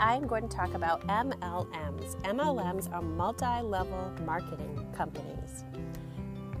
I'm 0.00 0.28
going 0.28 0.48
to 0.48 0.56
talk 0.56 0.74
about 0.74 1.04
MLMs. 1.08 2.22
MLMs 2.22 2.92
are 2.92 3.02
multi 3.02 3.62
level 3.62 4.12
marketing 4.24 4.86
companies. 4.96 5.64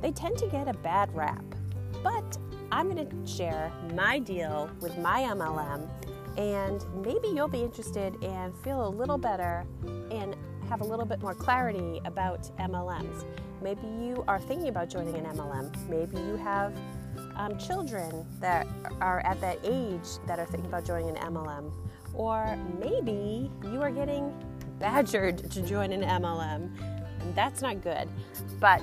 They 0.02 0.10
tend 0.10 0.38
to 0.38 0.48
get 0.48 0.66
a 0.66 0.72
bad 0.74 1.14
rap, 1.14 1.44
but 2.02 2.36
I'm 2.72 2.90
going 2.90 3.08
to 3.08 3.26
share 3.26 3.72
my 3.94 4.18
deal 4.18 4.68
with 4.80 4.98
my 4.98 5.22
MLM, 5.22 5.88
and 6.36 6.84
maybe 7.04 7.28
you'll 7.28 7.48
be 7.48 7.62
interested 7.62 8.22
and 8.24 8.56
feel 8.58 8.86
a 8.86 8.90
little 8.90 9.18
better 9.18 9.64
and 10.10 10.36
have 10.68 10.80
a 10.80 10.84
little 10.84 11.06
bit 11.06 11.20
more 11.20 11.34
clarity 11.34 12.00
about 12.04 12.42
MLMs. 12.58 13.24
Maybe 13.62 13.86
you 14.00 14.24
are 14.26 14.40
thinking 14.40 14.68
about 14.68 14.90
joining 14.90 15.14
an 15.14 15.24
MLM. 15.36 15.88
Maybe 15.88 16.16
you 16.16 16.36
have 16.36 16.76
um, 17.36 17.56
children 17.56 18.26
that 18.40 18.66
are 19.00 19.20
at 19.20 19.40
that 19.40 19.58
age 19.64 20.08
that 20.26 20.38
are 20.38 20.46
thinking 20.46 20.66
about 20.66 20.84
joining 20.84 21.16
an 21.16 21.34
MLM. 21.34 21.72
Or 22.18 22.58
maybe 22.80 23.48
you 23.62 23.80
are 23.80 23.92
getting 23.92 24.34
badgered 24.80 25.50
to 25.52 25.62
join 25.62 25.92
an 25.92 26.02
MLM. 26.02 26.68
And 27.20 27.34
that's 27.34 27.62
not 27.62 27.80
good. 27.80 28.08
But 28.58 28.82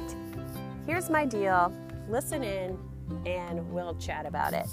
here's 0.87 1.09
my 1.09 1.25
deal 1.25 1.71
listen 2.07 2.43
in 2.43 2.79
and 3.25 3.69
we'll 3.71 3.95
chat 3.95 4.25
about 4.25 4.53
it. 4.53 4.67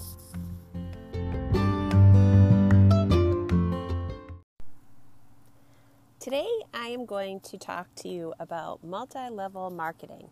Today, 6.20 6.48
I 6.72 6.86
am 6.86 7.04
going 7.04 7.40
to 7.40 7.58
talk 7.58 7.88
to 7.96 8.08
you 8.08 8.32
about 8.38 8.84
multi 8.84 9.28
level 9.28 9.70
marketing. 9.70 10.28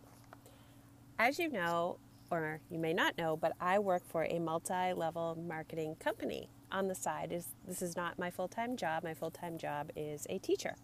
As 1.18 1.36
you 1.40 1.50
know, 1.50 1.98
or 2.30 2.60
you 2.70 2.78
may 2.78 2.92
not 2.92 3.18
know, 3.18 3.36
but 3.36 3.54
I 3.60 3.80
work 3.80 4.04
for 4.06 4.24
a 4.24 4.38
multi 4.38 4.92
level 4.92 5.36
marketing 5.36 5.96
company 5.98 6.48
on 6.72 6.88
the 6.88 6.94
side. 6.94 7.32
Is 7.32 7.48
This 7.66 7.82
is 7.82 7.96
not 7.96 8.18
my 8.18 8.30
full 8.30 8.48
time 8.48 8.76
job. 8.76 9.04
My 9.04 9.14
full 9.14 9.30
time 9.30 9.58
job 9.58 9.90
is 9.96 10.26
a 10.30 10.38
teacher. 10.38 10.76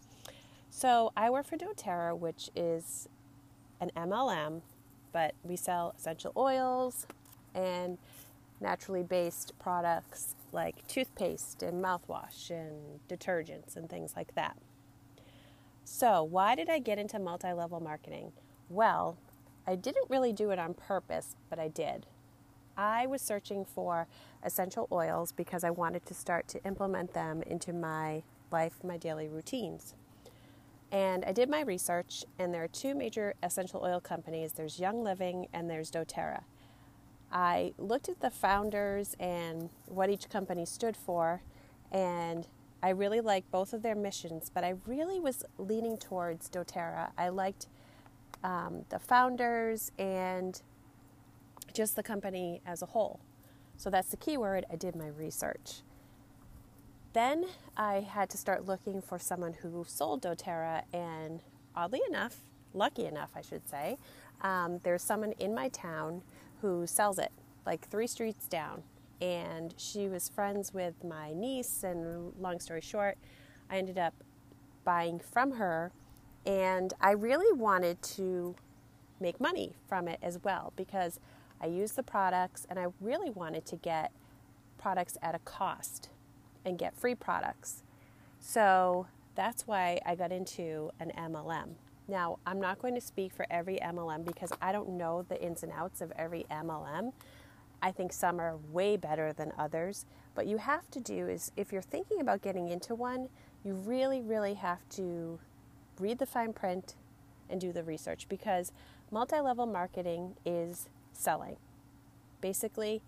So 0.69 1.11
I 1.15 1.29
work 1.29 1.45
for 1.45 1.57
doTERRA, 1.57 2.17
which 2.17 2.49
is 2.55 3.07
an 3.79 3.91
MLM, 3.95 4.61
but 5.11 5.33
we 5.43 5.55
sell 5.55 5.93
essential 5.97 6.33
oils 6.35 7.07
and 7.55 7.97
naturally 8.59 9.03
based 9.03 9.53
products 9.59 10.35
like 10.51 10.87
toothpaste 10.87 11.61
and 11.63 11.83
mouthwash 11.83 12.49
and 12.49 12.99
detergents 13.09 13.75
and 13.75 13.89
things 13.89 14.13
like 14.15 14.33
that. 14.35 14.57
So, 15.83 16.21
why 16.21 16.55
did 16.55 16.69
I 16.69 16.79
get 16.79 16.99
into 16.99 17.17
multi 17.17 17.53
level 17.53 17.79
marketing? 17.79 18.33
Well, 18.69 19.17
I 19.65 19.75
didn't 19.75 20.09
really 20.09 20.33
do 20.33 20.51
it 20.51 20.59
on 20.59 20.73
purpose, 20.73 21.35
but 21.49 21.59
I 21.59 21.69
did. 21.69 22.05
I 22.77 23.07
was 23.07 23.21
searching 23.21 23.65
for 23.65 24.07
essential 24.43 24.87
oils 24.91 25.31
because 25.31 25.63
I 25.63 25.71
wanted 25.71 26.05
to 26.05 26.13
start 26.13 26.47
to 26.49 26.63
implement 26.63 27.13
them 27.13 27.41
into 27.41 27.73
my 27.73 28.23
life, 28.51 28.83
my 28.83 28.97
daily 28.97 29.27
routines. 29.27 29.95
And 30.91 31.25
I 31.25 31.33
did 31.33 31.49
my 31.49 31.61
research, 31.61 32.23
and 32.39 32.53
there 32.53 32.63
are 32.63 32.69
two 32.69 32.95
major 32.95 33.33
essential 33.43 33.81
oil 33.83 33.99
companies 33.99 34.53
there's 34.53 34.79
Young 34.79 35.03
Living 35.03 35.47
and 35.51 35.69
there's 35.69 35.91
doTERRA. 35.91 36.43
I 37.29 37.73
looked 37.77 38.07
at 38.07 38.21
the 38.21 38.29
founders 38.29 39.15
and 39.19 39.69
what 39.87 40.09
each 40.09 40.29
company 40.29 40.65
stood 40.65 40.95
for, 40.95 41.41
and 41.91 42.47
I 42.81 42.89
really 42.89 43.19
liked 43.19 43.51
both 43.51 43.73
of 43.73 43.81
their 43.81 43.95
missions, 43.95 44.49
but 44.53 44.63
I 44.63 44.75
really 44.85 45.19
was 45.19 45.43
leaning 45.57 45.97
towards 45.97 46.49
doTERRA. 46.49 47.11
I 47.17 47.29
liked 47.29 47.67
um, 48.43 48.85
the 48.89 48.99
founders 48.99 49.91
and 49.97 50.61
just 51.73 51.95
the 51.95 52.03
company 52.03 52.61
as 52.65 52.81
a 52.81 52.87
whole. 52.87 53.19
So 53.75 53.89
that's 53.89 54.09
the 54.09 54.17
key 54.17 54.37
word. 54.37 54.65
I 54.71 54.75
did 54.75 54.95
my 54.95 55.07
research. 55.07 55.81
Then 57.13 57.45
I 57.75 58.01
had 58.01 58.29
to 58.31 58.37
start 58.37 58.65
looking 58.65 59.01
for 59.01 59.17
someone 59.19 59.53
who 59.53 59.85
sold 59.87 60.21
doTERRA, 60.21 60.83
and 60.93 61.41
oddly 61.75 62.01
enough, 62.07 62.37
lucky 62.73 63.05
enough, 63.05 63.31
I 63.35 63.41
should 63.41 63.67
say, 63.67 63.97
um, 64.41 64.79
there's 64.83 65.01
someone 65.01 65.33
in 65.39 65.55
my 65.55 65.69
town 65.69 66.21
who 66.61 66.85
sells 66.85 67.17
it, 67.17 67.31
like 67.65 67.87
three 67.87 68.07
streets 68.07 68.47
down. 68.47 68.83
And 69.19 69.73
she 69.77 70.07
was 70.07 70.29
friends 70.29 70.73
with 70.73 71.03
my 71.03 71.33
niece, 71.33 71.83
and 71.83 72.33
long 72.39 72.59
story 72.59 72.81
short, 72.81 73.17
I 73.69 73.77
ended 73.77 73.97
up 73.97 74.13
buying 74.83 75.19
from 75.19 75.51
her 75.51 75.91
and 76.47 76.93
I 77.01 77.11
really 77.11 77.51
wanted 77.51 78.01
to 78.01 78.55
make 79.19 79.41
money 79.41 79.75
from 79.89 80.07
it 80.07 80.17
as 80.23 80.39
well 80.43 80.71
because 80.77 81.19
I 81.61 81.67
use 81.67 81.93
the 81.93 82.03
products 82.03 82.65
and 82.69 82.77
I 82.77 82.87
really 83.01 83.29
wanted 83.29 83.65
to 83.67 83.75
get 83.75 84.11
products 84.77 85.17
at 85.21 85.35
a 85.35 85.39
cost 85.39 86.09
and 86.65 86.77
get 86.77 86.95
free 86.95 87.15
products. 87.15 87.83
So 88.39 89.07
that's 89.35 89.67
why 89.67 89.99
I 90.05 90.15
got 90.15 90.31
into 90.31 90.91
an 90.99 91.11
MLM. 91.17 91.75
Now, 92.07 92.39
I'm 92.45 92.61
not 92.61 92.79
going 92.79 92.95
to 92.95 93.01
speak 93.01 93.33
for 93.33 93.45
every 93.49 93.77
MLM 93.77 94.25
because 94.25 94.51
I 94.61 94.71
don't 94.71 94.91
know 94.91 95.25
the 95.27 95.41
ins 95.41 95.63
and 95.63 95.71
outs 95.73 96.01
of 96.01 96.11
every 96.15 96.45
MLM. 96.49 97.11
I 97.81 97.91
think 97.91 98.13
some 98.13 98.39
are 98.39 98.57
way 98.71 98.95
better 98.97 99.33
than 99.33 99.51
others. 99.57 100.05
But 100.33 100.47
you 100.47 100.57
have 100.57 100.89
to 100.91 100.99
do 100.99 101.27
is 101.27 101.51
if 101.57 101.71
you're 101.71 101.81
thinking 101.81 102.21
about 102.21 102.41
getting 102.41 102.69
into 102.69 102.95
one, 102.95 103.29
you 103.63 103.73
really, 103.73 104.21
really 104.21 104.53
have 104.53 104.87
to 104.91 105.39
read 105.99 106.19
the 106.19 106.25
fine 106.25 106.53
print 106.53 106.95
and 107.49 107.59
do 107.59 107.71
the 107.71 107.83
research 107.83 108.27
because 108.29 108.71
multi 109.11 109.39
level 109.39 109.65
marketing 109.65 110.35
is 110.45 110.87
selling. 111.17 111.57
Basically, 112.41 113.01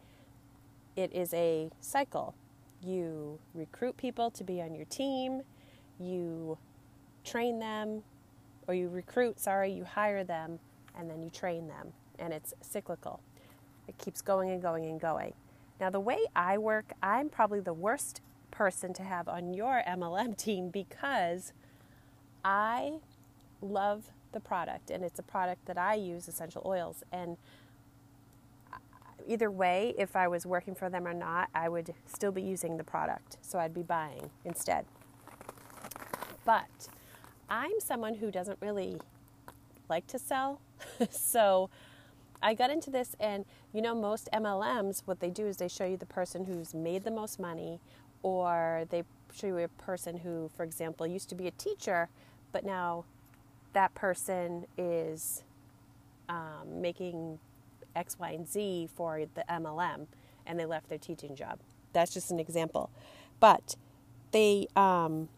it 0.95 1.13
is 1.13 1.33
a 1.33 1.69
cycle. 1.79 2.35
You 2.83 3.39
recruit 3.53 3.97
people 3.97 4.31
to 4.31 4.43
be 4.43 4.61
on 4.61 4.73
your 4.73 4.85
team, 4.85 5.41
you 5.99 6.57
train 7.23 7.59
them, 7.59 8.03
or 8.67 8.73
you 8.73 8.87
recruit, 8.89 9.39
sorry, 9.39 9.71
you 9.71 9.83
hire 9.83 10.23
them, 10.23 10.59
and 10.97 11.09
then 11.09 11.21
you 11.21 11.29
train 11.29 11.67
them. 11.67 11.93
And 12.17 12.33
it's 12.33 12.53
cyclical. 12.61 13.21
It 13.87 13.97
keeps 13.97 14.21
going 14.21 14.49
and 14.51 14.61
going 14.61 14.85
and 14.85 14.99
going. 14.99 15.33
Now, 15.79 15.89
the 15.89 15.99
way 15.99 16.19
I 16.35 16.57
work, 16.57 16.93
I'm 17.01 17.29
probably 17.29 17.61
the 17.61 17.73
worst 17.73 18.21
person 18.51 18.93
to 18.93 19.03
have 19.03 19.27
on 19.27 19.53
your 19.53 19.81
MLM 19.87 20.35
team 20.37 20.69
because 20.69 21.53
I 22.43 22.99
love 23.61 24.11
the 24.31 24.39
product 24.39 24.91
and 24.91 25.03
it's 25.03 25.19
a 25.19 25.23
product 25.23 25.65
that 25.65 25.77
I 25.77 25.95
use 25.95 26.27
essential 26.27 26.61
oils 26.65 27.03
and 27.11 27.37
either 29.29 29.50
way 29.51 29.94
if 29.97 30.16
I 30.16 30.28
was 30.28 30.45
working 30.45 30.75
for 30.75 30.90
them 30.90 31.07
or 31.07 31.13
not 31.13 31.50
I 31.53 31.69
would 31.69 31.94
still 32.06 32.31
be 32.31 32.41
using 32.41 32.78
the 32.78 32.84
product. 32.84 33.38
So 33.41 33.59
I'd 33.59 33.73
be 33.73 33.84
buying 33.84 34.29
instead. 34.44 34.85
But 36.45 36.90
I'm 37.50 37.79
someone 37.79 38.16
who 38.16 38.31
doesn't 38.31 38.57
really 38.62 39.00
like 39.88 40.07
to 40.07 40.19
sell. 40.19 40.62
So 41.12 41.69
I 42.41 42.53
got 42.53 42.69
into 42.69 42.89
this 42.89 43.16
and 43.19 43.45
you 43.73 43.81
know 43.81 43.94
most 43.94 44.29
MLMs 44.34 45.03
what 45.06 45.19
they 45.19 45.29
do 45.29 45.45
is 45.45 45.57
they 45.57 45.68
show 45.68 45.85
you 45.85 45.97
the 45.97 46.06
person 46.06 46.45
who's 46.45 46.73
made 46.73 47.03
the 47.03 47.12
most 47.12 47.39
money 47.39 47.79
or 48.22 48.85
they 48.89 49.03
show 49.34 49.47
you 49.47 49.57
a 49.59 49.68
person 49.68 50.18
who 50.18 50.50
for 50.56 50.63
example 50.63 51.06
used 51.06 51.29
to 51.29 51.35
be 51.35 51.47
a 51.47 51.51
teacher 51.51 52.09
but 52.51 52.66
now 52.66 53.06
that 53.73 53.94
person 53.94 54.66
is 54.78 55.44
um, 56.29 56.81
making 56.81 57.39
X, 57.99 58.17
Y, 58.17 58.31
and 58.31 58.47
Z 58.47 58.89
for 58.95 59.25
the 59.35 59.43
MLM 59.49 60.07
and 60.49 60.59
they 60.59 60.65
left 60.65 60.89
their 60.89 60.97
teaching 60.97 61.35
job. 61.35 61.59
That's 61.93 62.11
just 62.13 62.31
an 62.31 62.39
example. 62.39 62.89
But 63.39 63.75
they 64.31 64.67
um, 64.75 65.29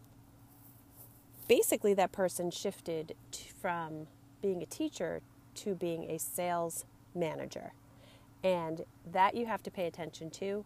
basically, 1.46 1.94
that 1.94 2.12
person 2.12 2.50
shifted 2.50 3.14
from 3.60 4.06
being 4.40 4.62
a 4.62 4.66
teacher 4.66 5.20
to 5.56 5.74
being 5.74 6.10
a 6.10 6.18
sales 6.18 6.86
manager. 7.14 7.72
And 8.42 8.84
that 9.10 9.34
you 9.36 9.46
have 9.46 9.62
to 9.64 9.70
pay 9.70 9.86
attention 9.86 10.30
to. 10.30 10.64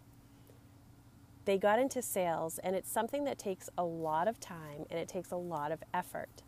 They 1.45 1.59
got 1.59 1.79
into 1.79 2.03
sales, 2.03 2.59
and 2.59 2.75
it's 2.75 2.91
something 2.91 3.25
that 3.25 3.39
takes 3.39 3.69
a 3.77 3.85
lot 3.85 4.27
of 4.27 4.41
time 4.41 4.87
and 4.91 4.99
it 4.99 5.09
takes 5.09 5.31
a 5.31 5.37
lot 5.37 5.71
of 5.71 5.81
effort. 5.93 6.43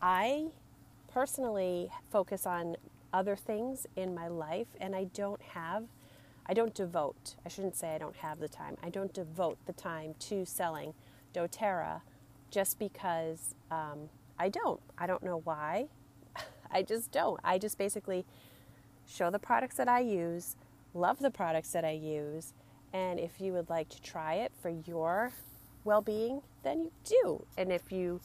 I 0.00 0.48
personally 1.12 1.90
focus 2.10 2.46
on 2.46 2.76
other 3.14 3.36
things 3.36 3.86
in 3.96 4.14
my 4.14 4.28
life 4.28 4.66
and 4.78 4.94
I 4.94 5.04
don't 5.04 5.40
have 5.40 5.84
I 6.46 6.52
don't 6.52 6.74
devote, 6.74 7.36
I 7.46 7.48
shouldn't 7.48 7.74
say 7.74 7.94
I 7.94 7.98
don't 7.98 8.16
have 8.16 8.38
the 8.38 8.48
time, 8.48 8.76
I 8.82 8.90
don't 8.90 9.14
devote 9.14 9.56
the 9.64 9.72
time 9.72 10.14
to 10.20 10.44
selling 10.44 10.92
doTERRA 11.32 12.02
just 12.50 12.78
because 12.78 13.54
um, 13.70 14.10
I 14.38 14.48
don't. 14.48 14.80
I 14.98 15.06
don't 15.06 15.22
know 15.22 15.40
why. 15.44 15.86
I 16.70 16.82
just 16.82 17.10
don't. 17.10 17.40
I 17.42 17.58
just 17.58 17.78
basically 17.78 18.24
show 19.06 19.30
the 19.30 19.38
products 19.38 19.76
that 19.76 19.88
I 19.88 20.00
use, 20.00 20.56
love 20.92 21.18
the 21.18 21.30
products 21.30 21.72
that 21.72 21.84
I 21.84 21.92
use, 21.92 22.52
and 22.92 23.18
if 23.18 23.40
you 23.40 23.52
would 23.54 23.70
like 23.70 23.88
to 23.88 24.02
try 24.02 24.34
it 24.34 24.52
for 24.60 24.68
your 24.68 25.32
well 25.84 26.02
being, 26.02 26.42
then 26.62 26.82
you 26.82 26.92
do. 27.04 27.44
And 27.56 27.72
if 27.72 27.90
you 27.90 28.20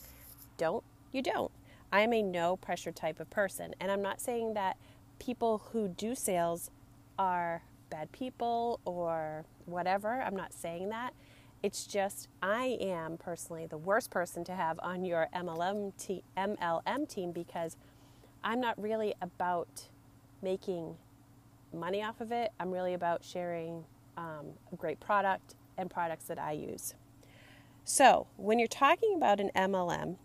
don't, 0.57 0.83
you 1.12 1.21
don't. 1.21 1.51
I 1.91 2.01
am 2.01 2.13
a 2.13 2.21
no 2.21 2.56
pressure 2.57 2.91
type 2.91 3.19
of 3.19 3.30
person. 3.30 3.74
And 3.80 3.91
I'm 3.91 4.01
not 4.01 4.21
saying 4.21 4.53
that 4.53 4.77
people 5.19 5.63
who 5.71 5.88
do 5.88 6.15
sales 6.15 6.71
are 7.18 7.63
bad 7.89 8.12
people 8.12 8.80
or 8.86 9.45
whatever. 9.65 10.21
I'm 10.21 10.36
not 10.36 10.53
saying 10.53 10.89
that. 10.89 11.13
It's 11.62 11.86
just 11.86 12.30
I 12.41 12.77
am 12.80 13.18
personally 13.18 13.65
the 13.65 13.77
worst 13.77 14.12
person 14.12 14.44
to 14.45 14.53
have 14.53 14.80
on 14.81 15.03
your 15.03 15.27
MLM, 15.36 15.91
te- 15.97 16.24
MLM 16.38 17.09
team 17.09 17.31
because 17.31 17.75
I'm 18.44 18.62
not 18.62 18.81
really 18.81 19.13
about 19.21 19.89
making 20.41 20.95
money 21.74 22.01
off 22.01 22.21
of 22.21 22.31
it. 22.31 22.51
I'm 22.59 22.71
really 22.71 22.94
about 22.94 23.24
sharing 23.25 23.83
um, 24.18 24.47
a 24.71 24.75
great 24.77 25.00
product 25.00 25.56
and 25.77 25.89
products 25.89 26.25
that 26.25 26.39
I 26.39 26.53
use. 26.53 26.94
So, 27.83 28.27
when 28.38 28.59
you're 28.59 28.68
talking 28.68 29.15
about 29.15 29.39
an 29.39 29.50
MLM, 29.56 30.18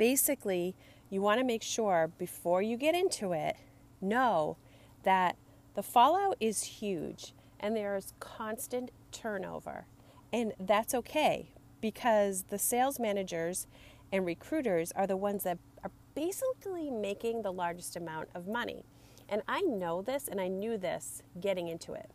basically 0.00 0.74
you 1.10 1.20
want 1.20 1.38
to 1.38 1.44
make 1.44 1.62
sure 1.62 2.10
before 2.16 2.62
you 2.62 2.78
get 2.78 2.94
into 2.94 3.32
it, 3.32 3.54
know 4.00 4.56
that 5.02 5.36
the 5.74 5.82
fallout 5.82 6.38
is 6.40 6.62
huge 6.62 7.34
and 7.60 7.76
there 7.76 7.94
is 7.96 8.14
constant 8.18 8.90
turnover. 9.12 9.84
And 10.32 10.54
that's 10.58 10.94
okay 10.94 11.50
because 11.82 12.44
the 12.48 12.58
sales 12.58 12.98
managers 12.98 13.66
and 14.10 14.24
recruiters 14.24 14.90
are 14.92 15.06
the 15.06 15.18
ones 15.18 15.44
that 15.44 15.58
are 15.84 15.90
basically 16.14 16.90
making 16.90 17.42
the 17.42 17.52
largest 17.52 17.94
amount 17.94 18.30
of 18.34 18.48
money. 18.48 18.84
And 19.28 19.42
I 19.46 19.60
know 19.60 20.00
this 20.00 20.28
and 20.28 20.40
I 20.40 20.48
knew 20.48 20.78
this 20.78 21.22
getting 21.38 21.68
into 21.68 21.92
it. 21.92 22.10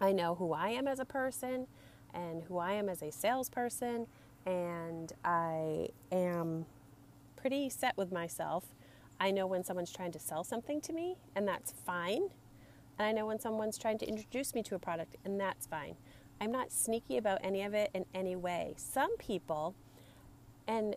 I 0.00 0.10
know 0.10 0.34
who 0.34 0.52
I 0.52 0.70
am 0.70 0.88
as 0.88 0.98
a 0.98 1.04
person 1.04 1.68
and 2.12 2.42
who 2.42 2.58
I 2.58 2.72
am 2.72 2.88
as 2.88 3.02
a 3.02 3.12
salesperson, 3.12 4.08
and 4.46 5.12
I 5.24 5.88
am 6.12 6.64
pretty 7.36 7.68
set 7.68 7.96
with 7.96 8.12
myself. 8.12 8.64
I 9.18 9.30
know 9.30 9.46
when 9.46 9.64
someone's 9.64 9.92
trying 9.92 10.12
to 10.12 10.18
sell 10.18 10.44
something 10.44 10.80
to 10.82 10.92
me, 10.92 11.16
and 11.34 11.46
that's 11.46 11.72
fine. 11.84 12.28
And 12.98 13.08
I 13.08 13.12
know 13.12 13.26
when 13.26 13.40
someone's 13.40 13.76
trying 13.76 13.98
to 13.98 14.08
introduce 14.08 14.54
me 14.54 14.62
to 14.64 14.74
a 14.74 14.78
product, 14.78 15.16
and 15.24 15.38
that's 15.38 15.66
fine. 15.66 15.96
I'm 16.40 16.52
not 16.52 16.70
sneaky 16.70 17.16
about 17.16 17.38
any 17.42 17.62
of 17.62 17.74
it 17.74 17.90
in 17.92 18.04
any 18.14 18.36
way. 18.36 18.74
Some 18.76 19.16
people, 19.16 19.74
and 20.66 20.96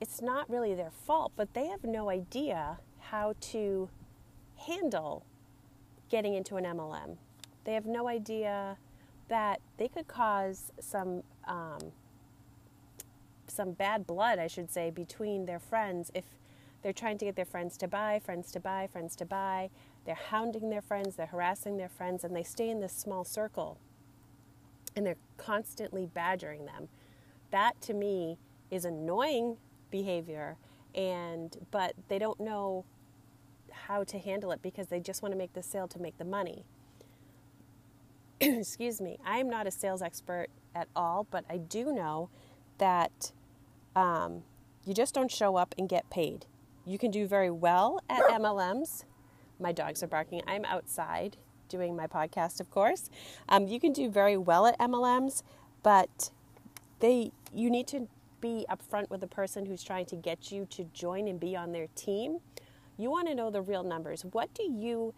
it's 0.00 0.20
not 0.20 0.50
really 0.50 0.74
their 0.74 0.90
fault, 0.90 1.32
but 1.36 1.54
they 1.54 1.66
have 1.66 1.84
no 1.84 2.10
idea 2.10 2.78
how 2.98 3.34
to 3.40 3.88
handle 4.56 5.24
getting 6.10 6.34
into 6.34 6.56
an 6.56 6.64
MLM. 6.64 7.16
They 7.64 7.74
have 7.74 7.86
no 7.86 8.08
idea 8.08 8.76
that 9.28 9.60
they 9.78 9.88
could 9.88 10.06
cause 10.06 10.72
some 10.80 11.22
um, 11.46 11.92
some 13.54 13.72
bad 13.72 14.06
blood, 14.06 14.38
I 14.38 14.46
should 14.46 14.70
say, 14.70 14.90
between 14.90 15.46
their 15.46 15.58
friends 15.58 16.10
if 16.14 16.24
they're 16.82 16.92
trying 16.92 17.18
to 17.18 17.24
get 17.24 17.36
their 17.36 17.44
friends 17.46 17.76
to 17.78 17.88
buy, 17.88 18.20
friends 18.22 18.52
to 18.52 18.60
buy, 18.60 18.86
friends 18.86 19.16
to 19.16 19.24
buy. 19.24 19.70
They're 20.04 20.14
hounding 20.14 20.68
their 20.68 20.82
friends, 20.82 21.16
they're 21.16 21.26
harassing 21.26 21.78
their 21.78 21.88
friends, 21.88 22.24
and 22.24 22.36
they 22.36 22.42
stay 22.42 22.68
in 22.68 22.80
this 22.80 22.92
small 22.92 23.24
circle 23.24 23.78
and 24.96 25.06
they're 25.06 25.16
constantly 25.36 26.06
badgering 26.06 26.66
them. 26.66 26.88
That 27.50 27.80
to 27.82 27.94
me 27.94 28.38
is 28.70 28.84
annoying 28.84 29.56
behavior 29.90 30.56
and 30.94 31.56
but 31.70 31.94
they 32.08 32.18
don't 32.18 32.40
know 32.40 32.84
how 33.70 34.04
to 34.04 34.18
handle 34.18 34.52
it 34.52 34.62
because 34.62 34.88
they 34.88 35.00
just 35.00 35.22
want 35.22 35.32
to 35.32 35.38
make 35.38 35.52
the 35.52 35.62
sale 35.62 35.88
to 35.88 35.98
make 35.98 36.18
the 36.18 36.24
money. 36.24 36.64
Excuse 38.40 39.00
me. 39.00 39.18
I 39.24 39.38
am 39.38 39.48
not 39.48 39.66
a 39.66 39.70
sales 39.70 40.02
expert 40.02 40.48
at 40.74 40.88
all, 40.94 41.26
but 41.30 41.44
I 41.48 41.58
do 41.58 41.92
know 41.92 42.30
that 42.78 43.32
um, 43.96 44.42
you 44.84 44.94
just 44.94 45.14
don't 45.14 45.30
show 45.30 45.56
up 45.56 45.74
and 45.78 45.88
get 45.88 46.08
paid. 46.10 46.46
You 46.84 46.98
can 46.98 47.10
do 47.10 47.26
very 47.26 47.50
well 47.50 48.00
at 48.08 48.22
MLMs. 48.24 49.04
My 49.58 49.72
dogs 49.72 50.02
are 50.02 50.06
barking. 50.06 50.42
I'm 50.46 50.64
outside 50.64 51.36
doing 51.68 51.96
my 51.96 52.06
podcast, 52.06 52.60
of 52.60 52.70
course. 52.70 53.10
Um, 53.48 53.66
you 53.66 53.80
can 53.80 53.92
do 53.92 54.10
very 54.10 54.36
well 54.36 54.66
at 54.66 54.78
MLMs, 54.78 55.42
but 55.82 56.30
they 57.00 57.32
you 57.52 57.70
need 57.70 57.86
to 57.88 58.08
be 58.40 58.66
upfront 58.68 59.08
with 59.08 59.20
the 59.20 59.26
person 59.26 59.64
who's 59.64 59.82
trying 59.82 60.04
to 60.06 60.16
get 60.16 60.52
you 60.52 60.66
to 60.66 60.84
join 60.92 61.28
and 61.28 61.40
be 61.40 61.56
on 61.56 61.72
their 61.72 61.86
team 61.94 62.40
you 62.96 63.10
want 63.10 63.28
to 63.28 63.34
know 63.34 63.50
the 63.50 63.62
real 63.62 63.82
numbers. 63.82 64.24
What 64.24 64.52
do 64.54 64.62
you 64.62 65.14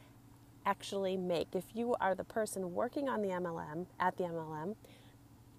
actually 0.64 1.16
make? 1.16 1.48
If 1.54 1.64
you 1.74 1.94
are 2.00 2.14
the 2.14 2.24
person 2.24 2.74
working 2.74 3.08
on 3.08 3.22
the 3.22 3.28
MLM, 3.28 3.86
at 4.00 4.16
the 4.16 4.24
MLM, 4.24 4.76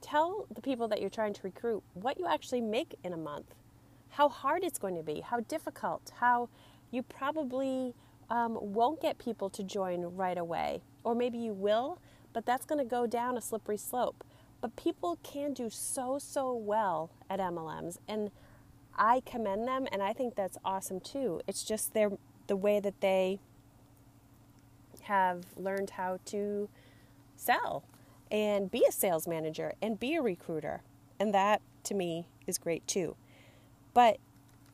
tell 0.02 0.48
the 0.54 0.62
people 0.62 0.88
that 0.88 1.02
you're 1.02 1.10
trying 1.10 1.34
to 1.34 1.42
recruit 1.44 1.84
what 1.94 2.20
you 2.20 2.28
actually 2.28 2.62
make 2.62 2.96
in 3.04 3.14
a 3.14 3.18
month, 3.18 3.56
how 4.10 4.30
hard 4.30 4.64
it's 4.64 4.80
going 4.80 4.96
to 4.96 5.04
be, 5.04 5.22
how 5.22 5.42
difficult, 5.42 6.12
how 6.20 6.50
you 6.92 7.04
probably 7.04 7.94
um, 8.30 8.58
won't 8.62 9.02
get 9.02 9.18
people 9.18 9.50
to 9.50 9.64
join 9.64 10.02
right 10.16 10.38
away. 10.38 10.82
Or 11.04 11.16
maybe 11.16 11.38
you 11.38 11.54
will, 11.54 12.00
but 12.34 12.46
that's 12.46 12.66
going 12.66 12.80
to 12.80 12.90
go 12.90 13.08
down 13.08 13.38
a 13.38 13.42
slippery 13.42 13.78
slope. 13.78 14.24
But 14.60 14.76
people 14.76 15.20
can 15.24 15.54
do 15.54 15.70
so, 15.70 16.18
so 16.20 16.54
well 16.54 17.12
at 17.30 17.40
MLMs. 17.40 17.98
And 18.08 18.32
I 18.98 19.22
commend 19.26 19.68
them 19.68 19.88
and 19.92 20.02
I 20.02 20.14
think 20.14 20.36
that's 20.36 20.58
awesome 20.66 21.00
too. 21.00 21.42
It's 21.48 21.64
just 21.64 21.94
their 21.94 22.12
the 22.48 22.56
way 22.56 22.80
that 22.80 23.02
they 23.02 23.40
have 25.04 25.44
learned 25.56 25.92
how 25.92 26.20
to 26.26 26.70
sell 27.36 27.84
and 28.32 28.70
be 28.70 28.86
a 28.88 28.92
sales 28.92 29.28
manager 29.28 29.74
and 29.82 30.00
be 30.00 30.16
a 30.16 30.22
recruiter. 30.22 30.82
And 31.20 31.34
that 31.34 31.62
to 31.84 31.94
me 31.94 32.28
is 32.46 32.58
great 32.58 32.86
too. 32.88 33.16
But 33.94 34.18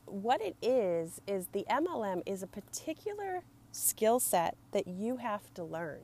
what 0.06 0.40
it 0.42 0.56
is 0.60 1.20
is 1.26 1.48
the 1.52 1.64
MLM 1.70 2.22
is 2.26 2.42
a 2.42 2.46
particular 2.46 3.42
skill 3.72 4.20
set 4.20 4.56
that 4.72 4.86
you 4.86 5.16
have 5.16 5.52
to 5.54 5.64
learn. 5.64 6.00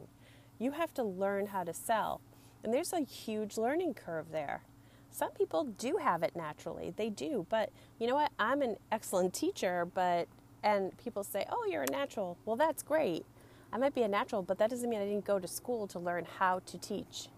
You 0.58 0.72
have 0.72 0.92
to 0.94 1.02
learn 1.02 1.46
how 1.46 1.64
to 1.64 1.72
sell. 1.74 2.20
And 2.62 2.72
there's 2.74 2.92
a 2.92 3.00
huge 3.00 3.56
learning 3.56 3.94
curve 3.94 4.26
there. 4.32 4.62
Some 5.10 5.32
people 5.32 5.64
do 5.64 5.96
have 5.96 6.22
it 6.22 6.36
naturally. 6.36 6.92
They 6.96 7.10
do. 7.10 7.46
But 7.48 7.70
you 7.98 8.06
know 8.06 8.14
what? 8.14 8.32
I'm 8.38 8.62
an 8.62 8.76
excellent 8.92 9.34
teacher, 9.34 9.84
but 9.84 10.28
and 10.62 10.96
people 10.98 11.24
say, 11.24 11.46
"Oh, 11.50 11.64
you're 11.64 11.82
a 11.82 11.90
natural." 11.90 12.36
Well, 12.44 12.56
that's 12.56 12.82
great. 12.82 13.24
I 13.72 13.78
might 13.78 13.94
be 13.94 14.02
a 14.02 14.08
natural, 14.08 14.42
but 14.42 14.58
that 14.58 14.70
doesn't 14.70 14.88
mean 14.88 15.00
I 15.00 15.06
didn't 15.06 15.24
go 15.24 15.38
to 15.38 15.48
school 15.48 15.86
to 15.88 15.98
learn 15.98 16.24
how 16.24 16.60
to 16.60 16.78
teach. 16.78 17.28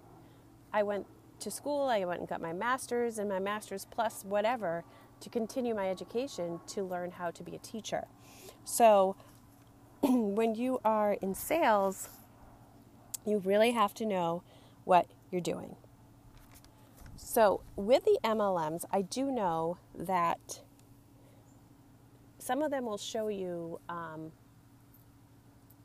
I 0.73 0.83
went 0.83 1.07
to 1.41 1.51
school, 1.51 1.89
I 1.89 2.05
went 2.05 2.21
and 2.21 2.29
got 2.29 2.41
my 2.41 2.53
master's 2.53 3.19
and 3.19 3.29
my 3.29 3.39
master's 3.39 3.87
plus 3.91 4.25
whatever 4.25 4.85
to 5.21 5.29
continue 5.29 5.75
my 5.75 5.89
education 5.89 6.61
to 6.69 6.83
learn 6.83 7.13
how 7.13 7.31
to 7.31 7.43
be 7.43 7.55
a 7.55 7.59
teacher. 7.59 8.07
So, 8.65 9.17
when 10.03 10.55
you 10.55 10.81
are 10.85 11.15
in 11.15 11.35
sales, 11.35 12.09
you 13.25 13.39
really 13.39 13.73
have 13.73 13.95
to 13.95 14.07
know 14.07 14.43
what 14.85 15.07
you're 15.31 15.41
doing. 15.41 15.77
So, 17.17 17.63
with 17.77 18.05
the 18.05 18.19
MLMs, 18.25 18.85
I 18.91 19.03
do 19.03 19.31
know 19.31 19.79
that 19.97 20.61
some 22.39 22.63
of 22.63 22.73
them 22.73 22.85
will 22.85 22.99
show 22.99 23.29
you 23.29 23.79
um, 23.89 24.33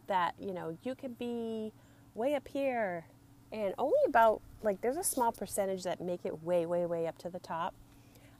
that, 0.08 0.34
you 0.39 0.53
know, 0.53 0.75
you 0.84 0.96
could 0.96 1.20
be 1.20 1.72
way 2.15 2.34
up 2.34 2.48
here, 2.48 3.06
and 3.51 3.74
only 3.77 4.00
about, 4.08 4.42
like, 4.62 4.82
there's 4.82 4.98
a 4.98 5.04
small 5.04 5.32
percentage 5.32 5.84
that 5.84 6.01
make 6.01 6.25
it 6.25 6.44
way, 6.44 6.66
way, 6.66 6.86
way 6.86 7.08
up 7.08 7.18
to 7.20 7.30
the 7.30 7.39
top. 7.39 7.74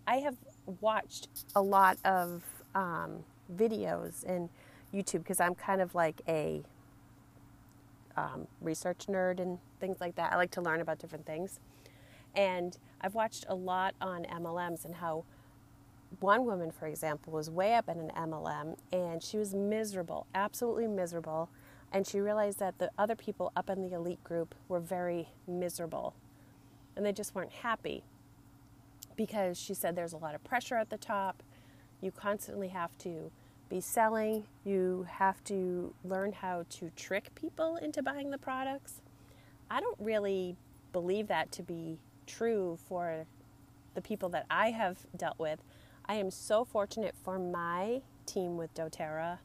I 0.06 0.18
have 0.18 0.36
watched 0.82 1.30
a 1.56 1.62
lot 1.62 1.98
of 2.06 2.44
um, 2.76 3.24
videos 3.56 4.24
in 4.24 4.50
YouTube 4.94 5.20
because 5.20 5.40
I'm 5.40 5.56
kind 5.56 5.82
of 5.82 5.96
like 5.96 6.22
a 6.28 6.64
um, 8.16 8.48
research 8.62 9.06
nerd 9.08 9.40
and 9.40 9.60
things 9.80 9.98
like 10.02 10.16
that. 10.16 10.34
I 10.34 10.38
like 10.38 10.52
to 10.52 10.62
learn 10.62 10.82
about 10.82 11.00
different 11.00 11.26
things. 11.26 11.60
And 12.36 12.78
I've 13.02 13.16
watched 13.16 13.46
a 13.48 13.56
lot 13.56 13.96
on 14.02 14.24
MLMs 14.26 14.86
and 14.86 14.96
how 14.96 15.24
one 16.20 16.46
woman, 16.46 16.72
for 16.72 16.88
example, 16.88 17.34
was 17.34 17.50
way 17.50 17.76
up 17.76 17.90
in 17.90 18.00
an 18.00 18.12
MLM 18.16 18.78
and 18.92 19.22
she 19.22 19.38
was 19.38 19.54
miserable, 19.54 20.26
absolutely 20.34 20.88
miserable. 20.88 21.50
And 21.92 22.06
she 22.06 22.20
realized 22.20 22.60
that 22.60 22.80
the 22.80 22.92
other 22.98 23.16
people 23.16 23.52
up 23.56 23.70
in 23.70 23.82
the 23.82 23.96
elite 23.96 24.24
group 24.24 24.54
were 24.68 24.80
very 24.80 25.30
miserable 25.48 26.14
and 26.98 27.06
they 27.06 27.14
just 27.14 27.36
weren't 27.36 27.52
happy 27.52 28.04
because 29.16 29.58
she 29.58 29.74
said 29.74 29.96
there's 29.96 30.14
a 30.14 30.18
lot 30.18 30.36
of 30.36 30.44
pressure 30.44 30.76
at 30.76 30.90
the 30.90 30.98
top. 30.98 31.44
You 32.02 32.12
constantly 32.12 32.70
have 32.70 32.98
to 33.00 33.32
be 33.70 33.80
selling, 33.80 34.46
you 34.66 35.06
have 35.10 35.44
to 35.46 35.94
learn 36.04 36.32
how 36.32 36.66
to 36.70 36.90
trick 36.96 37.34
people 37.36 37.76
into 37.78 38.02
buying 38.02 38.32
the 38.32 38.38
products. 38.38 39.02
I 39.70 39.80
don't 39.80 39.98
really 40.00 40.56
believe 40.94 41.28
that 41.28 41.52
to 41.54 41.64
be 41.64 42.00
true 42.26 42.78
for 42.88 43.26
the 43.94 44.02
people 44.02 44.30
that 44.30 44.46
I 44.50 44.72
have 44.72 44.98
dealt 45.16 45.38
with. 45.38 45.60
I 46.06 46.16
am 46.16 46.32
so 46.32 46.64
fortunate 46.64 47.16
for 47.24 47.38
my 47.38 48.02
team 48.26 48.58
with 48.58 48.74
doTERRA. 48.74 49.40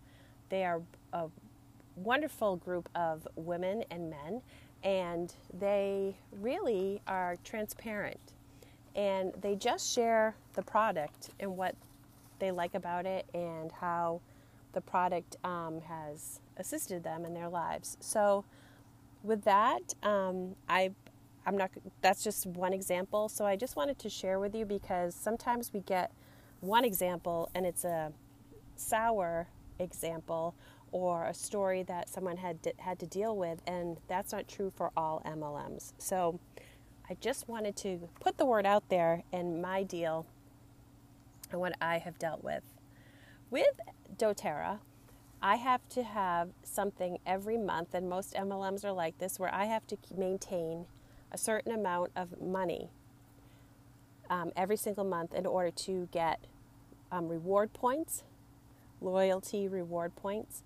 They 0.48 0.64
are 0.64 0.82
a 1.12 1.28
wonderful 1.96 2.56
group 2.56 2.88
of 2.94 3.26
women 3.36 3.84
and 3.90 4.10
men, 4.10 4.42
and 4.82 5.34
they 5.52 6.16
really 6.40 7.00
are 7.06 7.36
transparent. 7.44 8.34
And 8.94 9.32
they 9.40 9.56
just 9.56 9.92
share 9.92 10.34
the 10.54 10.62
product 10.62 11.30
and 11.40 11.56
what 11.56 11.74
they 12.38 12.50
like 12.50 12.74
about 12.74 13.06
it 13.06 13.26
and 13.32 13.72
how 13.72 14.20
the 14.72 14.80
product 14.80 15.36
um, 15.44 15.80
has 15.82 16.40
assisted 16.56 17.04
them 17.04 17.24
in 17.24 17.34
their 17.34 17.48
lives. 17.48 17.96
So, 18.00 18.44
with 19.22 19.44
that, 19.44 19.94
um, 20.02 20.56
I 20.68 20.90
I'm 21.44 21.56
not, 21.56 21.70
that's 22.00 22.22
just 22.22 22.46
one 22.46 22.72
example. 22.72 23.28
So 23.28 23.44
I 23.44 23.56
just 23.56 23.76
wanted 23.76 23.98
to 24.00 24.08
share 24.08 24.38
with 24.38 24.54
you 24.54 24.64
because 24.64 25.14
sometimes 25.14 25.72
we 25.72 25.80
get 25.80 26.12
one 26.60 26.84
example 26.84 27.50
and 27.54 27.66
it's 27.66 27.84
a 27.84 28.12
sour 28.76 29.48
example 29.78 30.54
or 30.92 31.24
a 31.24 31.34
story 31.34 31.82
that 31.82 32.08
someone 32.08 32.36
had 32.36 32.58
had 32.78 32.98
to 33.00 33.06
deal 33.06 33.36
with, 33.36 33.60
and 33.66 33.98
that's 34.08 34.32
not 34.32 34.46
true 34.46 34.70
for 34.70 34.90
all 34.96 35.22
MLMs. 35.26 35.92
So 35.98 36.38
I 37.10 37.16
just 37.20 37.48
wanted 37.48 37.76
to 37.76 38.08
put 38.20 38.38
the 38.38 38.44
word 38.44 38.66
out 38.66 38.88
there 38.88 39.24
in 39.32 39.60
my 39.60 39.82
deal 39.82 40.26
and 41.50 41.60
what 41.60 41.74
I 41.80 41.98
have 41.98 42.18
dealt 42.18 42.44
with. 42.44 42.62
With 43.50 43.80
doTERRA, 44.16 44.78
I 45.42 45.56
have 45.56 45.86
to 45.90 46.04
have 46.04 46.50
something 46.62 47.18
every 47.26 47.58
month, 47.58 47.94
and 47.94 48.08
most 48.08 48.34
MLMs 48.34 48.84
are 48.84 48.92
like 48.92 49.18
this, 49.18 49.40
where 49.40 49.52
I 49.52 49.64
have 49.64 49.86
to 49.88 49.98
maintain 50.16 50.86
a 51.32 51.38
certain 51.38 51.72
amount 51.72 52.12
of 52.14 52.40
money 52.40 52.90
um, 54.30 54.52
every 54.56 54.76
single 54.76 55.04
month 55.04 55.34
in 55.34 55.44
order 55.44 55.70
to 55.70 56.08
get 56.12 56.46
um, 57.10 57.28
reward 57.28 57.72
points, 57.72 58.22
loyalty 59.00 59.68
reward 59.68 60.14
points. 60.16 60.62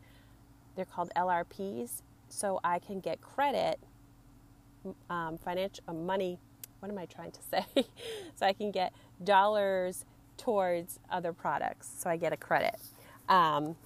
They're 0.76 0.84
called 0.86 1.10
LRPs, 1.16 2.02
so 2.28 2.60
I 2.64 2.78
can 2.78 3.00
get 3.00 3.20
credit, 3.20 3.80
um, 5.10 5.38
financial 5.38 5.84
uh, 5.88 5.94
money. 5.94 6.38
What 6.80 6.90
am 6.92 6.98
I 6.98 7.06
trying 7.06 7.32
to 7.32 7.42
say? 7.50 7.64
so 8.36 8.46
I 8.46 8.52
can 8.52 8.70
get 8.70 8.92
dollars 9.24 10.04
towards 10.36 11.00
other 11.10 11.32
products, 11.32 11.90
so 11.98 12.10
I 12.10 12.16
get 12.16 12.32
a 12.32 12.36
credit. 12.36 12.76
Um, 13.28 13.76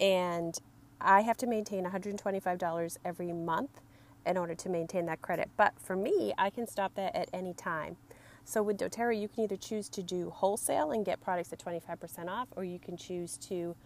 and 0.00 0.58
I 1.00 1.22
have 1.22 1.36
to 1.38 1.46
maintain 1.46 1.84
$125 1.84 2.98
every 3.04 3.32
month 3.32 3.80
in 4.26 4.36
order 4.36 4.54
to 4.54 4.68
maintain 4.68 5.06
that 5.06 5.22
credit. 5.22 5.50
But 5.56 5.74
for 5.78 5.96
me, 5.96 6.32
I 6.38 6.50
can 6.50 6.66
stop 6.66 6.94
that 6.96 7.16
at 7.16 7.28
any 7.32 7.54
time. 7.54 7.96
So 8.44 8.62
with 8.62 8.78
doTERRA, 8.78 9.20
you 9.20 9.28
can 9.28 9.44
either 9.44 9.56
choose 9.56 9.88
to 9.90 10.02
do 10.02 10.30
wholesale 10.30 10.92
and 10.92 11.04
get 11.04 11.20
products 11.20 11.52
at 11.52 11.58
25% 11.58 12.28
off, 12.28 12.48
or 12.56 12.64
you 12.64 12.78
can 12.78 12.96
choose 12.96 13.36
to 13.48 13.76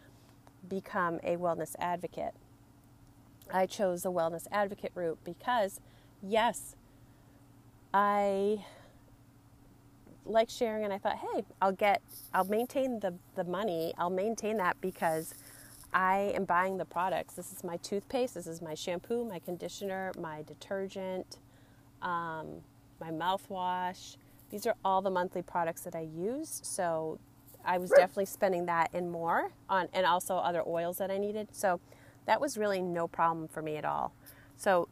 become 0.69 1.21
a 1.23 1.37
wellness 1.37 1.75
advocate. 1.79 2.35
I 3.53 3.67
chose 3.67 4.03
the 4.03 4.13
wellness 4.13 4.47
advocate 4.51 4.93
route 4.95 5.19
because, 5.25 5.81
yes, 6.23 6.77
I 7.93 8.65
like 10.25 10.49
sharing, 10.49 10.85
and 10.85 10.93
I 10.93 10.99
thought, 10.99 11.19
hey, 11.19 11.45
I'll 11.61 11.73
get, 11.73 12.03
I'll 12.33 12.47
maintain 12.47 13.01
the, 13.01 13.15
the 13.35 13.45
money, 13.45 13.93
I'll 13.99 14.11
maintain 14.11 14.57
that 14.57 14.81
because 14.81 15.35
I 15.93 16.33
am 16.35 16.45
buying 16.45 16.79
the 16.79 16.85
products. 16.85 17.35
This 17.35 17.53
is 17.53 17.63
my 17.63 17.77
toothpaste, 17.79 18.35
this 18.35 18.47
is 18.47 18.63
my 18.63 18.75
shampoo, 18.75 19.25
my 19.25 19.39
conditioner, 19.39 20.13
my 20.19 20.43
detergent, 20.43 21.39
um, 22.03 22.63
my 23.01 23.11
mouthwash. 23.11 24.17
These 24.51 24.67
are 24.67 24.75
all 24.85 25.03
the 25.03 25.11
monthly 25.11 25.43
products 25.43 25.83
that 25.83 25.95
I 25.95 26.09
use. 26.17 26.61
So 26.65 27.19
I 27.65 27.79
was 27.79 27.91
definitely 27.91 28.27
spending 28.27 28.67
that 28.67 28.91
and 28.93 29.11
more 29.11 29.53
on, 29.69 29.89
and 29.93 30.07
also 30.07 30.37
other 30.37 30.63
oils 30.67 30.99
that 30.99 31.11
I 31.11 31.19
needed. 31.19 31.49
So 31.53 31.81
that 32.27 32.41
was 32.41 32.57
really 32.57 32.81
no 32.81 33.07
problem 33.07 33.49
for 33.49 33.63
me 33.63 33.77
at 33.77 33.85
all. 33.85 34.13
So 34.57 34.89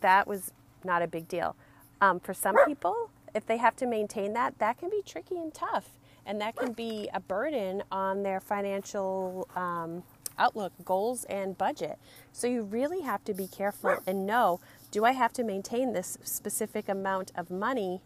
that 0.00 0.26
was 0.26 0.52
not 0.84 1.02
a 1.02 1.06
big 1.06 1.28
deal. 1.28 1.56
Um, 2.00 2.20
for 2.20 2.32
some 2.32 2.56
people, 2.66 3.10
if 3.34 3.46
they 3.46 3.58
have 3.58 3.76
to 3.76 3.86
maintain 3.86 4.32
that, 4.34 4.58
that 4.58 4.78
can 4.78 4.90
be 4.90 5.02
tricky 5.04 5.36
and 5.36 5.52
tough. 5.52 5.90
And 6.26 6.40
that 6.40 6.56
can 6.56 6.72
be 6.72 7.08
a 7.12 7.20
burden 7.20 7.82
on 7.90 8.22
their 8.22 8.40
financial 8.40 9.48
um, 9.56 10.02
outlook, 10.38 10.72
goals, 10.84 11.24
and 11.24 11.56
budget. 11.56 11.98
So 12.32 12.46
you 12.46 12.62
really 12.62 13.02
have 13.02 13.24
to 13.24 13.34
be 13.34 13.46
careful 13.46 13.98
and 14.06 14.26
know 14.26 14.60
do 14.90 15.04
I 15.04 15.12
have 15.12 15.32
to 15.34 15.44
maintain 15.44 15.92
this 15.92 16.18
specific 16.24 16.88
amount 16.88 17.30
of 17.36 17.50
money 17.50 18.00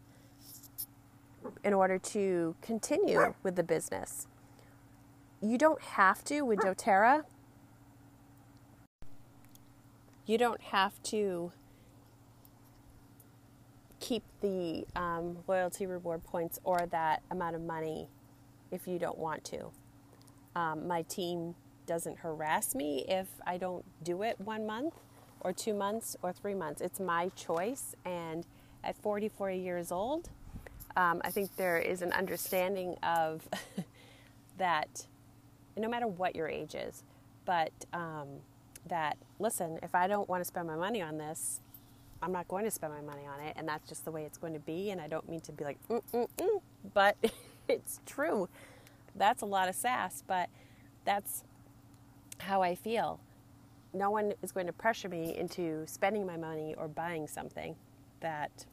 in 1.63 1.73
order 1.73 1.99
to 1.99 2.55
continue 2.61 3.35
with 3.43 3.57
the 3.57 3.63
business? 3.63 4.27
You 5.41 5.57
don't 5.57 5.81
have 5.81 6.25
to 6.25 6.43
with 6.43 6.61
doTERRA. 6.61 7.25
You 10.27 10.39
don't 10.39 10.61
have 10.63 11.03
to 11.05 11.53
keep 14.01 14.23
the 14.41 14.87
um, 14.97 15.39
loyalty 15.47 15.87
reward 15.87 16.25
points 16.25 16.59
or 16.65 16.87
that 16.91 17.23
amount 17.31 17.57
of 17.57 17.63
money 17.63 18.09
if 18.71 18.87
you 18.87 18.99
don't 18.99 19.19
want 19.19 19.45
to. 19.45 19.71
Um, 20.57 20.87
my 20.87 21.03
team 21.03 21.55
doesn't 21.87 22.19
harass 22.19 22.75
me 22.75 23.05
if 23.09 23.29
I 23.47 23.59
don't 23.59 23.85
do 24.03 24.23
it 24.23 24.41
one 24.41 24.67
month 24.67 24.95
or 25.41 25.53
two 25.53 25.75
months 25.75 26.17
or 26.23 26.33
three 26.33 26.55
months. 26.55 26.81
It's 26.81 27.01
my 27.01 27.31
choice. 27.37 27.95
And 28.05 28.47
at 28.83 28.97
44 28.97 29.51
years 29.51 29.93
old, 29.93 30.31
um, 30.97 31.21
I 31.25 31.31
think 31.31 31.57
there 31.57 31.79
is 31.79 32.03
an 32.03 32.13
understanding 32.13 32.97
of 33.03 33.47
that 34.59 35.07
no 35.77 35.89
matter 35.89 36.07
what 36.07 36.37
your 36.37 36.49
age 36.49 36.75
is, 36.75 37.03
but 37.45 37.73
um, 37.93 38.29
that, 38.89 39.17
listen, 39.39 39.79
if 39.83 39.95
I 39.95 40.07
don't 40.07 40.29
want 40.29 40.41
to 40.41 40.45
spend 40.45 40.67
my 40.67 40.77
money 40.77 41.03
on 41.03 41.19
this, 41.19 41.61
I'm 42.23 42.33
not 42.33 42.49
going 42.49 42.65
to 42.65 42.71
spend 42.71 42.93
my 42.93 43.03
money 43.03 43.27
on 43.27 43.41
it. 43.41 43.55
And 43.57 43.69
that's 43.69 43.89
just 43.89 44.05
the 44.05 44.11
way 44.11 44.25
it's 44.25 44.39
going 44.39 44.55
to 44.55 44.61
be. 44.61 44.91
And 44.91 45.01
I 45.01 45.09
don't 45.09 45.29
mean 45.29 45.41
to 45.43 45.53
be 45.53 45.65
like, 45.65 45.79
mm, 45.89 46.03
mm, 46.13 46.29
mm, 46.39 46.61
but 46.95 47.17
it's 47.69 48.01
true. 48.07 48.49
That's 49.15 49.43
a 49.43 49.47
lot 49.47 49.69
of 49.69 49.75
sass, 49.75 50.23
but 50.27 50.49
that's 51.05 51.45
how 52.39 52.63
I 52.63 52.75
feel. 52.75 53.21
No 53.93 54.11
one 54.11 54.33
is 54.43 54.53
going 54.53 54.67
to 54.67 54.73
pressure 54.73 55.09
me 55.09 55.37
into 55.37 55.85
spending 55.87 56.27
my 56.27 56.37
money 56.37 56.75
or 56.77 56.89
buying 56.89 57.29
something 57.29 57.77
that 58.21 58.67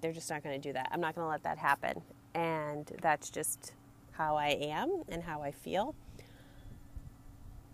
they're 0.00 0.12
just 0.12 0.30
not 0.30 0.42
going 0.42 0.60
to 0.60 0.68
do 0.68 0.72
that. 0.72 0.88
I'm 0.92 1.00
not 1.00 1.14
going 1.14 1.24
to 1.24 1.30
let 1.30 1.42
that 1.42 1.58
happen. 1.58 2.02
And 2.34 2.90
that's 3.02 3.30
just 3.30 3.72
how 4.12 4.36
I 4.36 4.48
am 4.48 5.02
and 5.08 5.22
how 5.22 5.42
I 5.42 5.50
feel. 5.50 5.94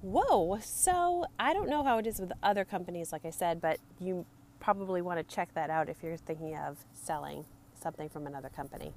Whoa, 0.06 0.58
so 0.62 1.26
I 1.38 1.52
don't 1.52 1.68
know 1.68 1.82
how 1.82 1.98
it 1.98 2.06
is 2.06 2.20
with 2.20 2.30
other 2.42 2.64
companies, 2.64 3.12
like 3.12 3.24
I 3.24 3.30
said, 3.30 3.60
but 3.60 3.78
you 3.98 4.24
probably 4.60 5.02
want 5.02 5.18
to 5.18 5.34
check 5.34 5.52
that 5.54 5.68
out 5.68 5.88
if 5.88 5.96
you're 6.02 6.16
thinking 6.16 6.56
of 6.56 6.78
selling 6.92 7.44
something 7.74 8.08
from 8.08 8.26
another 8.26 8.48
company 8.48 8.92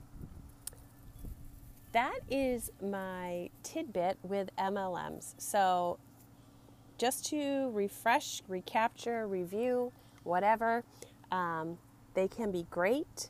that 1.91 2.19
is 2.29 2.71
my 2.81 3.49
tidbit 3.63 4.17
with 4.23 4.49
MLMs. 4.57 5.33
So, 5.37 5.97
just 6.97 7.25
to 7.27 7.69
refresh, 7.71 8.41
recapture, 8.47 9.27
review, 9.27 9.91
whatever, 10.23 10.83
um, 11.31 11.77
they 12.13 12.27
can 12.27 12.51
be 12.51 12.65
great. 12.69 13.29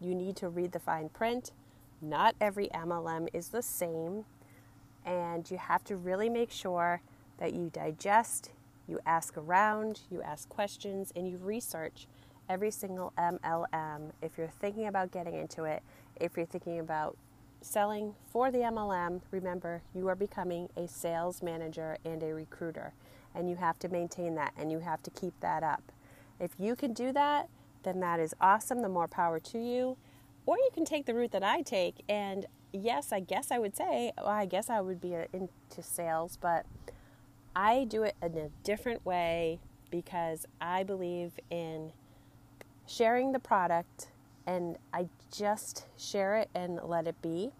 You 0.00 0.14
need 0.14 0.36
to 0.36 0.48
read 0.48 0.72
the 0.72 0.80
fine 0.80 1.08
print. 1.08 1.52
Not 2.02 2.34
every 2.40 2.68
MLM 2.68 3.28
is 3.32 3.48
the 3.48 3.62
same, 3.62 4.24
and 5.06 5.48
you 5.50 5.56
have 5.56 5.84
to 5.84 5.96
really 5.96 6.28
make 6.28 6.50
sure 6.50 7.00
that 7.38 7.54
you 7.54 7.70
digest, 7.72 8.50
you 8.86 9.00
ask 9.06 9.36
around, 9.36 10.00
you 10.10 10.22
ask 10.22 10.48
questions, 10.48 11.12
and 11.16 11.28
you 11.28 11.38
research 11.38 12.06
every 12.48 12.70
single 12.70 13.12
MLM 13.18 14.10
if 14.20 14.36
you're 14.36 14.48
thinking 14.48 14.86
about 14.86 15.10
getting 15.10 15.34
into 15.34 15.64
it, 15.64 15.82
if 16.20 16.36
you're 16.36 16.46
thinking 16.46 16.78
about 16.78 17.16
selling 17.60 18.14
for 18.30 18.50
the 18.50 18.58
MLM, 18.58 19.22
remember 19.30 19.82
you 19.94 20.06
are 20.08 20.14
becoming 20.14 20.68
a 20.76 20.86
sales 20.86 21.42
manager 21.42 21.96
and 22.04 22.22
a 22.22 22.34
recruiter, 22.34 22.92
and 23.34 23.48
you 23.48 23.56
have 23.56 23.78
to 23.78 23.88
maintain 23.88 24.34
that 24.34 24.52
and 24.58 24.70
you 24.70 24.80
have 24.80 25.02
to 25.02 25.10
keep 25.10 25.32
that 25.40 25.62
up. 25.62 25.82
If 26.38 26.50
you 26.58 26.76
can 26.76 26.92
do 26.92 27.12
that, 27.12 27.48
then 27.82 28.00
that 28.00 28.20
is 28.20 28.34
awesome. 28.40 28.82
The 28.82 28.88
more 28.88 29.08
power 29.08 29.40
to 29.40 29.58
you. 29.58 29.96
Or 30.46 30.58
you 30.58 30.68
can 30.74 30.84
take 30.84 31.06
the 31.06 31.14
route 31.14 31.32
that 31.32 31.42
I 31.42 31.62
take, 31.62 32.02
and 32.06 32.44
yes, 32.70 33.12
I 33.12 33.20
guess 33.20 33.50
I 33.50 33.58
would 33.58 33.74
say, 33.74 34.12
well, 34.18 34.26
I 34.28 34.44
guess 34.44 34.68
I 34.68 34.82
would 34.82 35.00
be 35.00 35.14
into 35.32 35.48
sales, 35.80 36.36
but 36.38 36.66
I 37.56 37.84
do 37.84 38.02
it 38.02 38.16
in 38.22 38.36
a 38.36 38.48
different 38.62 39.04
way 39.06 39.60
because 39.90 40.46
I 40.60 40.82
believe 40.82 41.32
in 41.50 41.92
sharing 42.86 43.32
the 43.32 43.38
product 43.38 44.08
and 44.46 44.76
I 44.92 45.06
just 45.32 45.86
share 45.96 46.36
it 46.36 46.50
and 46.54 46.80
let 46.82 47.06
it 47.06 47.20
be. 47.22 47.52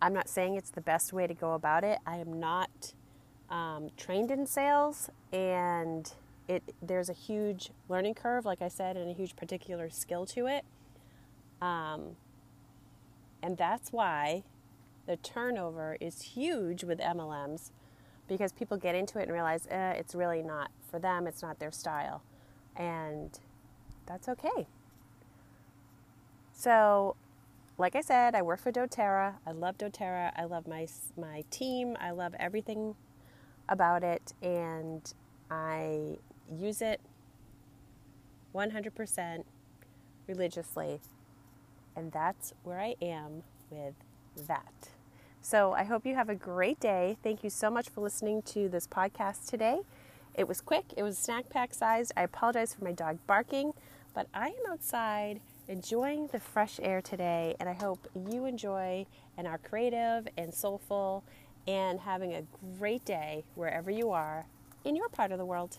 I'm 0.00 0.12
not 0.12 0.28
saying 0.28 0.56
it's 0.56 0.70
the 0.70 0.80
best 0.80 1.12
way 1.12 1.26
to 1.26 1.34
go 1.34 1.52
about 1.52 1.84
it. 1.84 1.98
I 2.06 2.16
am 2.18 2.40
not 2.40 2.94
um, 3.50 3.90
trained 3.96 4.30
in 4.30 4.46
sales, 4.46 5.10
and 5.32 6.10
it 6.48 6.74
there's 6.82 7.08
a 7.08 7.12
huge 7.12 7.70
learning 7.88 8.14
curve, 8.14 8.44
like 8.44 8.62
I 8.62 8.68
said, 8.68 8.96
and 8.96 9.08
a 9.08 9.12
huge 9.12 9.36
particular 9.36 9.90
skill 9.90 10.26
to 10.26 10.46
it. 10.46 10.64
Um, 11.60 12.16
and 13.42 13.56
that's 13.56 13.92
why 13.92 14.42
the 15.06 15.16
turnover 15.16 15.96
is 16.00 16.22
huge 16.22 16.82
with 16.82 16.98
MLMs 16.98 17.70
because 18.28 18.52
people 18.52 18.76
get 18.76 18.94
into 18.94 19.18
it 19.18 19.24
and 19.24 19.32
realize 19.32 19.66
eh, 19.70 19.92
it's 19.92 20.14
really 20.14 20.42
not 20.42 20.70
for 20.90 20.98
them, 20.98 21.26
it's 21.26 21.42
not 21.42 21.58
their 21.58 21.72
style. 21.72 22.22
And 22.76 23.38
that's 24.06 24.28
okay. 24.28 24.66
So, 26.52 27.16
like 27.78 27.96
I 27.96 28.00
said, 28.02 28.34
I 28.34 28.42
work 28.42 28.60
for 28.60 28.72
doTERRA. 28.72 29.34
I 29.46 29.50
love 29.52 29.78
doTERRA. 29.78 30.32
I 30.36 30.44
love 30.44 30.66
my 30.68 30.86
my 31.18 31.44
team. 31.50 31.96
I 32.00 32.10
love 32.12 32.34
everything 32.38 32.94
about 33.68 34.04
it, 34.04 34.34
and 34.42 35.12
I 35.50 36.18
use 36.50 36.82
it 36.82 37.00
100%. 38.54 39.44
religiously. 40.26 41.00
And 41.96 42.12
that's 42.12 42.54
where 42.64 42.80
I 42.80 42.96
am 43.02 43.42
with 43.70 43.94
that. 44.48 44.91
So 45.44 45.72
I 45.72 45.82
hope 45.82 46.06
you 46.06 46.14
have 46.14 46.28
a 46.28 46.36
great 46.36 46.78
day. 46.78 47.16
Thank 47.24 47.42
you 47.42 47.50
so 47.50 47.68
much 47.68 47.88
for 47.88 48.00
listening 48.00 48.42
to 48.42 48.68
this 48.68 48.86
podcast 48.86 49.50
today. 49.50 49.80
It 50.34 50.46
was 50.46 50.60
quick, 50.60 50.94
it 50.96 51.02
was 51.02 51.18
snack 51.18 51.50
pack 51.50 51.74
sized. 51.74 52.12
I 52.16 52.22
apologize 52.22 52.72
for 52.72 52.84
my 52.84 52.92
dog 52.92 53.18
barking, 53.26 53.72
but 54.14 54.28
I 54.32 54.48
am 54.48 54.70
outside 54.70 55.40
enjoying 55.66 56.28
the 56.28 56.38
fresh 56.38 56.78
air 56.80 57.02
today, 57.02 57.56
and 57.58 57.68
I 57.68 57.72
hope 57.72 58.08
you 58.14 58.46
enjoy 58.46 59.04
and 59.36 59.48
are 59.48 59.58
creative 59.58 60.28
and 60.38 60.54
soulful 60.54 61.24
and 61.66 61.98
having 61.98 62.34
a 62.34 62.44
great 62.78 63.04
day 63.04 63.42
wherever 63.56 63.90
you 63.90 64.10
are 64.10 64.46
in 64.84 64.94
your 64.94 65.08
part 65.08 65.32
of 65.32 65.38
the 65.38 65.44
world. 65.44 65.78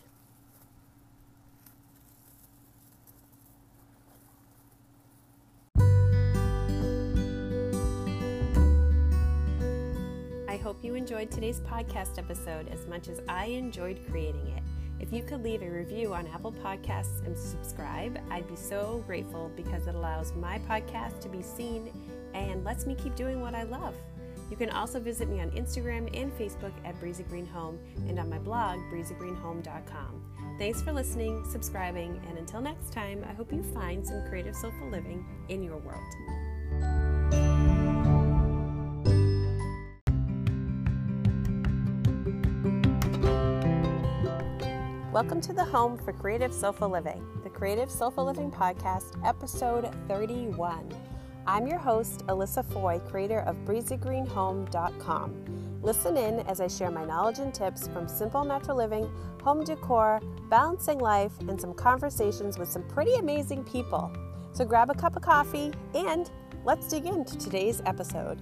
I 10.54 10.56
hope 10.56 10.84
you 10.84 10.94
enjoyed 10.94 11.32
today's 11.32 11.58
podcast 11.58 12.16
episode 12.16 12.68
as 12.68 12.86
much 12.86 13.08
as 13.08 13.20
I 13.28 13.46
enjoyed 13.46 13.98
creating 14.08 14.46
it. 14.56 14.62
If 15.00 15.12
you 15.12 15.24
could 15.24 15.42
leave 15.42 15.62
a 15.62 15.68
review 15.68 16.14
on 16.14 16.28
Apple 16.28 16.52
Podcasts 16.52 17.26
and 17.26 17.36
subscribe, 17.36 18.20
I'd 18.30 18.46
be 18.46 18.54
so 18.54 19.02
grateful 19.04 19.50
because 19.56 19.88
it 19.88 19.96
allows 19.96 20.32
my 20.34 20.60
podcast 20.60 21.18
to 21.22 21.28
be 21.28 21.42
seen 21.42 21.90
and 22.34 22.62
lets 22.62 22.86
me 22.86 22.94
keep 22.94 23.16
doing 23.16 23.40
what 23.40 23.56
I 23.56 23.64
love. 23.64 23.96
You 24.48 24.56
can 24.56 24.70
also 24.70 25.00
visit 25.00 25.28
me 25.28 25.40
on 25.40 25.50
Instagram 25.50 26.08
and 26.16 26.32
Facebook 26.38 26.72
at 26.84 27.00
Breezy 27.00 27.24
Green 27.24 27.46
Home 27.46 27.76
and 28.06 28.16
on 28.20 28.30
my 28.30 28.38
blog, 28.38 28.78
breezygreenhome.com. 28.92 30.22
Thanks 30.56 30.80
for 30.82 30.92
listening, 30.92 31.44
subscribing, 31.50 32.22
and 32.28 32.38
until 32.38 32.60
next 32.60 32.92
time, 32.92 33.26
I 33.28 33.32
hope 33.32 33.52
you 33.52 33.64
find 33.74 34.06
some 34.06 34.24
creative 34.28 34.54
soulful 34.54 34.88
living 34.88 35.26
in 35.48 35.64
your 35.64 35.78
world. 35.78 36.53
Welcome 45.14 45.40
to 45.42 45.52
the 45.52 45.64
home 45.64 45.96
for 45.96 46.12
Creative 46.12 46.52
Soulful 46.52 46.88
Living, 46.88 47.24
the 47.44 47.48
Creative 47.48 47.88
Soulful 47.88 48.24
Living 48.24 48.50
Podcast, 48.50 49.16
episode 49.24 49.88
31. 50.08 50.92
I'm 51.46 51.68
your 51.68 51.78
host, 51.78 52.26
Alyssa 52.26 52.64
Foy, 52.72 52.98
creator 52.98 53.38
of 53.42 53.54
breezygreenhome.com. 53.58 55.78
Listen 55.82 56.16
in 56.16 56.40
as 56.48 56.60
I 56.60 56.66
share 56.66 56.90
my 56.90 57.04
knowledge 57.04 57.38
and 57.38 57.54
tips 57.54 57.86
from 57.86 58.08
simple 58.08 58.44
natural 58.44 58.76
living, 58.76 59.08
home 59.40 59.62
decor, 59.62 60.20
balancing 60.50 60.98
life, 60.98 61.38
and 61.48 61.60
some 61.60 61.74
conversations 61.74 62.58
with 62.58 62.68
some 62.68 62.82
pretty 62.88 63.14
amazing 63.14 63.62
people. 63.62 64.12
So 64.50 64.64
grab 64.64 64.90
a 64.90 64.94
cup 64.94 65.14
of 65.14 65.22
coffee 65.22 65.70
and 65.94 66.28
let's 66.64 66.88
dig 66.88 67.06
into 67.06 67.38
today's 67.38 67.80
episode. 67.86 68.40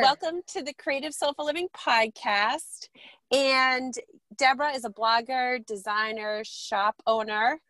Welcome 0.00 0.42
to 0.48 0.62
the 0.62 0.74
Creative 0.74 1.12
Soulful 1.12 1.46
Living 1.46 1.66
podcast. 1.76 2.88
And 3.32 3.92
Deborah 4.36 4.70
is 4.70 4.84
a 4.84 4.90
blogger, 4.90 5.66
designer, 5.66 6.42
shop 6.44 7.02
owner, 7.04 7.60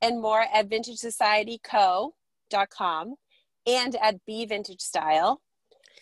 and 0.00 0.22
more 0.22 0.46
at 0.52 0.70
vintagesocietyco.com 0.70 3.14
and 3.66 3.96
at 3.96 4.24
Be 4.24 4.46
Vintage 4.46 4.80
Style. 4.80 5.42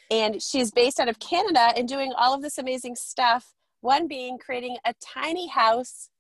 And 0.09 0.41
she's 0.41 0.71
based 0.71 1.01
out 1.01 1.09
of 1.09 1.19
Canada 1.19 1.73
and 1.77 1.89
doing 1.89 2.13
all 2.17 2.33
of 2.33 2.43
this 2.43 2.59
amazing 2.59 2.95
stuff. 2.95 3.53
One 3.81 4.07
being 4.07 4.39
creating 4.39 4.77
a 4.85 4.95
tiny 5.03 5.49
house 5.49 6.11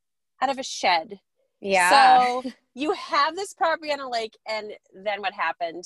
out 0.40 0.50
of 0.50 0.58
a 0.58 0.64
shed. 0.64 1.20
Yeah. 1.60 2.18
So 2.18 2.42
you 2.74 2.94
have 2.94 3.36
this 3.36 3.54
property 3.54 3.92
on 3.92 4.00
a 4.00 4.10
lake, 4.10 4.36
and 4.48 4.72
then 4.92 5.20
what 5.20 5.34
happened? 5.34 5.84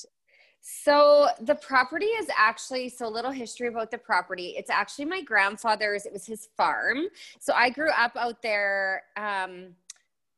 So 0.69 1.27
the 1.39 1.55
property 1.55 2.07
is 2.07 2.27
actually 2.37 2.89
so 2.89 3.07
little 3.07 3.31
history 3.31 3.69
about 3.69 3.89
the 3.89 3.97
property. 3.97 4.55
It's 4.57 4.69
actually 4.69 5.05
my 5.05 5.21
grandfather's. 5.21 6.05
It 6.05 6.11
was 6.11 6.25
his 6.25 6.49
farm. 6.57 7.05
So 7.39 7.53
I 7.53 7.69
grew 7.69 7.89
up 7.97 8.17
out 8.17 8.41
there. 8.41 9.03
Um, 9.15 9.75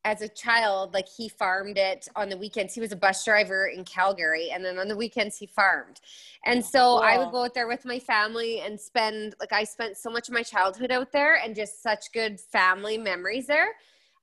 as 0.05 0.21
a 0.21 0.29
child, 0.29 0.93
like 0.93 1.07
he 1.09 1.27
farmed 1.27 1.77
it 1.77 2.07
on 2.15 2.29
the 2.29 2.37
weekends. 2.37 2.73
He 2.73 2.79
was 2.79 2.93
a 2.93 2.95
bus 2.95 3.25
driver 3.25 3.67
in 3.67 3.83
Calgary, 3.83 4.49
and 4.51 4.63
then 4.63 4.79
on 4.79 4.87
the 4.87 4.95
weekends 4.95 5.37
he 5.37 5.45
farmed. 5.45 5.99
And 6.45 6.63
so 6.63 6.79
cool. 6.79 6.97
I 6.99 7.17
would 7.17 7.31
go 7.31 7.43
out 7.43 7.53
there 7.53 7.67
with 7.67 7.83
my 7.83 7.99
family 7.99 8.61
and 8.61 8.79
spend 8.79 9.35
like 9.41 9.51
I 9.51 9.65
spent 9.65 9.97
so 9.97 10.09
much 10.09 10.29
of 10.29 10.33
my 10.33 10.41
childhood 10.41 10.91
out 10.91 11.11
there, 11.11 11.35
and 11.35 11.53
just 11.53 11.83
such 11.83 12.11
good 12.13 12.39
family 12.39 12.97
memories 12.97 13.47
there. 13.47 13.75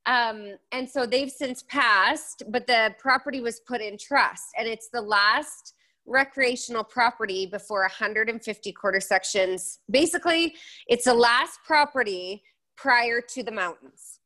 Um, 0.07 0.57
and 0.73 0.89
so 0.89 1.05
they've 1.05 1.31
since 1.31 1.63
passed, 1.65 2.45
but 2.49 2.67
the 2.67 2.95
property 2.99 3.41
was 3.41 3.61
put 3.61 3.83
in 3.83 3.99
trust, 3.99 4.55
and 4.59 4.67
it's 4.67 4.89
the 4.89 5.03
last 5.03 5.75
recreational 6.07 6.85
property 6.85 7.47
before 7.47 7.81
150 7.81 8.73
quarter 8.73 9.01
sections. 9.01 9.81
Basically, 9.91 10.55
it's 10.87 11.05
the 11.05 11.15
last 11.15 11.59
property 11.65 12.43
prior 12.77 13.21
to 13.21 13.43
the 13.43 13.53
mountains. 13.53 14.21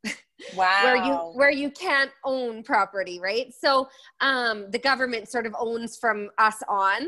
Wow. 0.55 0.79
where 0.83 0.95
you 0.95 1.13
where 1.35 1.51
you 1.51 1.71
can't 1.71 2.11
own 2.25 2.63
property, 2.63 3.19
right? 3.19 3.53
So 3.53 3.89
um, 4.19 4.69
the 4.71 4.79
government 4.79 5.29
sort 5.29 5.45
of 5.45 5.55
owns 5.59 5.97
from 5.97 6.29
us 6.37 6.57
on. 6.67 7.07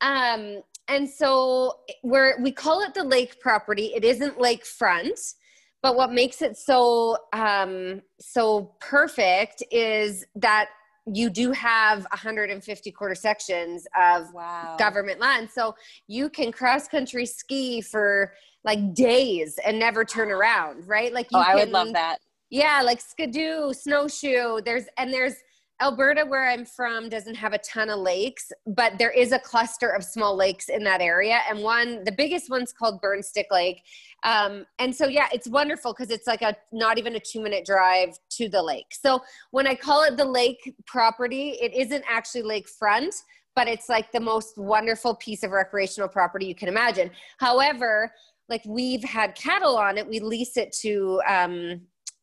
Um, 0.00 0.62
and 0.88 1.08
so 1.08 1.80
we're 2.02 2.40
we 2.40 2.52
call 2.52 2.82
it 2.82 2.94
the 2.94 3.04
lake 3.04 3.40
property. 3.40 3.92
It 3.94 4.04
isn't 4.04 4.38
lakefront, 4.38 5.34
but 5.82 5.96
what 5.96 6.12
makes 6.12 6.42
it 6.42 6.56
so 6.56 7.16
um, 7.32 8.02
so 8.18 8.74
perfect 8.80 9.62
is 9.70 10.24
that 10.36 10.70
you 11.12 11.30
do 11.30 11.52
have 11.52 12.00
150 12.12 12.90
quarter 12.92 13.14
sections 13.14 13.86
of 13.98 14.32
wow. 14.32 14.76
government 14.78 15.20
land. 15.20 15.50
So 15.50 15.74
you 16.06 16.28
can 16.28 16.52
cross 16.52 16.88
country 16.88 17.26
ski 17.26 17.80
for 17.80 18.32
like 18.64 18.94
days 18.94 19.58
and 19.64 19.78
never 19.78 20.04
turn 20.04 20.30
around, 20.30 20.86
right? 20.86 21.12
Like 21.12 21.26
you 21.32 21.38
oh, 21.38 21.42
can, 21.42 21.52
I 21.52 21.54
would 21.56 21.70
love 21.70 21.92
that. 21.92 22.18
Yeah, 22.50 22.82
like 22.84 23.00
skidoo, 23.00 23.72
snowshoe. 23.72 24.60
There's 24.64 24.84
and 24.98 25.12
there's 25.12 25.34
Alberta, 25.80 26.24
where 26.26 26.48
I'm 26.48 26.66
from, 26.66 27.08
doesn't 27.08 27.34
have 27.36 27.54
a 27.54 27.58
ton 27.58 27.88
of 27.88 28.00
lakes, 28.00 28.52
but 28.66 28.98
there 28.98 29.10
is 29.10 29.32
a 29.32 29.38
cluster 29.38 29.88
of 29.88 30.04
small 30.04 30.36
lakes 30.36 30.68
in 30.68 30.84
that 30.84 31.00
area. 31.00 31.40
And 31.48 31.60
one, 31.60 32.04
the 32.04 32.12
biggest 32.12 32.50
one's 32.50 32.72
called 32.72 33.00
Burnstick 33.00 33.46
Lake. 33.50 33.82
Um, 34.22 34.66
and 34.78 34.94
so, 34.94 35.06
yeah, 35.06 35.28
it's 35.32 35.48
wonderful 35.48 35.94
because 35.94 36.10
it's 36.10 36.26
like 36.26 36.42
a 36.42 36.54
not 36.72 36.98
even 36.98 37.16
a 37.16 37.20
two 37.20 37.40
minute 37.40 37.64
drive 37.64 38.18
to 38.30 38.48
the 38.48 38.62
lake. 38.62 38.92
So, 38.92 39.20
when 39.52 39.66
I 39.66 39.74
call 39.74 40.04
it 40.04 40.18
the 40.18 40.24
lake 40.24 40.74
property, 40.86 41.56
it 41.60 41.72
isn't 41.72 42.04
actually 42.06 42.42
lakefront, 42.42 43.14
but 43.56 43.66
it's 43.66 43.88
like 43.88 44.12
the 44.12 44.20
most 44.20 44.58
wonderful 44.58 45.14
piece 45.14 45.42
of 45.42 45.50
recreational 45.52 46.08
property 46.08 46.46
you 46.46 46.54
can 46.54 46.68
imagine. 46.68 47.10
However, 47.38 48.12
like 48.50 48.62
we've 48.66 49.04
had 49.04 49.34
cattle 49.34 49.78
on 49.78 49.96
it, 49.96 50.06
we 50.06 50.20
lease 50.20 50.56
it 50.56 50.72
to 50.82 51.22
um, 51.26 51.80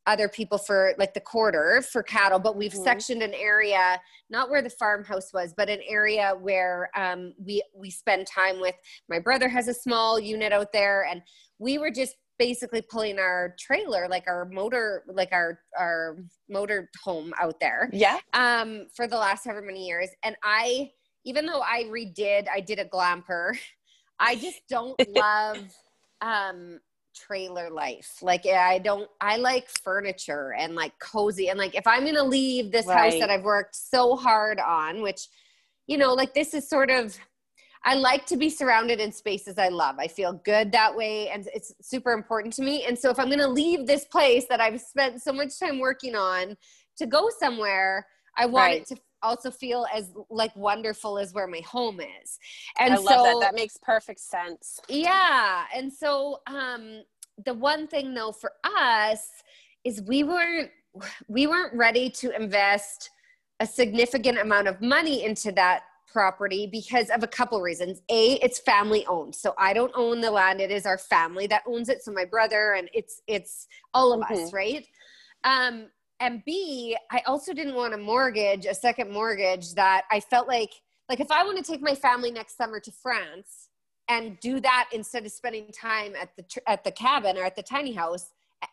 other 0.08 0.28
people 0.28 0.58
for 0.58 0.93
like 0.98 1.13
the 1.13 1.20
quarter 1.20 1.84
for 1.91 2.02
cattle, 2.02 2.39
but 2.39 2.56
we've 2.56 2.72
mm-hmm. 2.72 2.84
sectioned 2.84 3.22
an 3.22 3.34
area, 3.34 4.00
not 4.30 4.50
where 4.50 4.62
the 4.62 4.70
farmhouse 4.70 5.32
was, 5.34 5.54
but 5.56 5.70
an 5.70 5.82
area 5.88 6.34
where 6.39 6.89
um, 6.96 7.34
we 7.38 7.62
we 7.76 7.91
spend 7.91 8.26
time 8.26 8.60
with. 8.60 8.76
My 9.10 9.20
brother 9.20 9.48
has 9.50 9.67
a 9.67 9.74
small 9.74 10.20
unit 10.20 10.52
out 10.52 10.72
there, 10.72 11.06
and 11.06 11.22
we 11.60 11.78
were 11.78 11.91
just 11.91 12.15
basically 12.39 12.82
pulling 12.82 13.17
our 13.17 13.56
trailer 13.60 14.08
like 14.08 14.26
our 14.28 14.46
motor 14.46 15.04
like 15.08 15.30
our 15.32 15.60
our 15.78 16.17
motor 16.48 16.88
home 17.04 17.34
out 17.39 17.60
there 17.60 17.89
yeah 17.91 18.20
um 18.34 18.86
for 18.96 19.08
the 19.08 19.17
last 19.17 19.46
however 19.46 19.62
many 19.62 19.88
years 19.88 20.10
and 20.24 20.36
i 20.43 20.88
even 21.26 21.48
though 21.48 21.62
i 21.62 21.84
redid 21.86 22.48
i 22.54 22.60
did 22.60 22.78
a 22.78 22.86
glamper 22.86 23.58
i 24.20 24.36
just 24.36 24.62
don't 24.70 25.00
love 25.15 25.58
um 26.22 26.80
trailer 27.17 27.69
life. 27.69 28.17
Like 28.21 28.45
eh, 28.45 28.58
I 28.58 28.80
don't 28.80 29.10
I 29.21 29.38
like 29.38 29.69
furniture 29.69 30.53
and 30.53 30.75
like 30.75 30.97
cozy 30.99 31.49
and 31.49 31.58
like 31.58 31.75
if 31.75 31.88
I'm 31.88 32.03
going 32.03 32.15
to 32.15 32.23
leave 32.23 32.71
this 32.71 32.86
right. 32.86 33.12
house 33.12 33.19
that 33.19 33.30
I've 33.30 33.43
worked 33.43 33.75
so 33.75 34.15
hard 34.15 34.60
on, 34.60 35.01
which 35.01 35.27
you 35.88 35.97
know, 35.97 36.13
like 36.13 36.34
this 36.34 36.53
is 36.53 36.69
sort 36.69 36.89
of 36.89 37.17
I 37.84 37.95
like 37.95 38.25
to 38.27 38.38
be 38.38 38.49
surrounded 38.49 38.99
in 38.99 39.12
spaces 39.12 39.58
I 39.58 39.69
love. 39.69 39.95
I 39.99 40.08
feel 40.08 40.34
good 40.43 40.71
that 40.73 40.95
way 40.95 41.30
and 41.30 41.47
it's 41.53 41.73
super 41.82 42.12
important 42.12 42.53
to 42.56 42.62
me. 42.62 42.84
And 42.86 42.97
so 42.97 43.10
if 43.10 43.19
I'm 43.19 43.27
going 43.27 43.39
to 43.39 43.47
leave 43.47 43.88
this 43.88 44.06
place 44.06 44.45
that 44.49 44.60
I've 44.60 44.82
spent 44.82 45.21
so 45.21 45.32
much 45.32 45.58
time 45.60 45.80
working 45.80 46.15
on 46.15 46.58
to 46.97 47.06
go 47.06 47.30
somewhere, 47.39 48.06
I 48.36 48.45
want 48.45 48.71
right. 48.71 48.82
it 48.82 48.88
to 48.88 48.97
also 49.21 49.51
feel 49.51 49.86
as 49.93 50.12
like 50.30 50.56
wonderful 50.56 51.17
as 51.17 51.34
where 51.34 51.47
my 51.47 51.62
home 51.62 51.99
is. 51.99 52.39
And 52.80 52.93
I 52.93 52.97
love 52.97 53.25
that. 53.25 53.38
That 53.41 53.56
makes 53.56 53.77
perfect 53.77 54.19
sense. 54.19 54.80
Yeah. 54.88 55.65
And 55.75 55.91
so 55.91 56.41
um 56.47 57.03
the 57.45 57.53
one 57.53 57.88
thing 57.88 58.13
though 58.13 58.32
for 58.32 58.53
us 58.63 59.30
is 59.84 60.01
we 60.01 60.23
weren't 60.23 60.71
we 61.27 61.47
weren't 61.47 61.73
ready 61.75 62.10
to 62.10 62.36
invest 62.36 63.10
a 63.60 63.65
significant 63.65 64.38
amount 64.38 64.67
of 64.67 64.82
money 64.82 65.23
into 65.23 65.51
that 65.51 65.84
property 66.12 66.67
because 66.71 67.10
of 67.10 67.21
a 67.23 67.27
couple 67.27 67.62
reasons. 67.62 68.01
A, 68.10 68.34
it's 68.36 68.60
family 68.60 69.06
owned. 69.08 69.36
So 69.36 69.53
I 69.58 69.73
don't 69.73 69.91
own 69.95 70.21
the 70.21 70.32
land. 70.32 70.62
It 70.62 70.71
is 70.71 70.86
our 70.86 70.97
family 70.97 71.47
that 71.47 71.63
owns 71.67 71.89
it. 71.89 72.03
So 72.03 72.12
my 72.12 72.25
brother 72.25 72.73
and 72.73 72.89
it's 72.93 73.21
it's 73.27 73.67
all 73.93 74.13
of 74.13 74.21
mm-hmm. 74.21 74.45
us, 74.45 74.53
right? 74.53 74.86
Um, 75.43 75.88
and 76.19 76.43
B, 76.45 76.97
I 77.12 77.21
also 77.27 77.53
didn't 77.53 77.75
want 77.75 77.93
a 77.93 77.97
mortgage, 77.97 78.65
a 78.65 78.73
second 78.73 79.12
mortgage 79.12 79.73
that 79.75 80.03
I 80.12 80.19
felt 80.19 80.47
like 80.47 80.71
like 81.10 81.19
if 81.19 81.32
I 81.32 81.43
want 81.43 81.58
to 81.58 81.63
take 81.63 81.82
my 81.82 81.95
family 81.95 82.32
next 82.32 82.58
summer 82.58 82.80
to 82.82 82.91
France 82.91 83.69
and 84.10 84.39
do 84.39 84.60
that 84.60 84.89
instead 84.91 85.25
of 85.25 85.32
spending 85.32 85.71
time 85.71 86.13
at 86.19 86.30
the 86.36 86.69
at 86.69 86.84
the 86.84 86.91
cabin 86.91 87.38
or 87.38 87.43
at 87.43 87.56
the 87.56 87.63
tiny 87.63 87.93
house, 87.93 88.32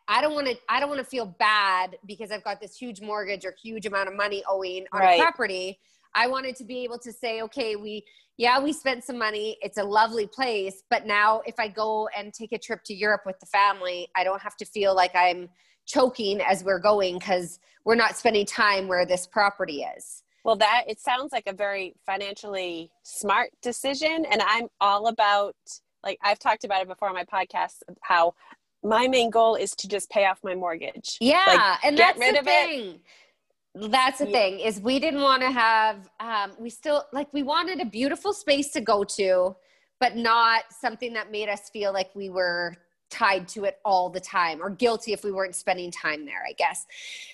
I 0.09 0.21
don't 0.21 0.35
want 0.35 0.47
to 0.49 0.57
I 0.69 0.81
don't 0.81 0.89
want 0.89 1.01
to 1.01 1.07
feel 1.07 1.27
bad 1.27 1.97
because 2.07 2.31
I've 2.31 2.45
got 2.45 2.61
this 2.61 2.77
huge 2.77 3.01
mortgage 3.01 3.45
or 3.45 3.55
huge 3.63 3.87
amount 3.87 4.09
of 4.09 4.17
money 4.17 4.43
owing 4.49 4.87
on 4.93 5.01
right. 5.01 5.21
a 5.21 5.23
property. 5.23 5.79
I 6.17 6.29
wanted 6.29 6.55
to 6.57 6.65
be 6.65 6.85
able 6.85 6.99
to 7.01 7.13
say, 7.13 7.43
okay, 7.43 7.77
we 7.77 8.05
yeah, 8.37 8.59
we 8.59 8.73
spent 8.73 9.05
some 9.05 9.19
money. 9.19 9.59
It's 9.63 9.79
a 9.79 9.85
lovely 9.85 10.27
place, 10.27 10.83
but 10.91 11.07
now 11.07 11.43
if 11.47 11.55
I 11.59 11.69
go 11.69 12.09
and 12.17 12.33
take 12.33 12.53
a 12.53 12.59
trip 12.59 12.83
to 12.87 12.95
Europe 12.95 13.23
with 13.27 13.39
the 13.39 13.47
family, 13.47 14.09
I 14.17 14.25
don't 14.25 14.43
have 14.43 14.57
to 14.57 14.65
feel 14.65 14.95
like 14.95 15.15
I'm 15.15 15.49
choking 15.87 16.41
as 16.41 16.65
we're 16.65 16.79
going 16.79 17.19
because 17.19 17.59
we're 17.85 17.95
not 17.95 18.17
spending 18.17 18.47
time 18.47 18.89
where 18.89 19.05
this 19.05 19.27
property 19.27 19.87
is. 19.97 20.23
Well, 20.45 20.57
that 20.57 20.85
it 20.87 21.01
sounds 21.01 21.33
like 21.33 21.47
a 21.47 21.53
very 21.53 21.95
financially 22.05 22.91
smart 23.03 23.51
decision. 23.63 24.27
And 24.31 24.43
I'm 24.43 24.69
all 24.81 25.07
about, 25.07 25.57
like, 26.03 26.19
I've 26.23 26.39
talked 26.39 26.65
about 26.65 26.83
it 26.83 26.89
before 26.89 27.09
on 27.09 27.15
my 27.15 27.25
podcast, 27.25 27.77
how 28.03 28.35
my 28.83 29.09
main 29.09 29.31
goal 29.31 29.55
is 29.55 29.75
to 29.77 29.89
just 29.89 30.11
pay 30.11 30.27
off 30.27 30.41
my 30.45 30.55
mortgage. 30.55 31.17
Yeah. 31.21 31.43
Like, 31.47 31.85
and 31.85 31.97
that's 31.97 32.19
the 32.19 32.43
thing. 32.45 32.81
It. 32.81 33.91
That's 33.91 34.19
the 34.19 34.27
yeah. 34.27 34.33
thing 34.33 34.61
is 34.61 34.81
we 34.81 35.01
didn't 35.01 35.23
want 35.23 35.43
to 35.43 35.51
have, 35.51 36.09
um, 36.21 36.53
we 36.59 36.71
still 36.71 37.05
like, 37.13 37.33
we 37.33 37.43
wanted 37.43 37.81
a 37.81 37.87
beautiful 37.87 38.33
space 38.33 38.71
to 38.73 38.81
go 38.81 39.03
to, 39.03 39.57
but 39.99 40.15
not 40.15 40.65
something 40.71 41.15
that 41.15 41.33
made 41.33 41.49
us 41.49 41.71
feel 41.71 41.93
like 41.93 42.11
we 42.15 42.29
were 42.29 42.77
tied 43.11 43.47
to 43.49 43.65
it 43.65 43.79
all 43.85 44.11
the 44.11 44.21
time 44.21 44.61
or 44.63 44.71
guilty 44.71 45.13
if 45.13 45.25
we 45.25 45.31
weren't 45.31 45.55
spending 45.55 45.91
time 45.91 46.25
there, 46.25 46.43
I 46.49 46.53
guess. 46.53 46.85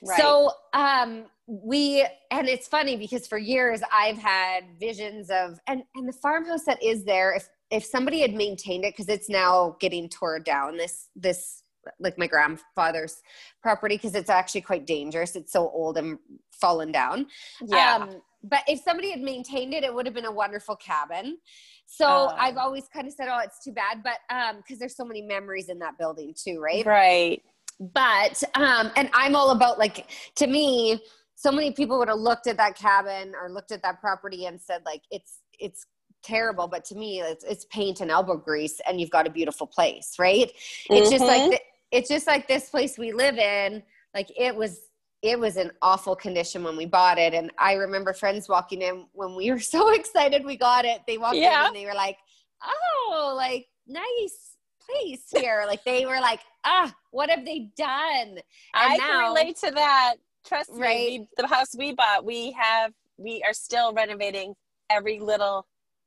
Right. 0.03 0.19
So, 0.19 0.51
um, 0.73 1.25
we, 1.47 2.07
and 2.31 2.49
it's 2.49 2.69
funny 2.69 2.97
because 2.97 3.27
for 3.27 3.39
years 3.39 3.81
I've 3.93 4.19
had 4.19 4.65
visions 4.79 5.31
of, 5.31 5.59
and, 5.67 5.83
and 5.95 6.09
the 6.09 6.13
farmhouse 6.13 6.65
that 6.65 6.83
is 6.83 7.05
there, 7.05 7.35
if, 7.35 7.49
if 7.71 7.85
somebody 7.85 8.21
had 8.21 8.35
maintained 8.35 8.85
it, 8.85 8.97
cause 8.97 9.09
it's 9.09 9.29
now 9.29 9.77
getting 9.81 10.09
torn 10.09 10.43
down, 10.43 10.77
this, 10.77 11.09
this, 11.17 11.63
like 11.99 12.19
my 12.19 12.27
grandfather's 12.27 13.23
property, 13.63 13.97
cause 13.97 14.15
it's 14.15 14.31
actually 14.31 14.61
quite 14.61 14.87
dangerous. 14.87 15.35
It's 15.35 15.53
so 15.53 15.71
old 15.71 15.97
and 15.97 16.19
fallen 16.53 16.93
down. 16.93 17.27
Yeah. 17.67 17.97
Um, 18.03 18.23
but 18.42 18.61
if 18.66 18.81
somebody 18.81 19.11
had 19.11 19.20
maintained 19.20 19.74
it, 19.74 19.85
it 19.85 19.94
would 19.94 20.07
have 20.07 20.14
been 20.14 20.24
a 20.24 20.33
wonderful 20.33 20.76
cabin. 20.76 21.38
So 21.87 22.07
uh, 22.07 22.37
I've 22.38 22.57
always 22.57 22.85
kind 22.92 23.07
of 23.07 23.12
said, 23.12 23.29
"Oh, 23.31 23.40
it's 23.44 23.62
too 23.62 23.72
bad," 23.72 24.03
but 24.03 24.18
um, 24.35 24.59
because 24.59 24.79
there's 24.79 24.96
so 24.96 25.05
many 25.05 25.22
memories 25.22 25.68
in 25.68 25.79
that 25.81 25.98
building 25.98 26.35
too, 26.37 26.61
right? 26.61 26.87
Right. 26.87 27.42
But 27.81 28.42
um, 28.55 28.90
and 28.96 29.11
I'm 29.12 29.35
all 29.35 29.50
about 29.50 29.79
like 29.79 30.11
to 30.37 30.46
me, 30.46 31.03
so 31.35 31.50
many 31.50 31.72
people 31.72 31.98
would 31.98 32.09
have 32.09 32.18
looked 32.18 32.46
at 32.46 32.59
that 32.59 32.76
cabin 32.76 33.33
or 33.40 33.50
looked 33.50 33.72
at 33.72 33.83
that 33.83 34.00
property 34.00 34.44
and 34.44 34.61
said 34.61 34.83
like 34.85 35.03
it's 35.11 35.40
it's 35.59 35.87
terrible 36.22 36.68
but 36.68 36.85
to 36.85 36.94
me 36.94 37.22
it's, 37.22 37.44
it's 37.44 37.64
paint 37.72 38.03
and 38.03 38.11
elbow 38.11 38.37
grease 38.37 38.79
and 38.87 39.00
you've 39.00 39.11
got 39.11 39.26
a 39.26 39.31
beautiful 39.31 39.66
place 39.66 40.16
right 40.18 40.48
mm-hmm. 40.48 40.94
it's 40.94 41.09
just 41.09 41.24
like 41.24 41.40
mm-hmm. 41.40 41.50
the, 41.53 41.61
it's 41.92 42.11
just 42.11 42.26
like 42.26 42.46
this 42.46 42.68
place 42.68 42.98
we 42.98 43.11
live 43.11 43.38
in 43.38 43.83
like 44.14 44.31
it 44.38 44.55
was 44.55 44.89
it 45.23 45.39
was 45.39 45.57
an 45.57 45.71
awful 45.83 46.17
condition 46.17 46.65
when 46.65 46.77
we 46.77 46.87
bought 46.87 47.19
it. 47.19 47.35
And 47.35 47.51
I 47.59 47.75
remember 47.75 48.13
friends 48.13 48.49
walking 48.49 48.83
in 48.83 49.07
when 49.13 49.35
we 49.35 49.51
were 49.51 49.61
so 49.61 49.93
excited 49.93 50.45
we 50.45 50.57
got 50.57 50.85
it. 50.85 51.03
They 51.07 51.19
walked 51.19 51.37
yeah. 51.37 51.63
in 51.63 51.67
and 51.69 51.77
they 51.77 51.87
were 51.87 51.95
like, 51.95 52.17
oh, 52.65 53.35
like 53.37 53.67
nice 53.87 54.57
place 54.81 55.25
here. 55.31 55.65
like 55.67 55.85
they 55.85 56.07
were 56.07 56.21
like, 56.21 56.41
ah, 56.65 56.95
what 57.11 57.31
have 57.31 57.45
they 57.45 57.71
done? 57.77 58.29
And 58.29 58.41
I 58.75 58.97
now, 58.97 59.07
can 59.07 59.29
relate 59.29 59.57
to 59.59 59.71
that. 59.73 60.15
Trust 60.47 60.71
right? 60.73 61.21
me, 61.21 61.29
the 61.37 61.47
house 61.47 61.77
we 61.77 61.93
bought, 61.93 62.25
we 62.25 62.53
have, 62.53 62.93
we 63.19 63.43
are 63.47 63.53
still 63.53 63.93
renovating 63.93 64.55
every 64.89 65.21
little 65.21 65.67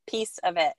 piece 0.09 0.39
of 0.43 0.57
it. 0.57 0.73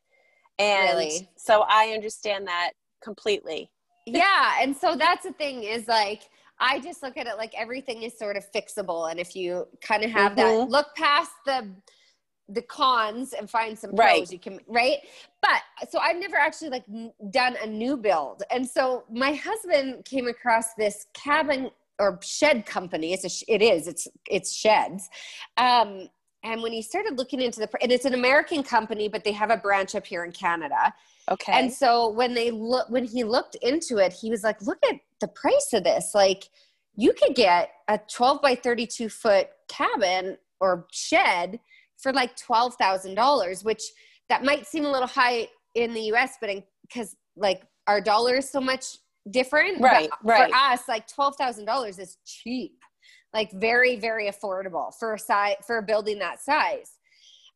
And 0.59 0.91
really? 0.91 1.29
so 1.37 1.65
I 1.69 1.93
understand 1.95 2.49
that 2.49 2.73
completely. 3.03 3.71
yeah. 4.07 4.57
And 4.61 4.77
so 4.77 4.97
that's 4.97 5.25
the 5.25 5.33
thing 5.33 5.63
is 5.63 5.87
like, 5.87 6.23
I 6.59 6.81
just 6.81 7.03
look 7.03 7.17
at 7.17 7.27
it 7.27 7.37
like 7.37 7.53
everything 7.57 8.03
is 8.03 8.17
sort 8.17 8.37
of 8.37 8.51
fixable. 8.53 9.11
And 9.11 9.19
if 9.19 9.35
you 9.35 9.67
kind 9.81 10.05
of 10.05 10.11
have 10.11 10.33
mm-hmm. 10.33 10.61
that 10.61 10.71
look 10.71 10.95
past 10.97 11.33
the 11.47 11.69
the 12.49 12.63
cons 12.63 13.33
and 13.33 13.49
find 13.49 13.79
some 13.79 13.91
pros 13.91 13.99
right. 13.99 14.31
you 14.31 14.39
can 14.39 14.61
right 14.69 14.99
but 15.41 15.63
so 15.89 15.99
i've 16.01 16.19
never 16.19 16.37
actually 16.37 16.69
like 16.69 16.85
done 17.31 17.57
a 17.63 17.67
new 17.67 17.97
build 17.97 18.43
and 18.51 18.67
so 18.67 19.05
my 19.11 19.33
husband 19.33 20.05
came 20.05 20.29
across 20.29 20.75
this 20.75 21.07
cabin 21.15 21.71
or 21.99 22.19
shed 22.23 22.67
company 22.67 23.15
it's 23.15 23.25
a 23.25 23.31
sh- 23.31 23.45
it 23.49 23.63
is 23.63 23.89
it's 23.89 24.07
it's 24.31 24.55
sheds 24.55 25.09
um 25.57 26.07
and 26.43 26.63
when 26.63 26.71
he 26.71 26.83
started 26.83 27.17
looking 27.17 27.41
into 27.41 27.61
the 27.61 27.69
and 27.81 27.91
it's 27.91 28.05
an 28.05 28.15
american 28.15 28.63
company 28.63 29.09
but 29.09 29.25
they 29.25 29.33
have 29.33 29.51
a 29.51 29.57
branch 29.57 29.95
up 29.95 30.05
here 30.05 30.23
in 30.25 30.31
canada 30.31 30.93
okay. 31.31 31.53
And 31.53 31.73
so 31.73 32.11
when 32.11 32.35
they 32.35 32.51
look 32.51 32.89
when 32.91 33.05
he 33.05 33.25
looked 33.25 33.57
into 33.57 33.99
it 33.99 34.13
he 34.13 34.31
was 34.31 34.43
like 34.43 34.61
look 34.63 34.79
at 34.89 34.97
the 35.21 35.29
price 35.29 35.71
of 35.73 35.85
this. 35.85 36.13
Like 36.15 36.49
you 36.97 37.13
could 37.13 37.35
get 37.35 37.71
a 37.89 37.99
12 37.99 38.43
by 38.43 38.55
32 38.55 39.09
foot 39.09 39.49
cabin 39.69 40.37
or 40.61 40.87
shed 40.93 41.59
for 41.97 42.13
like 42.13 42.37
$12,000 42.37 43.65
which 43.65 43.83
that 44.29 44.45
might 44.45 44.67
seem 44.67 44.85
a 44.85 44.91
little 44.91 45.09
high 45.09 45.49
in 45.75 45.93
the 45.95 46.03
US 46.13 46.35
but 46.41 46.51
because 46.83 47.17
like 47.37 47.63
our 47.87 48.01
dollar 48.01 48.37
is 48.37 48.51
so 48.51 48.61
much 48.61 48.99
different 49.31 49.81
right 49.81 50.11
right 50.23 50.51
for 50.51 50.57
us 50.57 50.83
like 50.89 51.09
$12,000 51.09 51.99
is 51.99 52.19
cheap 52.25 52.79
like 53.33 53.51
very 53.53 53.97
very 53.97 54.31
affordable 54.31 54.93
for 54.99 55.15
a 55.15 55.19
size 55.19 55.57
for 55.67 55.79
a 55.79 55.83
building 55.83 56.19
that 56.19 56.41
size. 56.41 56.99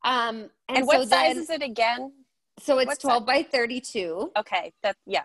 Um 0.04 0.50
and, 0.68 0.78
and 0.78 0.86
what 0.86 1.02
so 1.02 1.04
size 1.04 1.34
then, 1.34 1.38
is 1.38 1.50
it 1.50 1.62
again 1.62 2.12
so 2.60 2.78
it's 2.78 2.98
12 2.98 3.26
by 3.26 3.42
32 3.42 4.32
okay 4.36 4.72
that 4.82 4.96
yeah 5.06 5.22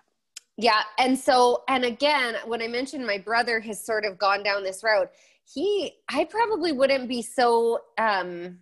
yeah. 0.58 0.84
And 0.98 1.17
so, 1.17 1.63
and 1.67 1.84
again, 1.84 2.36
when 2.46 2.62
I 2.62 2.67
mentioned 2.67 3.06
my 3.06 3.17
brother 3.17 3.60
has 3.62 3.84
sort 3.84 4.06
of 4.06 4.17
gone 4.17 4.43
down 4.43 4.63
this 4.63 4.84
road, 4.84 5.10
he, 5.52 5.93
I 6.10 6.26
probably 6.26 6.72
wouldn't 6.72 7.10
be 7.10 7.22
so 7.22 7.80
um, 7.98 8.60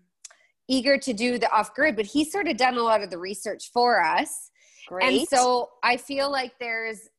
eager 0.68 0.98
to 0.98 1.14
do 1.14 1.38
the 1.38 1.52
off 1.52 1.74
grid, 1.76 1.96
but 1.96 2.06
he's 2.06 2.32
sort 2.32 2.48
of 2.48 2.58
done 2.58 2.78
a 2.78 2.82
lot 2.82 3.04
of 3.04 3.10
the 3.10 3.18
research 3.18 3.72
for 3.74 4.02
us. 4.02 4.52
Great. 4.88 5.20
And 5.20 5.28
so 5.28 5.70
I 5.84 5.98
feel 5.98 6.32
like 6.32 6.54
there's 6.60 7.10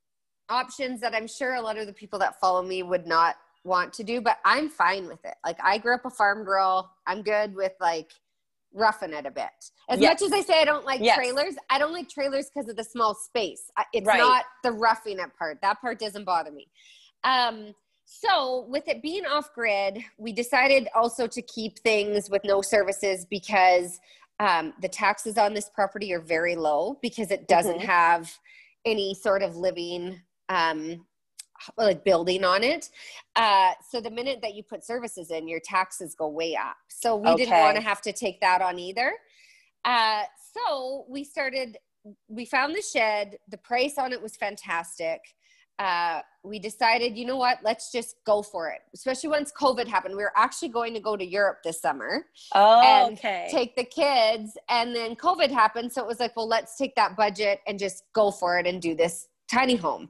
options 0.48 1.00
that 1.00 1.14
I'm 1.14 1.28
sure 1.28 1.54
a 1.54 1.60
lot 1.60 1.78
of 1.78 1.86
the 1.86 1.92
people 1.92 2.18
that 2.20 2.40
follow 2.40 2.62
me 2.62 2.82
would 2.82 3.06
not 3.06 3.36
want 3.64 3.92
to 3.94 4.04
do, 4.04 4.20
but 4.20 4.38
I'm 4.44 4.68
fine 4.68 5.06
with 5.06 5.24
it. 5.24 5.34
Like 5.44 5.58
I 5.62 5.78
grew 5.78 5.94
up 5.94 6.04
a 6.04 6.10
farm 6.10 6.44
girl. 6.44 6.90
I'm 7.06 7.22
good 7.22 7.54
with 7.54 7.72
like 7.80 8.10
roughing 8.74 9.12
it 9.12 9.26
a 9.26 9.30
bit. 9.30 9.50
As 9.88 10.00
yes. 10.00 10.20
much 10.20 10.26
as 10.26 10.32
I 10.32 10.40
say 10.42 10.60
I 10.60 10.64
don't 10.64 10.84
like 10.84 11.00
yes. 11.00 11.16
trailers, 11.16 11.54
I 11.70 11.78
don't 11.78 11.92
like 11.92 12.08
trailers 12.08 12.50
because 12.52 12.68
of 12.68 12.76
the 12.76 12.84
small 12.84 13.14
space. 13.14 13.70
It's 13.92 14.06
right. 14.06 14.18
not 14.18 14.44
the 14.62 14.72
roughing 14.72 15.18
it 15.18 15.30
part. 15.38 15.58
That 15.62 15.80
part 15.80 15.98
doesn't 15.98 16.24
bother 16.24 16.50
me. 16.50 16.68
Um, 17.24 17.74
so 18.04 18.66
with 18.68 18.88
it 18.88 19.02
being 19.02 19.24
off 19.24 19.52
grid, 19.54 19.98
we 20.18 20.32
decided 20.32 20.88
also 20.94 21.26
to 21.26 21.42
keep 21.42 21.78
things 21.78 22.28
with 22.30 22.42
no 22.44 22.60
services 22.60 23.26
because 23.28 23.98
um, 24.38 24.74
the 24.82 24.88
taxes 24.88 25.38
on 25.38 25.54
this 25.54 25.70
property 25.74 26.12
are 26.12 26.20
very 26.20 26.56
low 26.56 26.98
because 27.00 27.30
it 27.30 27.48
doesn't 27.48 27.78
mm-hmm. 27.78 27.86
have 27.86 28.32
any 28.84 29.14
sort 29.14 29.42
of 29.42 29.56
living 29.56 30.20
um, 30.48 31.06
like 31.76 32.04
building 32.04 32.44
on 32.44 32.62
it. 32.62 32.90
Uh, 33.36 33.72
so 33.90 34.00
the 34.00 34.10
minute 34.10 34.40
that 34.42 34.54
you 34.54 34.62
put 34.62 34.84
services 34.84 35.30
in, 35.30 35.48
your 35.48 35.60
taxes 35.60 36.14
go 36.14 36.28
way 36.28 36.56
up. 36.56 36.76
So 36.88 37.16
we 37.16 37.28
okay. 37.28 37.44
didn't 37.44 37.60
want 37.60 37.76
to 37.76 37.82
have 37.82 38.02
to 38.02 38.12
take 38.12 38.40
that 38.40 38.62
on 38.62 38.78
either. 38.78 39.12
Uh, 39.84 40.22
so 40.54 41.04
we 41.08 41.24
started, 41.24 41.78
we 42.28 42.44
found 42.44 42.74
the 42.74 42.82
shed. 42.82 43.38
The 43.48 43.58
price 43.58 43.98
on 43.98 44.12
it 44.12 44.20
was 44.22 44.36
fantastic. 44.36 45.20
Uh, 45.78 46.20
we 46.44 46.58
decided, 46.58 47.16
you 47.16 47.24
know 47.24 47.36
what, 47.36 47.58
let's 47.64 47.90
just 47.90 48.16
go 48.24 48.42
for 48.42 48.68
it. 48.68 48.80
Especially 48.94 49.30
once 49.30 49.50
COVID 49.58 49.88
happened, 49.88 50.14
we 50.14 50.22
were 50.22 50.32
actually 50.36 50.68
going 50.68 50.92
to 50.94 51.00
go 51.00 51.16
to 51.16 51.24
Europe 51.24 51.58
this 51.64 51.80
summer. 51.80 52.26
Oh, 52.54 52.80
and 52.82 53.18
okay. 53.18 53.48
Take 53.50 53.74
the 53.74 53.84
kids, 53.84 54.56
and 54.68 54.94
then 54.94 55.16
COVID 55.16 55.50
happened, 55.50 55.90
so 55.90 56.02
it 56.02 56.06
was 56.06 56.20
like, 56.20 56.36
well, 56.36 56.46
let's 56.46 56.76
take 56.76 56.94
that 56.96 57.16
budget 57.16 57.60
and 57.66 57.78
just 57.78 58.04
go 58.12 58.30
for 58.30 58.58
it 58.58 58.66
and 58.66 58.82
do 58.82 58.94
this 58.94 59.28
tiny 59.50 59.74
home. 59.74 60.08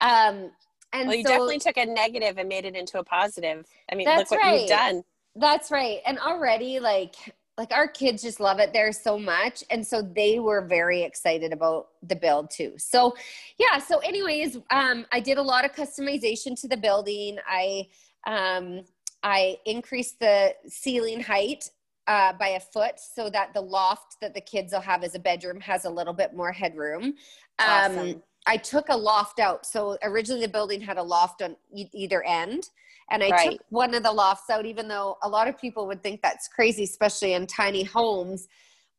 Um, 0.00 0.50
and 0.92 1.08
well, 1.08 1.16
you 1.16 1.22
so, 1.22 1.30
definitely 1.30 1.58
took 1.58 1.76
a 1.76 1.86
negative 1.86 2.38
and 2.38 2.48
made 2.48 2.64
it 2.64 2.74
into 2.74 2.98
a 2.98 3.04
positive. 3.04 3.66
I 3.90 3.94
mean, 3.94 4.06
look 4.06 4.30
what 4.30 4.40
right. 4.40 4.60
you've 4.60 4.68
done. 4.68 5.02
That's 5.36 5.70
right. 5.70 6.00
And 6.06 6.18
already, 6.18 6.80
like, 6.80 7.14
like 7.58 7.72
our 7.72 7.88
kids 7.88 8.22
just 8.22 8.38
love 8.38 8.60
it 8.60 8.72
there 8.72 8.92
so 8.92 9.18
much 9.18 9.64
and 9.70 9.84
so 9.84 10.00
they 10.00 10.38
were 10.38 10.62
very 10.62 11.02
excited 11.02 11.52
about 11.52 11.88
the 12.04 12.14
build 12.14 12.50
too 12.50 12.72
so 12.78 13.14
yeah 13.58 13.78
so 13.78 13.98
anyways 13.98 14.56
um, 14.70 15.04
i 15.12 15.20
did 15.20 15.36
a 15.36 15.42
lot 15.42 15.64
of 15.64 15.72
customization 15.72 16.58
to 16.58 16.68
the 16.68 16.76
building 16.76 17.36
i 17.46 17.84
um, 18.26 18.80
i 19.24 19.58
increased 19.66 20.20
the 20.20 20.54
ceiling 20.68 21.20
height 21.20 21.68
uh, 22.06 22.32
by 22.34 22.50
a 22.50 22.60
foot 22.60 22.94
so 22.96 23.28
that 23.28 23.52
the 23.52 23.60
loft 23.60 24.16
that 24.22 24.32
the 24.32 24.40
kids 24.40 24.72
will 24.72 24.80
have 24.80 25.02
as 25.02 25.14
a 25.14 25.18
bedroom 25.18 25.60
has 25.60 25.84
a 25.84 25.90
little 25.90 26.14
bit 26.14 26.34
more 26.34 26.52
headroom 26.52 27.02
um, 27.02 27.14
awesome. 27.58 28.22
I 28.48 28.56
took 28.56 28.88
a 28.88 28.96
loft 28.96 29.38
out. 29.40 29.66
So 29.66 29.98
originally 30.02 30.40
the 30.46 30.48
building 30.48 30.80
had 30.80 30.96
a 30.96 31.02
loft 31.02 31.42
on 31.42 31.54
e- 31.72 31.90
either 31.92 32.22
end. 32.24 32.70
And 33.10 33.22
I 33.22 33.30
Right. 33.30 33.50
took 33.52 33.60
one 33.68 33.94
of 33.94 34.02
the 34.02 34.10
lofts 34.12 34.50
out, 34.50 34.64
even 34.66 34.88
though 34.88 35.18
a 35.22 35.28
lot 35.28 35.48
of 35.48 35.58
people 35.58 35.86
would 35.86 36.02
think 36.02 36.22
that's 36.22 36.48
crazy, 36.48 36.84
especially 36.84 37.34
in 37.34 37.46
tiny 37.46 37.84
homes. 37.84 38.48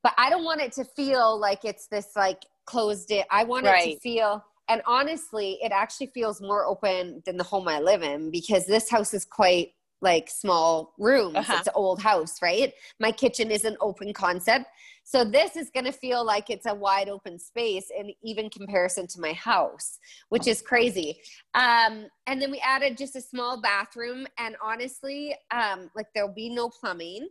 But 0.04 0.14
I 0.18 0.30
don't 0.30 0.44
want 0.44 0.62
it 0.62 0.72
to 0.74 0.86
feel 0.86 1.38
like 1.38 1.66
it's 1.66 1.88
this 1.88 2.10
like 2.16 2.46
closed 2.66 3.12
it. 3.12 3.26
I 3.32 3.44
want 3.44 3.66
it 3.66 3.76
to 3.84 4.00
feel, 4.00 4.44
and 4.68 4.82
honestly, 4.86 5.58
it 5.64 5.72
actually 5.72 6.08
feels 6.08 6.42
more 6.42 6.66
open 6.66 7.22
than 7.26 7.38
the 7.38 7.44
home 7.44 7.68
I 7.68 7.80
live 7.80 8.04
in 8.04 8.32
because 8.32 8.66
this 8.66 8.90
house 8.90 9.14
is 9.14 9.26
quite 9.26 9.74
like 10.02 10.30
small 10.30 10.94
rooms. 10.98 11.36
Uh-huh. 11.36 11.56
It's 11.58 11.68
an 11.68 11.74
old 11.76 12.02
house, 12.02 12.42
right? 12.42 12.74
My 13.00 13.12
kitchen 13.12 13.52
is 13.52 13.66
an 13.66 13.78
open 13.82 14.14
concept. 14.14 14.66
So 15.10 15.26
this 15.26 15.56
is 15.56 15.72
going 15.72 15.86
to 15.86 15.92
feel 15.92 16.24
like 16.24 16.52
it's 16.52 16.68
a 16.68 16.74
wide 16.76 17.10
open 17.10 17.40
space 17.40 17.90
in 17.98 18.14
even 18.24 18.48
comparison 18.48 19.08
to 19.08 19.20
my 19.20 19.34
house, 19.34 19.98
which 20.30 20.46
is 20.46 20.62
crazy. 20.62 21.20
Um, 21.56 22.06
and 22.28 22.40
then 22.40 22.52
we 22.52 22.60
added 22.60 22.96
just 22.96 23.16
a 23.16 23.22
small 23.22 23.60
bathroom, 23.60 24.28
and 24.38 24.56
honestly, 24.62 25.36
um, 25.50 25.90
like 25.96 26.06
there'll 26.14 26.32
be 26.32 26.52
no 26.52 26.70
plumbing 26.70 27.28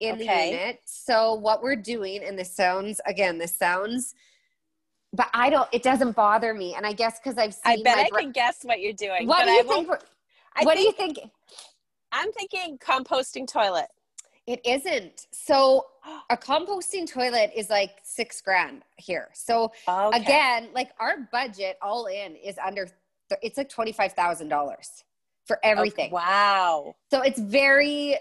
in 0.00 0.18
the 0.18 0.24
Okay. 0.24 0.50
unit. 0.50 0.80
So 0.86 1.34
what 1.34 1.62
we're 1.62 1.76
doing, 1.76 2.24
and 2.24 2.36
this 2.36 2.52
sounds 2.56 3.00
again, 3.06 3.38
this 3.38 3.56
sounds, 3.56 4.12
but 5.12 5.28
I 5.32 5.50
don't. 5.50 5.68
It 5.70 5.84
doesn't 5.84 6.16
bother 6.16 6.52
me, 6.52 6.74
and 6.74 6.84
I 6.84 6.92
guess 6.94 7.20
because 7.20 7.38
I've 7.38 7.54
seen. 7.54 7.62
I 7.64 7.82
bet 7.84 7.96
I 7.98 8.08
bro- 8.08 8.22
can 8.22 8.32
guess 8.32 8.64
what 8.64 8.80
you're 8.80 8.92
doing. 8.92 9.28
What 9.28 9.44
do 9.44 9.52
you 9.52 9.64
won't- 9.68 9.88
think? 9.88 10.00
I 10.56 10.64
what 10.64 10.76
think, 10.76 10.96
do 10.96 11.04
you 11.04 11.12
think? 11.14 11.30
I'm 12.10 12.32
thinking 12.32 12.76
composting 12.78 13.46
toilet. 13.46 13.86
It 14.50 14.60
isn't. 14.64 15.28
So 15.30 15.86
a 16.28 16.36
composting 16.36 17.08
toilet 17.08 17.52
is 17.54 17.70
like 17.70 17.92
six 18.02 18.40
grand 18.40 18.82
here. 18.96 19.28
So 19.32 19.70
Okay. 19.86 20.18
again, 20.20 20.70
like 20.74 20.90
our 20.98 21.28
budget 21.30 21.78
all 21.80 22.06
in 22.06 22.34
is 22.34 22.58
under. 22.58 22.86
th- 23.28 23.40
It's 23.42 23.56
like 23.56 23.68
twenty 23.68 23.92
five 23.92 24.12
thousand 24.14 24.48
dollars 24.48 25.04
for 25.46 25.58
oh, 25.62 25.68
everything. 25.68 26.06
Okay. 26.06 26.14
Wow. 26.14 26.96
So 27.12 27.22
it's 27.22 27.38
very 27.38 28.16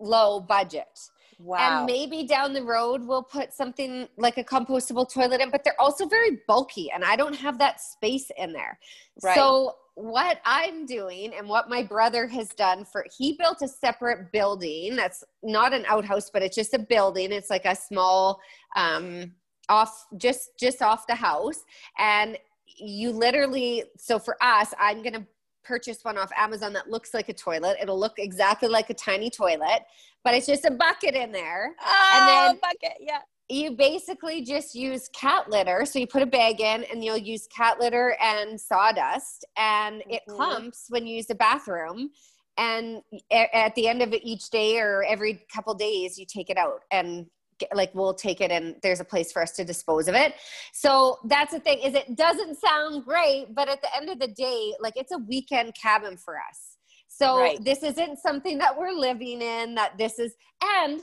low 0.00 0.40
budget. 0.40 0.98
Wow. 1.38 1.58
And 1.60 1.86
maybe 1.86 2.24
down 2.26 2.52
the 2.54 2.64
road 2.64 3.02
we'll 3.04 3.22
put 3.22 3.52
something 3.52 4.08
like 4.16 4.38
a 4.38 4.44
compostable 4.44 5.08
toilet 5.08 5.40
in, 5.40 5.50
but 5.50 5.62
they're 5.62 5.80
also 5.80 6.06
very 6.06 6.40
bulky 6.48 6.90
and 6.92 7.04
I 7.04 7.14
don't 7.14 7.34
have 7.36 7.56
that 7.58 7.80
space 7.80 8.32
in 8.36 8.52
there. 8.52 8.80
Right. 9.22 9.36
So 9.36 9.76
what 9.94 10.40
I'm 10.44 10.86
doing 10.86 11.34
and 11.36 11.48
what 11.48 11.68
my 11.68 11.82
brother 11.82 12.26
has 12.26 12.48
done 12.48 12.84
for 12.84 13.04
he 13.16 13.36
built 13.38 13.60
a 13.62 13.68
separate 13.68 14.32
building 14.32 14.96
that's 14.96 15.22
not 15.42 15.74
an 15.74 15.84
outhouse, 15.86 16.30
but 16.30 16.42
it's 16.42 16.56
just 16.56 16.72
a 16.74 16.78
building. 16.78 17.30
It's 17.32 17.50
like 17.50 17.66
a 17.66 17.76
small 17.76 18.40
um 18.74 19.32
off 19.68 20.06
just 20.16 20.50
just 20.58 20.82
off 20.82 21.06
the 21.06 21.14
house. 21.14 21.60
And 21.98 22.38
you 22.78 23.10
literally 23.10 23.84
so 23.98 24.18
for 24.18 24.36
us, 24.42 24.72
I'm 24.80 25.02
gonna 25.02 25.26
purchase 25.62 25.98
one 26.02 26.18
off 26.18 26.30
Amazon 26.36 26.72
that 26.72 26.90
looks 26.90 27.12
like 27.12 27.28
a 27.28 27.34
toilet. 27.34 27.76
It'll 27.80 27.98
look 27.98 28.14
exactly 28.18 28.68
like 28.68 28.90
a 28.90 28.94
tiny 28.94 29.30
toilet, 29.30 29.82
but 30.24 30.34
it's 30.34 30.46
just 30.46 30.64
a 30.64 30.70
bucket 30.70 31.14
in 31.14 31.32
there. 31.32 31.74
oh, 31.84 32.48
then- 32.48 32.60
bucket. 32.60 32.96
Yeah. 33.00 33.20
You 33.52 33.72
basically 33.72 34.40
just 34.40 34.74
use 34.74 35.10
cat 35.10 35.50
litter. 35.50 35.84
So 35.84 35.98
you 35.98 36.06
put 36.06 36.22
a 36.22 36.26
bag 36.26 36.62
in 36.62 36.84
and 36.84 37.04
you'll 37.04 37.18
use 37.18 37.46
cat 37.54 37.78
litter 37.78 38.16
and 38.18 38.58
sawdust, 38.58 39.44
and 39.58 40.02
it 40.08 40.22
Mhm. 40.26 40.36
clumps 40.36 40.86
when 40.88 41.06
you 41.06 41.16
use 41.16 41.26
the 41.26 41.34
bathroom. 41.34 42.12
And 42.56 43.02
at 43.30 43.74
the 43.74 43.88
end 43.88 44.00
of 44.00 44.14
each 44.14 44.48
day 44.48 44.78
or 44.78 45.04
every 45.04 45.44
couple 45.54 45.74
days, 45.74 46.18
you 46.18 46.24
take 46.24 46.48
it 46.48 46.56
out 46.56 46.84
and 46.90 47.26
get, 47.58 47.76
like 47.76 47.94
we'll 47.94 48.14
take 48.14 48.40
it 48.40 48.50
and 48.50 48.76
there's 48.82 49.00
a 49.00 49.04
place 49.04 49.30
for 49.30 49.42
us 49.42 49.52
to 49.52 49.64
dispose 49.66 50.08
of 50.08 50.14
it. 50.14 50.34
So 50.72 51.18
that's 51.24 51.52
the 51.52 51.60
thing 51.60 51.80
is 51.80 51.94
it 51.94 52.16
doesn't 52.16 52.58
sound 52.58 53.04
great, 53.04 53.54
but 53.54 53.68
at 53.68 53.82
the 53.82 53.94
end 53.94 54.08
of 54.08 54.18
the 54.18 54.28
day, 54.28 54.74
like 54.80 54.94
it's 54.96 55.12
a 55.12 55.18
weekend 55.18 55.74
cabin 55.74 56.16
for 56.16 56.36
us. 56.38 56.78
So 57.08 57.36
Right. 57.36 57.62
this 57.62 57.82
isn't 57.82 58.18
something 58.18 58.56
that 58.58 58.78
we're 58.78 58.92
living 58.92 59.42
in, 59.42 59.74
that 59.74 59.98
this 59.98 60.18
is, 60.18 60.34
and 60.62 61.02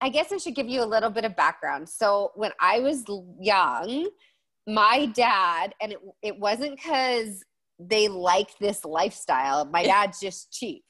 I 0.00 0.08
guess 0.08 0.32
I 0.32 0.36
should 0.36 0.54
give 0.54 0.68
you 0.68 0.82
a 0.82 0.84
little 0.84 1.10
bit 1.10 1.24
of 1.24 1.36
background. 1.36 1.88
So 1.88 2.32
when 2.34 2.52
I 2.60 2.80
was 2.80 3.04
young, 3.40 4.08
my 4.66 5.06
dad, 5.06 5.74
and 5.80 5.92
it, 5.92 5.98
it 6.22 6.38
wasn't 6.38 6.76
because 6.76 7.42
they 7.78 8.08
liked 8.08 8.56
this 8.60 8.84
lifestyle, 8.84 9.64
my 9.64 9.82
dad's 9.84 10.20
just 10.20 10.52
cheap, 10.52 10.82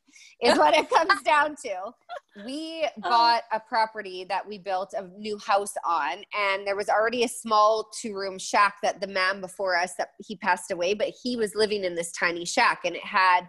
is 0.42 0.58
what 0.58 0.76
it 0.76 0.88
comes 0.90 1.22
down 1.22 1.54
to. 1.64 2.44
We 2.44 2.84
uh-huh. 2.84 3.10
bought 3.10 3.42
a 3.52 3.60
property 3.60 4.24
that 4.28 4.46
we 4.46 4.58
built 4.58 4.92
a 4.94 5.06
new 5.18 5.38
house 5.38 5.74
on, 5.84 6.24
and 6.36 6.66
there 6.66 6.76
was 6.76 6.88
already 6.88 7.24
a 7.24 7.28
small 7.28 7.88
two 8.00 8.14
room 8.14 8.38
shack 8.38 8.76
that 8.82 9.00
the 9.00 9.06
man 9.06 9.40
before 9.40 9.76
us 9.76 9.92
that 9.98 10.08
he 10.26 10.36
passed 10.36 10.70
away, 10.70 10.94
but 10.94 11.12
he 11.22 11.36
was 11.36 11.54
living 11.54 11.84
in 11.84 11.94
this 11.94 12.12
tiny 12.12 12.44
shack, 12.44 12.80
and 12.84 12.96
it 12.96 13.04
had 13.04 13.42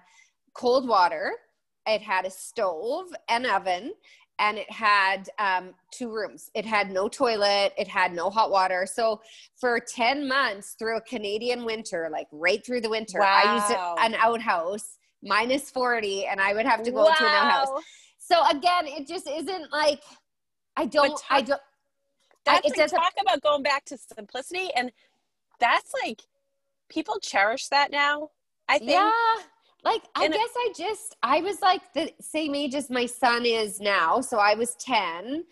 cold 0.53 0.87
water, 0.87 1.31
it 1.85 2.01
had 2.01 2.25
a 2.25 2.31
stove, 2.31 3.07
an 3.29 3.45
oven, 3.45 3.93
and 4.39 4.57
it 4.57 4.69
had 4.71 5.29
um, 5.39 5.73
two 5.91 6.11
rooms. 6.13 6.51
It 6.53 6.65
had 6.65 6.91
no 6.91 7.07
toilet, 7.07 7.73
it 7.77 7.87
had 7.87 8.13
no 8.13 8.29
hot 8.29 8.51
water. 8.51 8.85
So 8.85 9.21
for 9.55 9.79
10 9.79 10.27
months 10.27 10.75
through 10.77 10.97
a 10.97 11.01
Canadian 11.01 11.65
winter, 11.65 12.09
like 12.11 12.27
right 12.31 12.63
through 12.65 12.81
the 12.81 12.89
winter, 12.89 13.21
I 13.21 13.55
used 13.55 13.75
an 13.99 14.15
outhouse 14.15 14.97
minus 15.23 15.69
40 15.69 16.27
and 16.27 16.39
I 16.39 16.53
would 16.53 16.65
have 16.65 16.83
to 16.83 16.91
go 16.91 17.05
to 17.05 17.23
an 17.23 17.25
outhouse. 17.25 17.83
So 18.19 18.43
again, 18.49 18.85
it 18.85 19.07
just 19.07 19.27
isn't 19.27 19.71
like 19.71 20.03
I 20.75 20.85
don't 20.85 21.09
talk- 21.09 21.25
I 21.29 21.41
don't 21.41 21.61
That's 22.45 22.67
it 22.67 22.77
like, 22.77 22.91
talk 22.91 23.13
about 23.19 23.41
going 23.41 23.63
back 23.63 23.83
to 23.85 23.97
simplicity, 23.97 24.69
and 24.75 24.91
that's 25.59 25.91
like 26.03 26.21
people 26.89 27.19
cherish 27.19 27.67
that 27.69 27.91
now. 27.91 28.29
I 28.69 28.77
think. 28.77 28.91
Yeah. 28.91 29.11
Like 29.87 30.03
I 30.15 30.25
And 30.25 30.33
guess 30.33 30.49
I 30.55 30.73
just 30.77 31.15
I 31.23 31.39
was 31.41 31.61
like 31.61 31.81
the 31.93 32.11
same 32.19 32.53
age 32.55 32.75
as 32.75 32.89
my 32.89 33.05
son 33.05 33.45
is 33.45 33.79
now, 33.79 34.21
so 34.21 34.37
I 34.37 34.53
was 34.55 34.75
10. 34.75 35.45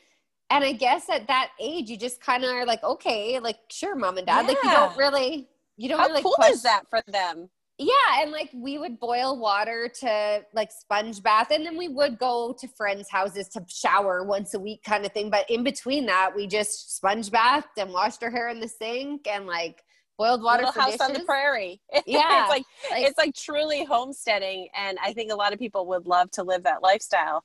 And 0.51 0.63
I 0.63 0.73
guess 0.73 1.09
at 1.09 1.27
that 1.27 1.51
age 1.59 1.89
you 1.89 1.97
just 1.97 2.21
kind 2.21 2.43
of 2.43 2.51
are 2.51 2.65
like, 2.65 2.83
okay, 2.83 3.39
like 3.39 3.57
sure, 3.71 3.95
mom 3.95 4.17
and 4.17 4.27
dad. 4.27 4.45
Like 4.47 4.57
you 4.63 4.69
don't 4.71 4.97
really 4.97 5.47
you 5.77 5.89
don't 5.89 5.99
How 5.99 6.07
really 6.07 6.21
cool 6.21 6.33
question- 6.33 6.53
is 6.55 6.63
that 6.63 6.83
for 6.89 7.01
them? 7.07 7.49
Yeah, 7.77 8.21
and 8.21 8.31
like 8.31 8.51
we 8.53 8.77
would 8.77 9.01
boil 9.01 9.37
water 9.37 9.89
to 10.01 10.45
like 10.53 10.71
sponge 10.71 11.21
bath, 11.21 11.51
and 11.51 11.65
then 11.65 11.77
we 11.77 11.89
would 11.89 12.17
go 12.17 12.55
to 12.57 12.67
friends' 12.69 13.09
houses 13.09 13.49
to 13.49 13.65
shower 13.67 14.23
once 14.23 14.53
a 14.53 14.59
week, 14.59 14.81
kind 14.83 15.05
of 15.05 15.11
thing. 15.11 15.29
But 15.29 15.49
in 15.49 15.61
between 15.63 16.05
that, 16.05 16.31
we 16.33 16.47
just 16.47 16.95
sponge 16.95 17.29
bathed 17.31 17.67
and 17.77 17.91
washed 17.91 18.23
our 18.23 18.31
hair 18.31 18.47
in 18.47 18.61
the 18.61 18.69
sink 18.69 19.27
and 19.27 19.45
like 19.45 19.83
boiled 20.17 20.41
water 20.43 20.65
Little 20.65 20.81
house 20.81 20.91
dishes. 20.93 21.01
on 21.07 21.13
the 21.13 21.19
prairie. 21.21 21.79
Yeah, 22.05 22.41
it's 22.43 22.49
like, 22.49 22.63
like- 22.91 23.03
it's 23.05 23.17
like 23.17 23.35
truly 23.35 23.83
homesteading, 23.85 24.69
and 24.75 24.97
I 25.03 25.13
think 25.13 25.31
a 25.31 25.35
lot 25.35 25.53
of 25.53 25.59
people 25.59 25.85
would 25.87 26.05
love 26.07 26.31
to 26.31 26.43
live 26.43 26.63
that 26.63 26.81
lifestyle. 26.83 27.43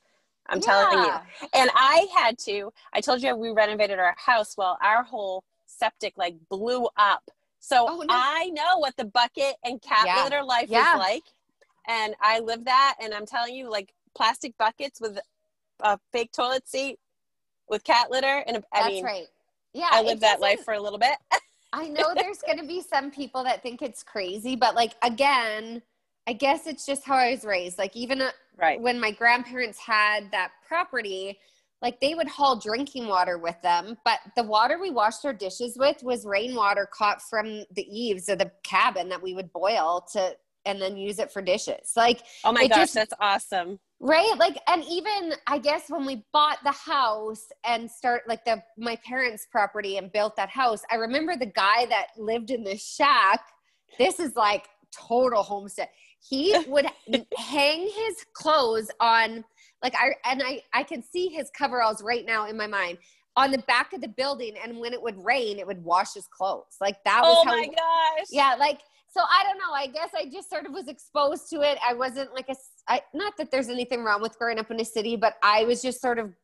I'm 0.49 0.61
telling 0.61 0.99
you. 1.05 1.13
And 1.55 1.71
I 1.75 2.09
had 2.17 2.37
to. 2.41 2.73
I 2.93 3.01
told 3.01 3.23
you 3.23 3.37
we 3.37 3.51
renovated 3.51 4.01
our 4.01 4.15
house. 4.19 4.57
Well, 4.57 4.77
our 4.83 5.05
whole 5.05 5.45
septic 5.67 6.15
like 6.17 6.35
blew 6.49 6.89
up. 6.97 7.23
So 7.61 7.87
Oh, 7.89 7.99
no. 8.01 8.07
I 8.11 8.51
know 8.53 8.79
what 8.79 8.97
the 8.97 9.05
bucket 9.05 9.55
and 9.65 9.81
cat 9.81 10.05
Yeah. 10.07 10.25
litter 10.25 10.43
life 10.43 10.69
Yeah. 10.69 10.95
is 10.95 10.99
like, 10.99 11.23
and 11.87 12.17
I 12.21 12.41
live 12.41 12.65
that. 12.65 12.97
And 13.01 13.15
I'm 13.15 13.27
telling 13.27 13.55
you, 13.55 13.71
like 13.71 13.93
plastic 14.17 14.57
buckets 14.59 15.01
with 15.01 15.21
a 15.81 15.99
fake 16.13 16.33
toilet 16.33 16.69
seat 16.69 16.99
with 17.69 17.85
cat 17.85 18.11
litter, 18.11 18.43
and 18.47 18.57
a, 18.57 18.63
I 18.73 18.81
That's 18.81 18.89
mean, 18.89 19.05
right. 19.05 19.27
Yeah, 19.73 19.89
I 19.93 20.03
lived 20.03 20.23
that 20.23 20.41
life 20.41 20.65
for 20.65 20.75
a 20.75 20.81
little 20.81 20.99
bit. 20.99 21.15
I 21.73 21.89
know 21.89 22.13
there's 22.15 22.43
going 22.43 22.59
to 22.59 22.67
be 22.67 22.83
some 22.83 23.11
people 23.11 23.45
that 23.45 23.63
think 23.63 23.83
it's 23.83 24.03
crazy, 24.03 24.57
but 24.57 24.75
like 24.75 24.95
again, 25.03 25.83
I 26.27 26.33
guess 26.33 26.67
it's 26.67 26.85
just 26.85 27.05
how 27.05 27.17
I 27.17 27.31
was 27.31 27.45
raised. 27.45 27.79
Like 27.79 27.97
even 27.97 28.23
uh, 28.23 28.31
right. 28.57 28.81
when 28.81 29.01
my 29.01 29.11
grandparents 29.11 29.79
had 29.79 30.31
that 30.33 30.51
property, 30.67 31.39
like 31.83 32.01
they 32.01 32.15
would 32.15 32.29
haul 32.29 32.59
drinking 32.59 33.07
water 33.09 33.39
with 33.39 33.61
them, 33.63 33.97
but 34.05 34.19
the 34.37 34.43
water 34.43 34.79
we 34.81 34.91
washed 34.91 35.25
our 35.25 35.33
dishes 35.33 35.77
with 35.79 36.03
was 36.03 36.27
rainwater 36.27 36.89
caught 36.93 37.23
from 37.23 37.65
the 37.75 37.87
eaves 37.89 38.29
of 38.29 38.39
the 38.39 38.51
cabin 38.63 39.09
that 39.09 39.23
we 39.23 39.35
would 39.35 39.53
boil 39.53 40.07
to 40.13 40.37
and 40.67 40.81
then 40.81 40.97
use 40.97 41.19
it 41.19 41.33
for 41.33 41.41
dishes. 41.41 41.93
Like 41.97 42.21
Oh 42.45 42.53
my 42.53 42.67
gosh, 42.67 42.79
just- 42.79 42.95
that's 42.95 43.15
awesome. 43.21 43.79
Right? 44.01 44.33
Like 44.39 44.59
and 44.67 44.83
even 44.89 45.35
i 45.47 45.59
guess 45.59 45.85
when 45.89 46.07
we 46.07 46.25
bought 46.33 46.59
the 46.65 46.73
house 46.73 47.47
and 47.65 47.91
start 47.91 48.23
like 48.27 48.45
the 48.45 48.63
my 48.79 48.97
parents 49.05 49.47
property 49.51 49.99
and 49.99 50.11
built 50.13 50.37
that 50.37 50.49
house 50.49 50.83
i 50.91 50.95
remember 50.97 51.37
the 51.37 51.47
guy 51.47 51.87
that 51.87 52.07
lived 52.17 52.51
in 52.51 52.65
the 52.65 52.77
shack 52.77 53.41
this 53.99 54.19
is 54.19 54.35
like 54.37 54.69
total 54.93 55.43
homestead 55.43 55.89
he 56.21 56.57
would 56.69 56.87
hang 57.37 57.83
his 57.83 58.25
clothes 58.35 58.91
on 59.01 59.45
like 59.83 59.95
i 59.97 60.13
and 60.31 60.43
i 60.45 60.63
i 60.73 60.83
can 60.83 61.03
see 61.03 61.29
his 61.29 61.51
coveralls 61.57 62.03
right 62.03 62.25
now 62.27 62.47
in 62.47 62.57
my 62.57 62.67
mind. 62.67 62.99
On 63.37 63.53
the 63.53 63.59
back 63.69 63.93
of 63.93 64.01
the 64.01 64.09
building 64.09 64.55
and 64.63 64.79
when 64.79 64.93
it 64.93 65.01
would 65.01 65.17
rain 65.25 65.59
it 65.59 65.67
would 65.67 65.83
wash 65.85 66.15
his 66.15 66.27
clothes. 66.27 66.77
Like 66.81 66.97
that 67.05 67.23
was 67.23 67.37
Oh 67.39 67.45
how 67.49 67.57
my 67.57 67.63
he, 67.63 67.69
gosh. 67.69 68.27
yeah 68.31 68.57
like 68.59 68.81
so 69.09 69.21
i 69.23 69.45
don't 69.45 69.59
know. 69.59 69.73
I 69.73 69.87
guess 69.87 70.11
i 70.15 70.27
just 70.31 70.51
sort 70.51 70.67
of 70.67 70.73
was 70.73 70.89
exposed 70.89 71.49
to 71.51 71.61
it. 71.63 71.79
I 71.87 71.95
wasn't 71.95 72.35
like 72.35 72.49
a 72.49 72.57
I, 72.91 73.03
not 73.15 73.37
that 73.39 73.51
there's 73.51 73.69
anything 73.69 74.03
wrong 74.03 74.21
with 74.21 74.37
growing 74.39 74.59
up 74.59 74.71
in 74.71 74.81
a 74.81 74.85
city 74.85 75.17
but 75.17 75.37
i 75.43 75.65
was 75.65 75.81
just 75.81 76.01
sort 76.01 76.19
of 76.19 76.35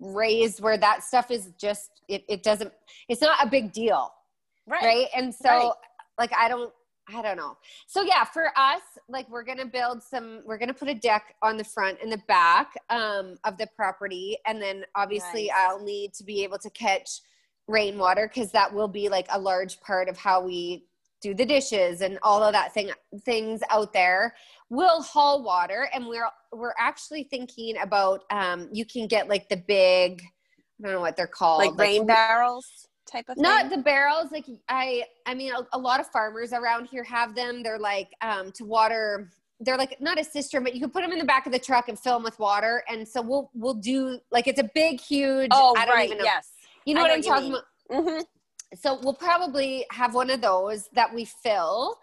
raised 0.00 0.60
where 0.60 0.76
that 0.76 1.04
stuff 1.04 1.30
is 1.30 1.52
just 1.58 2.02
it, 2.08 2.24
it 2.28 2.42
doesn't 2.42 2.72
it's 3.08 3.20
not 3.22 3.38
a 3.44 3.48
big 3.48 3.72
deal 3.72 4.12
Right. 4.66 4.82
right, 4.82 5.06
and 5.16 5.34
so 5.34 5.48
Right. 5.48 5.70
like 6.18 6.32
i 6.36 6.48
don't 6.48 6.72
I 7.06 7.20
don't 7.20 7.36
know. 7.36 7.58
So 7.86 8.02
yeah, 8.02 8.24
for 8.24 8.46
us, 8.56 8.80
like 9.08 9.28
we're 9.28 9.42
gonna 9.42 9.66
build 9.66 10.02
some. 10.02 10.40
We're 10.46 10.56
gonna 10.56 10.72
put 10.72 10.88
a 10.88 10.94
deck 10.94 11.34
on 11.42 11.58
the 11.58 11.64
front 11.64 11.98
and 12.02 12.10
the 12.10 12.22
back 12.26 12.72
um, 12.88 13.36
of 13.44 13.58
the 13.58 13.68
property, 13.76 14.38
and 14.46 14.60
then 14.60 14.84
obviously 14.94 15.48
Nice. 15.48 15.56
I'll 15.56 15.84
need 15.84 16.14
to 16.14 16.24
be 16.24 16.42
able 16.44 16.58
to 16.58 16.70
catch 16.70 17.20
rainwater 17.68 18.28
because 18.28 18.52
that 18.52 18.72
will 18.72 18.88
be 18.88 19.08
like 19.08 19.26
a 19.30 19.38
large 19.38 19.80
part 19.80 20.08
of 20.08 20.16
how 20.16 20.42
we 20.42 20.86
do 21.24 21.34
the 21.34 21.44
dishes 21.56 22.00
and 22.02 22.18
all 22.22 22.42
of 22.42 22.52
that 22.52 22.72
thing 22.74 22.90
things 23.24 23.60
out 23.70 23.92
there. 23.92 24.34
We'll 24.70 25.02
haul 25.02 25.42
water, 25.42 25.88
and 25.94 26.06
we're 26.06 26.28
we're 26.52 26.74
actually 26.78 27.24
thinking 27.24 27.74
about. 27.78 28.18
Um, 28.30 28.68
you 28.72 28.84
can 28.84 29.06
get 29.14 29.28
like 29.28 29.48
the 29.48 29.56
big. 29.56 30.22
I 30.22 30.82
don't 30.84 30.92
know 30.96 31.00
what 31.00 31.16
they're 31.16 31.26
called. 31.40 31.60
like 31.64 31.78
rain 31.78 32.06
barrels 32.06 32.66
type 33.06 33.26
of 33.28 33.36
not 33.38 33.68
thing. 33.68 33.70
the 33.76 33.82
barrels 33.84 34.32
like 34.32 34.46
i 34.70 35.04
i 35.26 35.34
mean 35.34 35.52
a, 35.52 35.60
a 35.76 35.78
lot 35.78 36.00
of 36.00 36.06
farmers 36.08 36.52
around 36.54 36.86
here 36.86 37.04
have 37.04 37.34
them 37.34 37.62
they're 37.62 37.78
like 37.78 38.08
um 38.22 38.50
to 38.52 38.64
water 38.64 39.28
they're 39.60 39.76
like 39.76 40.00
not 40.00 40.18
a 40.18 40.24
cistern 40.24 40.64
but 40.64 40.74
you 40.74 40.80
can 40.80 40.88
put 40.90 41.02
them 41.02 41.12
in 41.12 41.18
the 41.18 41.24
back 41.24 41.44
of 41.46 41.52
the 41.52 41.58
truck 41.58 41.88
and 41.90 41.98
fill 41.98 42.14
them 42.14 42.22
with 42.22 42.38
water 42.38 42.82
and 42.88 43.06
so 43.06 43.20
we'll 43.20 43.50
we'll 43.54 43.74
do 43.74 44.18
like 44.32 44.46
it's 44.46 44.58
a 44.58 44.70
big 44.74 44.98
huge 45.00 45.50
oh, 45.52 45.74
i 45.76 45.84
don't 45.84 45.94
right. 45.94 46.06
even 46.06 46.18
know 46.18 46.24
Yes. 46.24 46.48
you 46.86 46.94
know 46.94 47.00
I 47.00 47.02
what 47.04 47.08
know 47.08 47.14
i'm 47.14 47.20
what 47.20 47.28
talking 47.34 47.52
mean. 47.52 47.60
about 47.90 48.04
hmm 48.04 48.20
so 48.74 48.98
we'll 49.02 49.14
probably 49.14 49.84
have 49.90 50.14
one 50.14 50.30
of 50.30 50.40
those 50.40 50.88
that 50.94 51.12
we 51.14 51.24
fill 51.24 51.98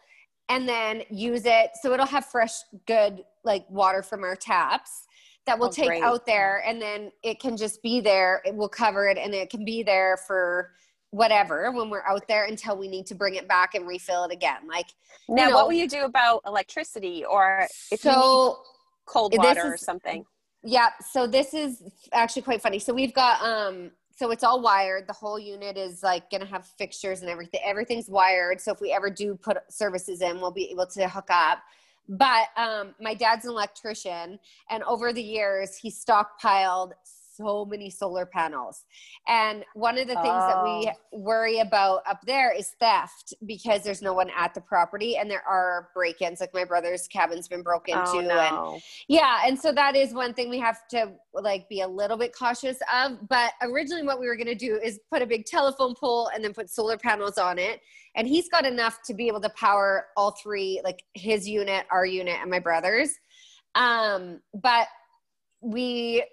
and 0.49 0.67
then 0.67 1.03
use 1.09 1.43
it 1.45 1.71
so 1.81 1.93
it'll 1.93 2.05
have 2.05 2.25
fresh 2.25 2.53
good 2.87 3.23
like 3.43 3.65
water 3.69 4.01
from 4.03 4.23
our 4.23 4.35
taps 4.35 5.05
that 5.45 5.57
we'll 5.57 5.69
Oh, 5.69 5.71
take 5.71 5.87
great. 5.87 6.03
out 6.03 6.25
there 6.25 6.61
and 6.65 6.81
then 6.81 7.11
it 7.23 7.39
can 7.39 7.57
just 7.57 7.81
be 7.81 7.99
there 8.01 8.41
it 8.45 8.53
will 8.55 8.69
cover 8.69 9.07
it 9.07 9.17
and 9.17 9.33
it 9.33 9.49
can 9.49 9.65
be 9.65 9.83
there 9.83 10.17
for 10.27 10.71
whatever 11.09 11.71
when 11.71 11.89
we're 11.89 12.05
out 12.07 12.25
there 12.27 12.45
until 12.45 12.77
we 12.77 12.87
need 12.87 13.05
to 13.07 13.15
bring 13.15 13.35
it 13.35 13.47
back 13.47 13.75
and 13.75 13.85
refill 13.87 14.23
it 14.23 14.31
again 14.31 14.61
like 14.67 14.87
Now, 15.27 15.49
know- 15.49 15.55
what 15.55 15.67
will 15.67 15.73
you 15.73 15.87
do 15.89 16.05
about 16.05 16.41
electricity 16.45 17.25
or 17.25 17.67
if 17.91 18.03
you 18.05 18.11
need 18.11 18.15
so 18.15 18.59
cold 19.05 19.35
water 19.35 19.73
or 19.73 19.77
something? 19.77 20.25
Yeah, 20.63 20.89
so 21.11 21.25
this 21.27 21.53
is 21.55 21.81
actually 22.13 22.43
quite 22.43 22.61
funny. 22.61 22.77
So 22.77 22.93
we've 22.93 23.13
got 23.15 23.41
um 23.41 23.91
so 24.21 24.29
it's 24.29 24.43
all 24.43 24.61
wired. 24.61 25.07
The 25.07 25.13
whole 25.13 25.39
unit 25.39 25.77
is 25.77 26.03
like 26.03 26.29
to 26.29 26.45
have 26.45 26.67
fixtures 26.77 27.21
and 27.21 27.29
everything. 27.29 27.59
Everything's 27.65 28.07
wired. 28.07 28.61
So 28.61 28.71
if 28.71 28.79
we 28.79 28.91
ever 28.91 29.09
do 29.09 29.33
put 29.33 29.57
services 29.67 30.21
in, 30.21 30.39
we'll 30.39 30.51
be 30.51 30.69
able 30.69 30.85
to 30.85 31.09
hook 31.09 31.29
up. 31.31 31.57
But 32.07 32.49
um 32.55 32.93
my 33.01 33.15
dad's 33.15 33.45
an 33.45 33.51
electrician 33.51 34.37
and 34.69 34.83
over 34.83 35.11
the 35.11 35.23
years 35.23 35.75
he 35.75 35.89
stockpiled 35.89 36.91
so 37.41 37.65
many 37.65 37.89
solar 37.89 38.25
panels. 38.25 38.85
And 39.27 39.63
one 39.73 39.97
of 39.97 40.07
the 40.07 40.15
things 40.15 40.25
that 40.25 40.63
we 40.63 40.91
worry 41.11 41.59
about 41.59 42.01
up 42.07 42.21
there 42.25 42.53
is 42.53 42.69
theft 42.79 43.33
because 43.45 43.83
there's 43.83 44.01
no 44.01 44.13
one 44.13 44.29
at 44.37 44.53
the 44.53 44.61
property 44.61 45.17
and 45.17 45.29
there 45.29 45.43
are 45.47 45.89
break-ins 45.93 46.39
like 46.39 46.53
my 46.53 46.63
brother's 46.63 47.07
cabin's 47.07 47.47
been 47.47 47.63
broken 47.63 47.95
Oh, 47.97 48.19
into 48.19 48.31
and 48.31 48.81
yeah, 49.07 49.41
and 49.45 49.59
so 49.59 49.71
that 49.71 49.95
is 49.95 50.13
one 50.13 50.33
thing 50.33 50.49
we 50.49 50.59
have 50.59 50.87
to 50.89 51.11
like 51.33 51.67
be 51.69 51.81
a 51.81 51.87
little 51.87 52.17
bit 52.17 52.33
cautious 52.35 52.77
of. 52.93 53.27
But 53.27 53.51
originally, 53.61 54.03
what 54.03 54.19
we 54.19 54.27
were 54.27 54.35
going 54.35 54.47
to 54.47 54.55
do 54.55 54.79
is 54.83 54.99
put 55.11 55.21
a 55.21 55.25
big 55.25 55.45
telephone 55.45 55.95
pole 55.95 56.29
and 56.33 56.43
then 56.43 56.53
put 56.53 56.69
solar 56.69 56.97
panels 56.97 57.37
on 57.37 57.59
it. 57.59 57.81
And 58.15 58.27
he's 58.27 58.49
got 58.49 58.65
enough 58.65 58.99
to 59.05 59.13
be 59.13 59.27
able 59.27 59.41
to 59.41 59.49
power 59.51 60.07
all 60.17 60.31
three, 60.31 60.81
like 60.83 61.03
his 61.13 61.47
unit, 61.47 61.85
our 61.91 62.05
unit, 62.05 62.37
and 62.41 62.49
my 62.51 62.59
brother's. 62.59 63.11
Um, 63.75 64.41
but 64.53 64.87
we 65.61 66.23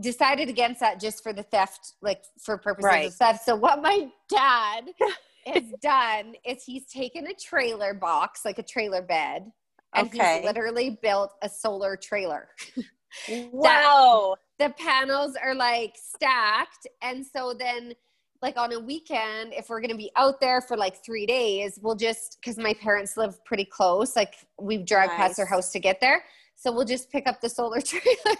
decided 0.00 0.48
against 0.48 0.80
that 0.80 1.00
just 1.00 1.22
for 1.22 1.32
the 1.32 1.42
theft, 1.42 1.94
like 2.02 2.22
for 2.40 2.56
purposes 2.58 2.84
Right. 2.84 3.06
of 3.06 3.14
theft. 3.14 3.44
So 3.44 3.54
what 3.56 3.82
my 3.82 4.08
dad 4.28 4.90
has 5.46 5.64
done 5.80 6.34
is 6.44 6.64
he's 6.64 6.86
taken 6.86 7.26
a 7.26 7.34
trailer 7.34 7.94
box, 7.94 8.44
like 8.44 8.58
a 8.58 8.62
trailer 8.62 9.02
bed, 9.02 9.50
and 9.94 10.06
Okay. 10.06 10.38
he's 10.38 10.44
literally 10.44 10.98
built 11.02 11.32
a 11.42 11.48
solar 11.48 11.96
trailer. 11.96 12.48
Wow. 13.28 14.36
the 14.58 14.70
panels 14.78 15.36
are 15.42 15.54
like 15.54 15.94
stacked, 15.96 16.86
and 17.02 17.24
so 17.26 17.54
then 17.58 17.94
like 18.42 18.56
on 18.58 18.72
a 18.72 18.78
weekend, 18.78 19.54
if 19.54 19.68
we're 19.68 19.80
gonna 19.80 19.96
be 19.96 20.10
out 20.16 20.40
there 20.40 20.60
for 20.60 20.76
like 20.76 21.02
three 21.04 21.26
days, 21.26 21.78
we'll 21.82 21.96
just 21.96 22.38
because 22.40 22.58
my 22.58 22.74
parents 22.74 23.16
live 23.16 23.42
pretty 23.44 23.64
close, 23.64 24.14
like 24.14 24.34
we 24.60 24.76
drive 24.78 25.10
past 25.16 25.36
their 25.36 25.46
house 25.46 25.72
to 25.72 25.80
get 25.80 26.00
there. 26.00 26.22
So 26.56 26.72
we'll 26.72 26.84
just 26.86 27.10
pick 27.10 27.26
up 27.28 27.40
the 27.40 27.48
solar 27.48 27.80
trailer. 27.82 28.36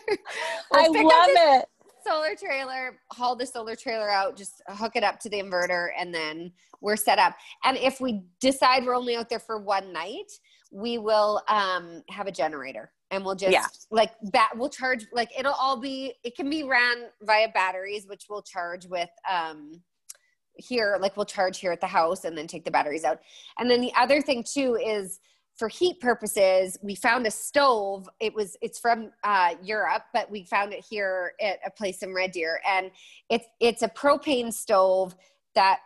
We'll 0.72 0.84
I 0.84 0.88
love 0.88 1.28
it. 1.60 1.66
solar 2.04 2.34
trailer, 2.34 2.98
haul 3.12 3.36
the 3.36 3.46
solar 3.46 3.76
trailer 3.76 4.10
out, 4.10 4.36
just 4.36 4.62
hook 4.68 4.96
it 4.96 5.04
up 5.04 5.20
to 5.20 5.28
the 5.28 5.40
inverter, 5.40 5.88
and 5.98 6.12
then 6.14 6.52
we're 6.80 6.96
set 6.96 7.18
up. 7.18 7.36
And 7.64 7.76
if 7.76 8.00
we 8.00 8.22
decide 8.40 8.84
we're 8.84 8.96
only 8.96 9.16
out 9.16 9.28
there 9.28 9.38
for 9.38 9.58
one 9.60 9.92
night, 9.92 10.30
we 10.72 10.98
will 10.98 11.42
um, 11.48 12.02
have 12.10 12.26
a 12.26 12.32
generator 12.32 12.90
and 13.12 13.24
we'll 13.24 13.36
just 13.36 13.52
Yeah. 13.52 13.66
like 13.90 14.12
bat 14.32 14.50
we'll 14.56 14.68
charge 14.68 15.06
like 15.12 15.30
it'll 15.38 15.52
all 15.54 15.76
be 15.80 16.14
it 16.24 16.34
can 16.34 16.50
be 16.50 16.64
ran 16.64 17.04
via 17.22 17.48
batteries 17.54 18.04
which 18.08 18.24
we'll 18.28 18.42
charge 18.42 18.84
with 18.86 19.08
um 19.30 19.80
here 20.54 20.98
like 21.00 21.16
we'll 21.16 21.24
charge 21.26 21.60
here 21.60 21.70
at 21.70 21.80
the 21.80 21.86
house 21.86 22.24
and 22.24 22.36
then 22.36 22.48
take 22.48 22.64
the 22.64 22.70
batteries 22.70 23.04
out 23.04 23.20
and 23.60 23.70
then 23.70 23.80
the 23.80 23.92
other 23.96 24.20
thing 24.20 24.42
too 24.42 24.74
is 24.74 25.20
for 25.56 25.68
heat 25.68 26.00
purposes 26.00 26.78
we 26.82 26.94
found 26.94 27.26
a 27.26 27.30
stove. 27.30 28.08
It 28.20 28.34
was 28.34 28.56
it's 28.60 28.78
from 28.78 29.10
uh, 29.24 29.54
europe 29.62 30.04
but 30.12 30.30
we 30.30 30.44
found 30.44 30.72
it 30.72 30.84
here 30.88 31.32
at 31.40 31.58
a 31.66 31.70
place 31.70 32.02
in 32.02 32.14
red 32.14 32.32
deer. 32.32 32.60
And 32.68 32.90
it's 33.30 33.46
it's 33.60 33.82
a 33.82 33.88
propane 33.88 34.52
stove 34.52 35.16
that 35.54 35.80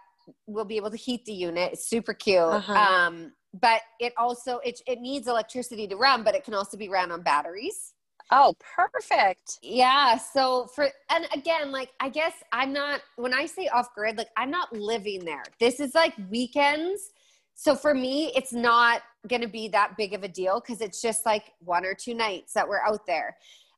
will 0.47 0.65
be 0.65 0.77
able 0.77 0.91
to 0.91 0.97
heat 0.97 1.25
the 1.25 1.33
unit. 1.33 1.73
It's 1.73 1.89
super 1.89 2.15
cute. 2.15 2.39
Uh-huh. 2.39 2.73
um 2.73 3.33
but 3.53 3.83
it 3.99 4.13
also 4.17 4.59
it, 4.59 4.81
it 4.87 5.01
needs 5.01 5.27
electricity 5.27 5.87
to 5.89 5.97
run 5.97 6.23
but 6.23 6.35
it 6.35 6.45
can 6.45 6.55
also 6.55 6.77
be 6.77 6.89
ran 6.89 7.11
on 7.13 7.23
batteries. 7.23 7.95
Oh, 8.33 8.55
perfect. 8.77 9.59
yeah 9.63 10.17
so 10.17 10.67
for 10.75 10.89
and 11.11 11.27
again 11.35 11.73
like 11.73 11.91
i 11.99 12.09
guess 12.09 12.35
i'm 12.53 12.73
not 12.73 13.01
when 13.17 13.35
i 13.35 13.45
say 13.45 13.67
off 13.69 13.93
grid 13.93 14.17
like 14.17 14.29
i'm 14.37 14.51
not 14.51 14.73
living 14.73 15.25
there. 15.25 15.45
This 15.59 15.81
is 15.81 15.95
like 15.95 16.15
weekends 16.31 17.11
so 17.55 17.75
for 17.75 17.95
me 17.95 18.33
it's 18.37 18.53
not 18.53 19.03
going 19.29 19.43
to 19.43 19.49
be 19.49 19.69
that 19.69 19.97
big 19.97 20.15
of 20.15 20.23
a 20.23 20.29
deal 20.29 20.61
because 20.61 20.81
it's 20.81 21.03
just 21.03 21.27
like 21.27 21.53
one 21.61 21.85
or 21.85 21.95
two 21.95 22.15
nights 22.15 22.53
that 22.55 22.67
we're 22.69 22.81
out 22.81 23.07
there 23.07 23.37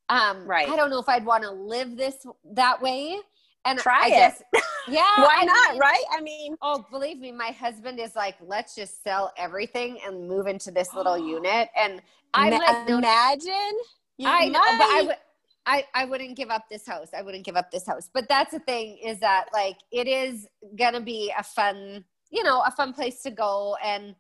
um 0.09 0.47
Right. 0.47 0.69
i 0.69 0.77
don't 0.77 0.91
know 0.91 0.99
if 1.01 1.09
i'd 1.09 1.25
want 1.25 1.43
to 1.45 1.51
live 1.51 1.97
this 1.97 2.25
that 2.55 2.81
way 2.81 3.19
and 3.65 3.79
Try 3.79 4.01
I 4.03 4.07
it. 4.07 4.11
guess, 4.11 4.43
yeah 4.89 5.03
Why 5.19 5.37
I 5.39 5.45
not, 5.45 5.71
mean- 5.73 5.81
right? 5.81 6.05
I 6.11 6.21
mean, 6.21 6.57
Oh, 6.63 6.85
believe 6.91 7.21
me, 7.21 7.31
my 7.31 7.53
husband 7.53 8.01
is 8.01 8.17
like, 8.17 8.35
let's 8.41 8.75
just 8.75 9.05
sell 9.05 9.33
everything 9.39 9.99
and 10.05 10.27
move 10.27 10.49
into 10.49 10.73
this 10.73 10.93
little 10.95 11.17
unit. 11.37 11.69
And 11.77 12.03
I'm 12.35 12.51
ma- 12.51 12.57
like, 12.57 12.89
imagine. 12.89 13.77
You 14.19 14.27
I 14.29 14.47
know, 14.49 14.59
but 14.59 14.89
I 14.91 15.03
would. 15.07 15.17
I, 15.65 15.87
I 15.95 16.05
wouldn't 16.07 16.37
give 16.37 16.51
up 16.51 16.69
this 16.69 16.85
house. 16.85 17.11
I 17.17 17.23
wouldn't 17.23 17.45
give 17.45 17.55
up 17.55 17.71
this 17.71 17.87
house. 17.87 18.11
But 18.13 18.29
that's 18.29 18.51
the 18.51 18.59
thing 18.59 18.99
is 18.99 19.21
that 19.21 19.45
like 19.53 19.77
it 19.93 20.09
is 20.09 20.49
gonna 20.77 21.01
be 21.01 21.33
a 21.39 21.45
fun, 21.45 22.05
you 22.33 22.43
know, 22.43 22.63
a 22.67 22.71
fun 22.71 22.93
place 22.93 23.23
to 23.23 23.31
go 23.31 23.77
and 23.85 24.15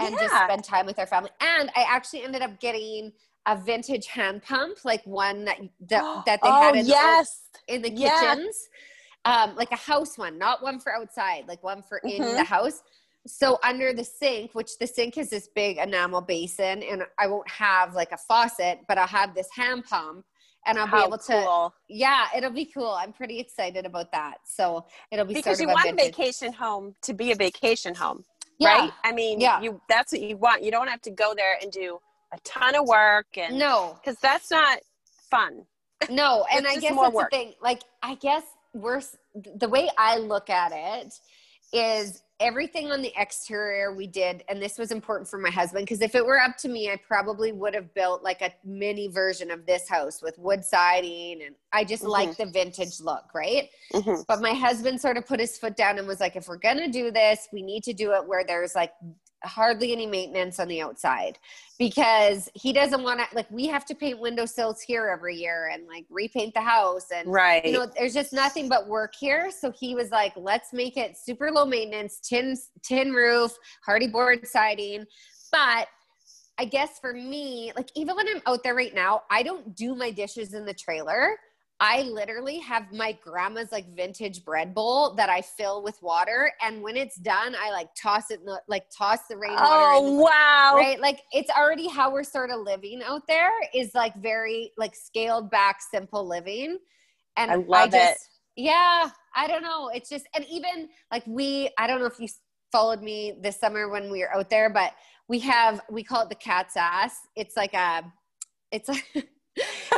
and 0.00 0.18
just 0.18 0.34
spend 0.34 0.64
time 0.64 0.86
with 0.86 0.98
our 0.98 1.06
family. 1.06 1.30
And 1.40 1.70
I 1.76 1.84
actually 1.88 2.24
ended 2.24 2.42
up 2.42 2.58
getting 2.60 3.12
a 3.46 3.56
vintage 3.56 4.06
hand 4.06 4.42
pump, 4.42 4.78
like 4.84 5.04
one 5.06 5.44
that 5.46 5.58
that, 5.88 6.04
that 6.26 6.40
they 6.42 6.50
oh, 6.50 6.52
had 6.52 6.74
in 6.74 6.86
the, 6.86 6.92
yes. 6.92 7.42
in 7.68 7.82
the 7.82 7.90
Yeah. 7.90 8.34
kitchens 8.34 8.68
um 9.24 9.56
like 9.56 9.70
a 9.72 9.76
house 9.76 10.16
one 10.16 10.38
not 10.38 10.62
one 10.62 10.78
for 10.78 10.94
outside 10.94 11.44
like 11.48 11.62
one 11.62 11.82
for 11.82 11.98
in 12.04 12.22
Mhm. 12.22 12.36
the 12.36 12.44
house 12.44 12.82
so 13.26 13.58
under 13.64 13.92
the 13.92 14.04
sink 14.04 14.54
which 14.54 14.78
the 14.78 14.86
sink 14.86 15.18
is 15.18 15.28
this 15.30 15.48
big 15.54 15.76
enamel 15.78 16.20
basin 16.20 16.82
and 16.82 17.02
i 17.18 17.26
won't 17.26 17.48
have 17.50 17.94
like 17.94 18.12
a 18.12 18.16
faucet 18.16 18.78
but 18.86 18.96
i'll 18.96 19.06
have 19.08 19.34
this 19.34 19.48
hand 19.54 19.84
pump 19.84 20.24
and 20.68 20.78
i'll 20.78 20.86
be 20.90 20.98
able 21.06 21.18
to 21.18 21.32
cool. 21.44 21.74
yeah 21.88 22.26
it'll 22.36 22.50
be 22.50 22.64
cool 22.66 22.90
i'm 23.00 23.12
pretty 23.12 23.38
excited 23.38 23.84
about 23.86 24.10
that 24.12 24.36
so 24.44 24.84
it'll 25.10 25.24
be 25.24 25.34
Because 25.34 25.60
you 25.60 25.68
want 25.68 25.90
a 25.90 25.94
vacation 25.94 26.52
home 26.52 26.94
to 27.02 27.14
be 27.14 27.32
a 27.32 27.34
vacation 27.36 27.94
home, 27.94 28.24
yeah. 28.58 28.68
right? 28.78 28.92
I 29.04 29.12
mean, 29.12 29.40
Yeah. 29.40 29.60
you 29.60 29.80
that's 29.88 30.12
what 30.12 30.20
you 30.20 30.36
want. 30.36 30.62
You 30.62 30.70
don't 30.70 30.88
have 30.88 31.00
to 31.02 31.10
go 31.10 31.32
there 31.36 31.56
and 31.62 31.70
do 31.72 31.98
a 32.32 32.38
ton 32.44 32.74
of 32.74 32.86
work 32.86 33.26
and 33.36 33.58
no 33.58 33.96
because 34.00 34.18
that's 34.20 34.50
not 34.50 34.78
fun. 35.30 35.64
no 36.10 36.44
and 36.54 36.66
i 36.66 36.76
guess 36.76 36.94
that's 36.94 37.14
work. 37.14 37.30
the 37.30 37.36
thing 37.36 37.54
like 37.62 37.82
i 38.02 38.14
guess 38.16 38.42
we're 38.74 39.00
the 39.56 39.68
way 39.68 39.88
i 39.98 40.18
look 40.18 40.50
at 40.50 40.72
it 40.74 41.14
is 41.72 42.22
everything 42.40 42.92
on 42.92 43.02
the 43.02 43.12
exterior 43.16 43.92
we 43.92 44.06
did 44.06 44.44
and 44.48 44.62
this 44.62 44.78
was 44.78 44.92
important 44.92 45.28
for 45.28 45.38
my 45.38 45.50
husband 45.50 45.84
because 45.84 46.00
if 46.00 46.14
it 46.14 46.24
were 46.24 46.38
up 46.40 46.56
to 46.56 46.68
me 46.68 46.88
i 46.88 46.96
probably 46.96 47.50
would 47.50 47.74
have 47.74 47.92
built 47.94 48.22
like 48.22 48.40
a 48.42 48.50
mini 48.64 49.08
version 49.08 49.50
of 49.50 49.66
this 49.66 49.88
house 49.88 50.22
with 50.22 50.38
wood 50.38 50.64
siding 50.64 51.42
and 51.44 51.56
i 51.72 51.82
just 51.82 52.04
Mhm. 52.04 52.10
like 52.10 52.36
the 52.36 52.46
vintage 52.46 53.00
look 53.00 53.24
right 53.34 53.68
Mhm. 53.92 54.24
but 54.28 54.40
my 54.40 54.52
husband 54.54 55.00
sort 55.00 55.16
of 55.16 55.26
put 55.26 55.40
his 55.40 55.58
foot 55.58 55.76
down 55.76 55.98
and 55.98 56.06
was 56.06 56.20
like 56.20 56.36
if 56.36 56.46
we're 56.46 56.58
gonna 56.58 56.88
do 56.88 57.10
this 57.10 57.48
we 57.52 57.60
need 57.60 57.82
to 57.82 57.92
do 57.92 58.12
it 58.12 58.24
where 58.24 58.44
there's 58.44 58.76
like 58.76 58.92
hardly 59.44 59.92
any 59.92 60.06
maintenance 60.06 60.58
on 60.58 60.68
the 60.68 60.80
outside 60.80 61.38
because 61.78 62.48
he 62.54 62.72
doesn't 62.72 63.02
want 63.02 63.20
to 63.20 63.26
like 63.36 63.50
we 63.50 63.66
have 63.66 63.84
to 63.84 63.94
paint 63.94 64.18
windowsills 64.18 64.80
here 64.80 65.08
every 65.08 65.36
year 65.36 65.70
and 65.72 65.86
like 65.86 66.04
repaint 66.10 66.52
the 66.54 66.60
house 66.60 67.06
and 67.14 67.30
right 67.30 67.64
you 67.64 67.72
know 67.72 67.86
there's 67.96 68.14
just 68.14 68.32
nothing 68.32 68.68
but 68.68 68.88
work 68.88 69.14
here. 69.18 69.50
So 69.50 69.70
he 69.70 69.94
was 69.94 70.10
like 70.10 70.32
let's 70.36 70.72
make 70.72 70.96
it 70.96 71.16
super 71.16 71.50
low 71.50 71.64
maintenance 71.64 72.18
tin 72.20 72.56
tin 72.82 73.12
roof 73.12 73.52
Hardie 73.86 74.10
board 74.10 74.46
siding. 74.46 75.04
But 75.50 75.88
I 76.58 76.64
guess 76.64 76.98
for 76.98 77.12
me, 77.12 77.72
like 77.76 77.90
even 77.94 78.16
when 78.16 78.26
I'm 78.28 78.42
out 78.46 78.64
there 78.64 78.74
right 78.74 78.94
now, 78.94 79.22
I 79.30 79.44
don't 79.44 79.76
do 79.76 79.94
my 79.94 80.10
dishes 80.10 80.54
in 80.54 80.64
the 80.64 80.74
trailer. 80.74 81.36
I 81.80 82.02
literally 82.02 82.58
have 82.58 82.92
my 82.92 83.12
grandma's 83.22 83.70
like 83.70 83.94
vintage 83.94 84.44
bread 84.44 84.74
bowl 84.74 85.14
that 85.14 85.28
I 85.28 85.42
fill 85.42 85.82
with 85.84 86.02
water, 86.02 86.52
and 86.60 86.82
when 86.82 86.96
it's 86.96 87.16
done, 87.16 87.54
I 87.60 87.70
like 87.70 87.88
toss 87.94 88.32
it, 88.32 88.40
in 88.40 88.46
the, 88.46 88.60
like 88.66 88.86
toss 88.96 89.20
the 89.30 89.36
rainwater. 89.36 89.64
Oh 89.64 90.14
wow! 90.14 90.72
Right, 90.74 91.00
like 91.00 91.20
it's 91.30 91.50
already 91.50 91.86
how 91.86 92.12
we're 92.12 92.24
sort 92.24 92.50
of 92.50 92.60
living 92.60 93.00
out 93.04 93.22
there 93.28 93.50
is 93.72 93.94
like 93.94 94.16
very 94.16 94.72
like 94.76 94.96
scaled 94.96 95.50
back, 95.50 95.78
simple 95.80 96.26
living, 96.26 96.78
and 97.36 97.50
I 97.50 97.54
love 97.54 97.94
I 97.94 97.98
just, 97.98 98.12
it. 98.56 98.64
Yeah, 98.64 99.10
I 99.36 99.46
don't 99.46 99.62
know. 99.62 99.88
It's 99.94 100.08
just, 100.08 100.26
and 100.34 100.44
even 100.50 100.88
like 101.12 101.22
we, 101.28 101.70
I 101.78 101.86
don't 101.86 102.00
know 102.00 102.06
if 102.06 102.18
you 102.18 102.26
followed 102.72 103.02
me 103.02 103.38
this 103.40 103.60
summer 103.60 103.88
when 103.88 104.10
we 104.10 104.20
were 104.20 104.34
out 104.34 104.50
there, 104.50 104.68
but 104.68 104.94
we 105.28 105.38
have 105.40 105.80
we 105.88 106.02
call 106.02 106.22
it 106.22 106.28
the 106.28 106.34
cat's 106.34 106.76
ass. 106.76 107.20
It's 107.36 107.56
like 107.56 107.74
a, 107.74 108.02
it's 108.72 108.88
like. 109.14 109.28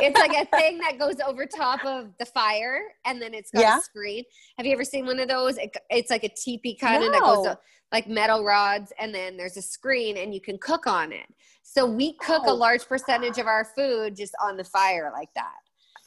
It's 0.01 0.19
like 0.19 0.31
a 0.33 0.45
thing 0.57 0.77
that 0.79 0.97
goes 0.99 1.15
over 1.25 1.45
top 1.45 1.83
of 1.85 2.09
the 2.17 2.25
fire 2.25 2.81
and 3.05 3.21
then 3.21 3.33
it's 3.33 3.51
got 3.51 3.61
Yeah. 3.61 3.77
a 3.79 3.81
screen. 3.81 4.23
Have 4.57 4.65
you 4.65 4.73
ever 4.73 4.83
seen 4.83 5.05
one 5.05 5.19
of 5.19 5.27
those? 5.27 5.57
It, 5.57 5.75
it's 5.89 6.09
like 6.09 6.23
a 6.23 6.29
teepee 6.29 6.75
kind 6.75 7.03
of 7.03 7.11
that 7.11 7.21
goes 7.21 7.45
up, 7.47 7.61
like 7.91 8.07
metal 8.07 8.43
rods 8.43 8.91
and 8.99 9.13
then 9.13 9.37
there's 9.37 9.57
a 9.57 9.61
screen 9.61 10.17
and 10.17 10.33
you 10.33 10.41
can 10.41 10.57
cook 10.57 10.87
on 10.87 11.11
it. 11.11 11.27
So 11.63 11.85
we 11.85 12.13
cook 12.13 12.43
a 12.45 12.49
Oh. 12.49 12.55
large 12.55 12.85
percentage 12.85 13.37
of 13.37 13.47
our 13.47 13.65
food 13.75 14.15
just 14.15 14.33
on 14.41 14.57
the 14.57 14.63
fire 14.63 15.11
like 15.13 15.29
that. 15.35 15.55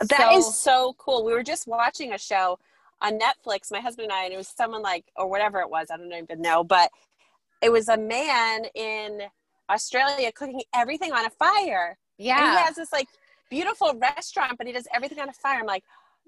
That 0.09 0.33
is 0.35 0.45
So- 0.47 0.51
so 0.53 0.93
cool. 0.99 1.25
We 1.25 1.33
were 1.33 1.45
just 1.45 1.67
watching 1.67 2.13
a 2.13 2.19
show 2.19 2.59
on 3.01 3.19
Netflix, 3.19 3.71
my 3.71 3.81
husband 3.81 4.07
and 4.11 4.13
I, 4.13 4.25
and 4.25 4.33
it 4.33 4.37
was 4.37 4.49
someone 4.49 4.83
like, 4.83 5.05
or 5.17 5.27
whatever 5.29 5.61
it 5.61 5.71
was, 5.71 5.89
I 5.91 5.97
don't 5.97 6.13
even 6.13 6.41
know, 6.43 6.65
but 6.65 6.91
it 7.63 7.71
was 7.71 7.89
a 7.89 7.97
man 7.97 8.65
in 8.75 9.23
Australia 9.71 10.31
cooking 10.33 10.63
everything 10.75 11.13
on 11.13 11.25
a 11.25 11.31
fire. 11.31 11.97
And 12.19 12.27
he 12.27 12.31
has 12.31 12.77
this 12.77 12.93
like 12.93 13.09
beautiful 13.51 13.95
restaurant, 13.95 14.55
but 14.59 14.67
he 14.67 14.73
does 14.73 14.87
everything 14.95 15.19
on 15.21 15.29
a 15.29 15.33
fire. 15.33 15.61
I'm 15.61 15.67
like, 15.67 15.85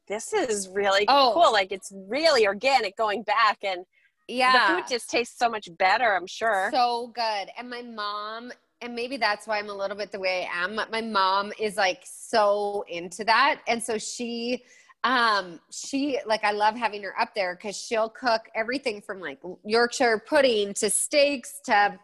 this 0.09 0.33
is 0.33 0.69
really 0.69 1.05
Oh. 1.09 1.33
cool. 1.35 1.53
Like 1.53 1.73
it's 1.73 1.93
really 2.09 2.47
organic 2.47 2.97
going 2.97 3.23
back 3.23 3.59
and 3.63 3.85
yeah. 4.29 4.69
the 4.69 4.75
food 4.75 4.89
just 4.89 5.11
tastes 5.11 5.39
so 5.39 5.49
much 5.49 5.69
better, 5.79 6.15
I'm 6.17 6.27
sure. 6.27 6.71
so 6.73 7.13
good. 7.15 7.49
And 7.59 7.69
my 7.71 7.83
mom, 7.83 8.53
and 8.81 8.95
maybe 8.95 9.17
that's 9.17 9.47
why 9.47 9.59
I'm 9.59 9.71
a 9.71 9.75
little 9.75 9.97
bit 9.97 10.13
the 10.13 10.19
way 10.21 10.49
I 10.53 10.65
am. 10.65 10.77
But 10.77 10.91
my 10.91 11.01
mom 11.01 11.53
is 11.59 11.77
like 11.77 12.03
so 12.05 12.85
into 12.89 13.25
that. 13.25 13.61
And 13.67 13.83
so 13.83 13.99
she, 13.99 14.65
um, 15.05 15.61
she 15.71 16.19
like 16.27 16.43
I 16.45 16.51
love 16.51 16.75
having 16.77 17.03
her 17.05 17.19
up 17.21 17.35
there 17.35 17.55
because 17.55 17.77
she'll 17.77 18.09
cook 18.09 18.43
everything 18.55 19.01
from 19.01 19.21
like 19.21 19.39
Yorkshire 19.65 20.23
pudding 20.29 20.75
to 20.75 20.91
steaks 20.91 21.61
to 21.67 21.99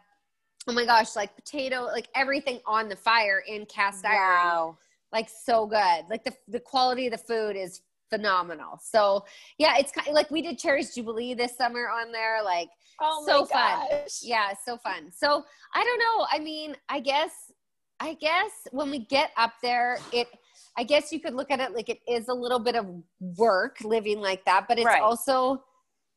oh 0.68 0.72
my 0.72 0.84
gosh, 0.84 1.16
like 1.16 1.34
potato, 1.34 1.82
like 1.86 2.08
everything 2.14 2.60
on 2.66 2.88
the 2.88 2.94
fire 2.96 3.42
in 3.48 3.66
cast 3.66 4.04
iron. 4.04 4.18
Wow. 5.12 5.18
Like 5.18 5.28
so 5.28 5.66
good. 5.66 6.04
Like 6.10 6.24
the 6.24 6.32
the 6.48 6.60
quality 6.60 7.06
of 7.06 7.12
the 7.12 7.18
food 7.18 7.56
is 7.56 7.82
phenomenal. 8.10 8.78
So 8.82 9.24
yeah, 9.58 9.76
it's 9.78 9.92
kind 9.92 10.08
of 10.08 10.14
like 10.14 10.30
we 10.30 10.42
did 10.42 10.58
Cherries 10.58 10.94
Jubilee 10.94 11.34
this 11.34 11.56
summer 11.56 11.88
on 11.88 12.12
there. 12.12 12.42
Like 12.44 12.68
Oh 13.00 13.24
So 13.26 13.40
my 13.52 13.86
fun. 13.90 14.00
yeah, 14.22 14.52
so 14.64 14.76
fun. 14.78 15.10
So 15.12 15.44
I 15.74 15.82
don't 15.84 15.98
know. 15.98 16.26
I 16.30 16.38
mean, 16.38 16.76
I 16.88 17.00
guess, 17.00 17.30
I 18.00 18.14
guess 18.14 18.50
when 18.70 18.90
we 18.90 19.00
get 19.06 19.30
up 19.36 19.52
there, 19.62 19.98
it, 20.12 20.28
I 20.76 20.84
guess 20.84 21.10
you 21.10 21.18
could 21.20 21.34
look 21.34 21.50
at 21.50 21.58
it 21.58 21.72
like 21.74 21.88
it 21.88 22.00
is 22.06 22.28
a 22.28 22.34
little 22.34 22.58
bit 22.58 22.76
of 22.76 22.86
work 23.36 23.78
living 23.82 24.20
like 24.20 24.44
that, 24.44 24.66
but 24.68 24.78
it's 24.78 24.86
Right. 24.86 25.02
also 25.02 25.64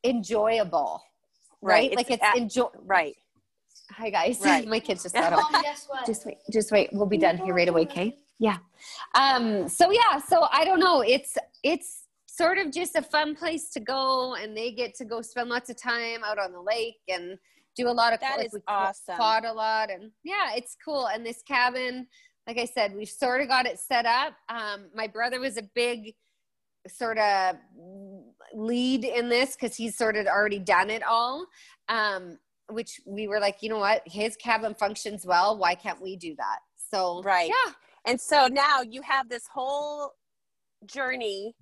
enjoyable, 0.04 1.02
right? 1.62 1.90
Right. 1.90 1.96
Like 1.96 2.10
it's 2.10 2.22
a- 2.22 2.36
enjoy. 2.36 2.68
right. 2.84 3.16
Hi 3.92 4.10
guys, 4.10 4.40
Right. 4.44 4.66
my 4.68 4.78
kids 4.80 5.02
just 5.04 5.14
got 5.22 5.32
home. 5.32 5.44
Mom, 5.52 5.62
guess 5.62 5.86
what? 5.88 6.06
Just 6.06 6.26
wait, 6.26 6.36
just 6.52 6.70
wait. 6.72 6.90
We'll 6.92 7.06
be 7.06 7.18
done 7.18 7.38
here 7.38 7.54
right 7.54 7.68
away, 7.68 7.82
okay? 7.82 8.16
Yeah. 8.38 8.58
Um, 9.14 9.68
so 9.68 9.90
yeah, 9.90 10.18
so 10.18 10.46
I 10.52 10.64
don't 10.64 10.80
know. 10.80 11.00
It's 11.02 11.36
it's 11.62 12.04
sort 12.26 12.58
of 12.58 12.70
just 12.70 12.96
a 12.96 13.02
fun 13.02 13.34
place 13.34 13.70
to 13.70 13.80
go 13.80 14.34
and 14.34 14.54
they 14.56 14.70
get 14.70 14.94
to 14.94 15.04
go 15.06 15.22
spend 15.22 15.48
lots 15.48 15.70
of 15.70 15.76
time 15.80 16.22
out 16.22 16.38
on 16.38 16.52
the 16.52 16.60
lake 16.60 16.96
and 17.08 17.38
do 17.76 17.88
a 17.88 17.90
lot 17.90 18.12
of 18.12 18.20
That 18.20 18.36
like 18.38 18.46
is 18.48 18.52
we 18.52 18.60
awesome. 18.68 19.16
quad 19.16 19.44
a 19.46 19.52
lot 19.52 19.90
and 19.90 20.10
yeah, 20.22 20.52
it's 20.54 20.76
cool. 20.84 21.06
And 21.08 21.24
this 21.24 21.42
cabin, 21.42 22.06
like 22.46 22.58
I 22.58 22.66
said, 22.66 22.94
we've 22.94 23.08
sort 23.08 23.40
of 23.40 23.48
got 23.48 23.64
it 23.66 23.78
set 23.78 24.04
up. 24.04 24.34
Um, 24.50 24.90
my 24.94 25.06
brother 25.06 25.40
was 25.40 25.56
a 25.56 25.62
big 25.74 26.14
sort 26.88 27.16
of 27.18 27.56
lead 28.54 29.04
in 29.04 29.28
this 29.30 29.56
because 29.56 29.74
he's 29.74 29.96
sort 29.96 30.16
of 30.16 30.26
already 30.26 30.58
done 30.58 30.90
it 30.90 31.02
all. 31.02 31.46
Um, 31.88 32.38
which 32.68 33.00
we 33.06 33.28
were 33.28 33.38
like, 33.40 33.62
you 33.62 33.68
know 33.70 33.78
what, 33.78 34.02
his 34.06 34.36
cabin 34.36 34.74
functions 34.74 35.24
well. 35.24 35.56
Why 35.56 35.74
can't 35.74 36.02
we 36.02 36.16
do 36.16 36.34
that? 36.36 36.58
So 36.90 37.22
Right. 37.22 37.48
yeah, 37.48 37.72
And 38.06 38.20
so 38.20 38.46
now 38.46 38.82
you 38.82 39.02
have 39.02 39.28
this 39.28 39.46
whole 39.52 40.12
journey 40.86 41.54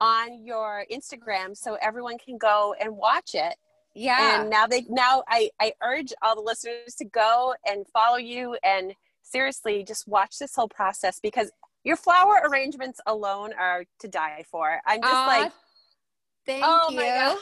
on 0.00 0.44
your 0.44 0.84
Instagram 0.92 1.56
so 1.56 1.76
everyone 1.80 2.18
can 2.18 2.36
go 2.36 2.74
and 2.80 2.96
watch 2.96 3.34
it. 3.34 3.54
yeah, 3.94 4.40
And 4.40 4.50
now 4.50 4.66
they 4.66 4.84
now 4.88 5.22
I, 5.28 5.50
I 5.60 5.72
urge 5.82 6.12
all 6.22 6.34
the 6.34 6.42
listeners 6.42 6.94
to 6.98 7.04
go 7.04 7.54
and 7.64 7.86
follow 7.88 8.16
you 8.16 8.56
and 8.64 8.94
seriously 9.22 9.84
just 9.84 10.08
watch 10.08 10.38
this 10.40 10.54
whole 10.56 10.68
process 10.68 11.20
because 11.22 11.52
your 11.84 11.96
flower 11.96 12.42
arrangements 12.48 13.00
alone 13.06 13.52
are 13.58 13.84
to 14.00 14.08
die 14.08 14.44
for. 14.50 14.80
I'm 14.86 15.00
just 15.00 15.14
Aw, 15.14 15.26
like 15.26 15.52
thank 16.46 16.64
oh 16.66 16.88
you. 16.90 16.96
my 16.96 17.06
God. 17.06 17.38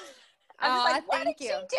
I'm 0.62 0.72
just 0.72 0.84
like, 0.92 1.08
what 1.08 1.22
thank 1.24 1.38
did 1.38 1.44
you. 1.46 1.52
you 1.54 1.60
do? 1.70 1.76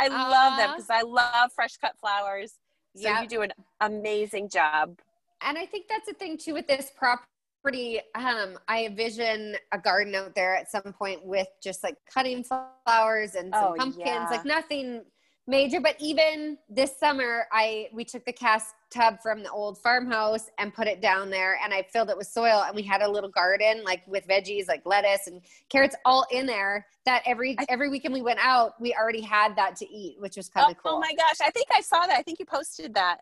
I 0.00 0.08
love 0.08 0.58
them 0.58 0.70
because 0.70 0.90
I 0.90 1.02
love 1.02 1.52
fresh 1.54 1.76
cut 1.76 1.96
flowers. 2.00 2.54
So 2.96 3.08
Yeah. 3.08 3.22
you 3.22 3.28
do 3.28 3.42
an 3.42 3.52
amazing 3.80 4.48
job. 4.48 4.98
And 5.46 5.58
I 5.58 5.66
think 5.66 5.86
that's 5.88 6.06
the 6.06 6.14
thing 6.14 6.36
too 6.38 6.54
with 6.54 6.66
this 6.66 6.90
property. 6.96 8.00
Um, 8.14 8.58
I 8.68 8.86
envision 8.86 9.56
a 9.72 9.78
garden 9.78 10.14
out 10.14 10.34
there 10.34 10.54
at 10.56 10.70
some 10.70 10.92
point 10.92 11.24
with 11.24 11.46
just 11.62 11.82
like 11.84 11.96
cutting 12.12 12.42
flowers 12.44 13.34
and 13.34 13.54
some 13.54 13.72
Oh, 13.72 13.74
pumpkins, 13.78 14.04
yeah. 14.06 14.28
like 14.30 14.44
nothing 14.44 15.04
major. 15.46 15.80
But 15.80 15.96
even 16.00 16.58
this 16.68 16.98
summer, 16.98 17.46
I 17.52 17.88
we 17.92 18.04
took 18.04 18.24
the 18.24 18.32
cast 18.32 18.74
tub 18.90 19.20
from 19.22 19.42
the 19.42 19.50
old 19.50 19.78
farmhouse 19.78 20.50
and 20.58 20.74
put 20.74 20.86
it 20.88 21.00
down 21.00 21.30
there, 21.30 21.58
and 21.62 21.72
I 21.72 21.82
filled 21.92 22.10
it 22.10 22.16
with 22.16 22.26
soil, 22.26 22.64
and 22.66 22.74
we 22.74 22.82
had 22.82 23.00
a 23.00 23.08
little 23.08 23.30
garden 23.30 23.82
like 23.84 24.02
with 24.08 24.26
veggies 24.26 24.66
like 24.68 24.82
lettuce 24.84 25.28
and 25.28 25.40
carrots 25.68 25.94
all 26.04 26.26
in 26.32 26.46
there. 26.46 26.86
That 27.06 27.22
every 27.26 27.56
every 27.68 27.88
weekend 27.90 28.12
we 28.14 28.22
went 28.22 28.38
out, 28.42 28.72
we 28.80 28.92
already 28.94 29.20
had 29.22 29.54
that 29.56 29.76
to 29.76 29.88
eat, 29.88 30.20
which 30.20 30.36
was 30.36 30.48
kind 30.48 30.66
Oh, 30.68 30.70
of 30.72 30.78
cool. 30.78 30.92
oh 30.94 30.98
my 31.00 31.12
gosh. 31.14 31.40
I 31.40 31.50
think 31.50 31.66
I 31.72 31.80
saw 31.80 32.06
that. 32.06 32.18
I 32.18 32.22
think 32.22 32.38
you 32.40 32.44
posted 32.46 32.94
that. 32.94 33.18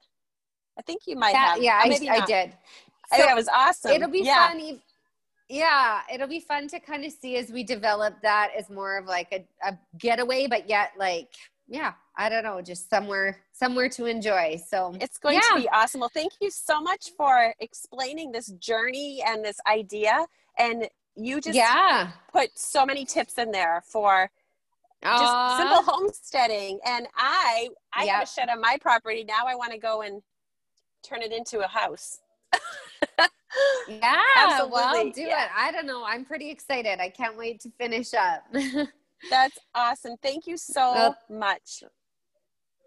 I 0.79 0.83
think 0.83 1.03
you 1.07 1.17
might 1.17 1.33
That- 1.33 1.55
have. 1.55 1.63
yeah, 1.63 1.79
Or 1.79 1.93
I, 2.11 2.23
I 2.23 2.25
did. 2.27 2.53
Oh, 3.13 3.17
I 3.17 3.19
So- 3.21 3.29
it 3.31 3.35
was 3.35 3.49
awesome. 3.49 3.91
it'll 3.93 4.11
be 4.11 4.21
yeah. 4.21 4.49
fun 4.49 4.81
yeah 5.53 6.03
it'll 6.13 6.29
be 6.29 6.39
fun 6.39 6.69
to 6.69 6.79
kind 6.79 7.05
of 7.05 7.11
see 7.13 7.37
as 7.37 7.51
we 7.51 7.65
develop 7.65 8.15
that 8.23 8.51
as 8.57 8.71
more 8.71 8.97
of 8.97 9.07
like 9.07 9.27
a, 9.33 9.45
a 9.69 9.77
getaway 9.99 10.47
but 10.47 10.69
yet 10.69 10.93
like 10.97 11.35
yeah 11.67 11.93
i 12.17 12.29
don't 12.29 12.45
know 12.45 12.63
just 12.63 12.89
somewhere 12.89 13.37
somewhere 13.53 13.89
to 13.89 14.07
enjoy 14.07 14.57
so 14.69 14.95
It's 15.01 15.19
going 15.19 15.35
Yeah. 15.43 15.57
to 15.57 15.61
be 15.63 15.69
awesome. 15.71 16.01
Well, 16.01 16.09
thank 16.15 16.35
you 16.41 16.51
so 16.53 16.81
much 16.81 17.11
for 17.17 17.53
explaining 17.59 18.31
this 18.33 18.47
journey 18.61 19.23
and 19.27 19.45
this 19.45 19.59
idea. 19.67 20.25
And 20.57 20.89
you 21.17 21.41
just 21.41 21.57
yeah 21.57 22.13
put 22.33 22.57
so 22.59 22.87
many 22.87 23.05
tips 23.05 23.37
in 23.37 23.51
there 23.51 23.83
for 23.85 24.31
just 25.03 25.13
Aw. 25.23 25.59
simple 25.59 25.83
homesteading. 25.93 26.79
And 26.87 27.07
I, 27.17 27.69
I 27.93 28.05
have 28.07 28.23
a 28.23 28.27
shed 28.27 28.49
on 28.49 28.61
my 28.61 28.79
property. 28.81 29.25
Now 29.25 29.45
I 29.47 29.55
want 29.55 29.73
to 29.73 29.79
go 29.79 30.03
and 30.03 30.23
turn 31.03 31.23
it 31.23 31.33
into 31.33 31.61
a 31.61 31.69
house. 31.69 32.21
yeah 33.89 34.63
well 34.65 34.95
Absolutely, 34.95 35.11
do 35.13 35.23
yeah. 35.23 35.45
it 35.47 35.51
i 35.57 35.73
don't 35.73 35.87
know 35.87 36.05
i'm 36.05 36.25
pretty 36.25 36.51
excited 36.51 37.01
i 37.01 37.09
can't 37.09 37.37
wait 37.37 37.61
to 37.61 37.71
finish 37.79 38.15
up 38.15 38.45
That's 39.29 39.59
awesome. 39.75 40.17
Thank 40.23 40.47
you 40.47 40.57
so 40.57 40.93
Well, 40.95 41.17
much. 41.29 41.83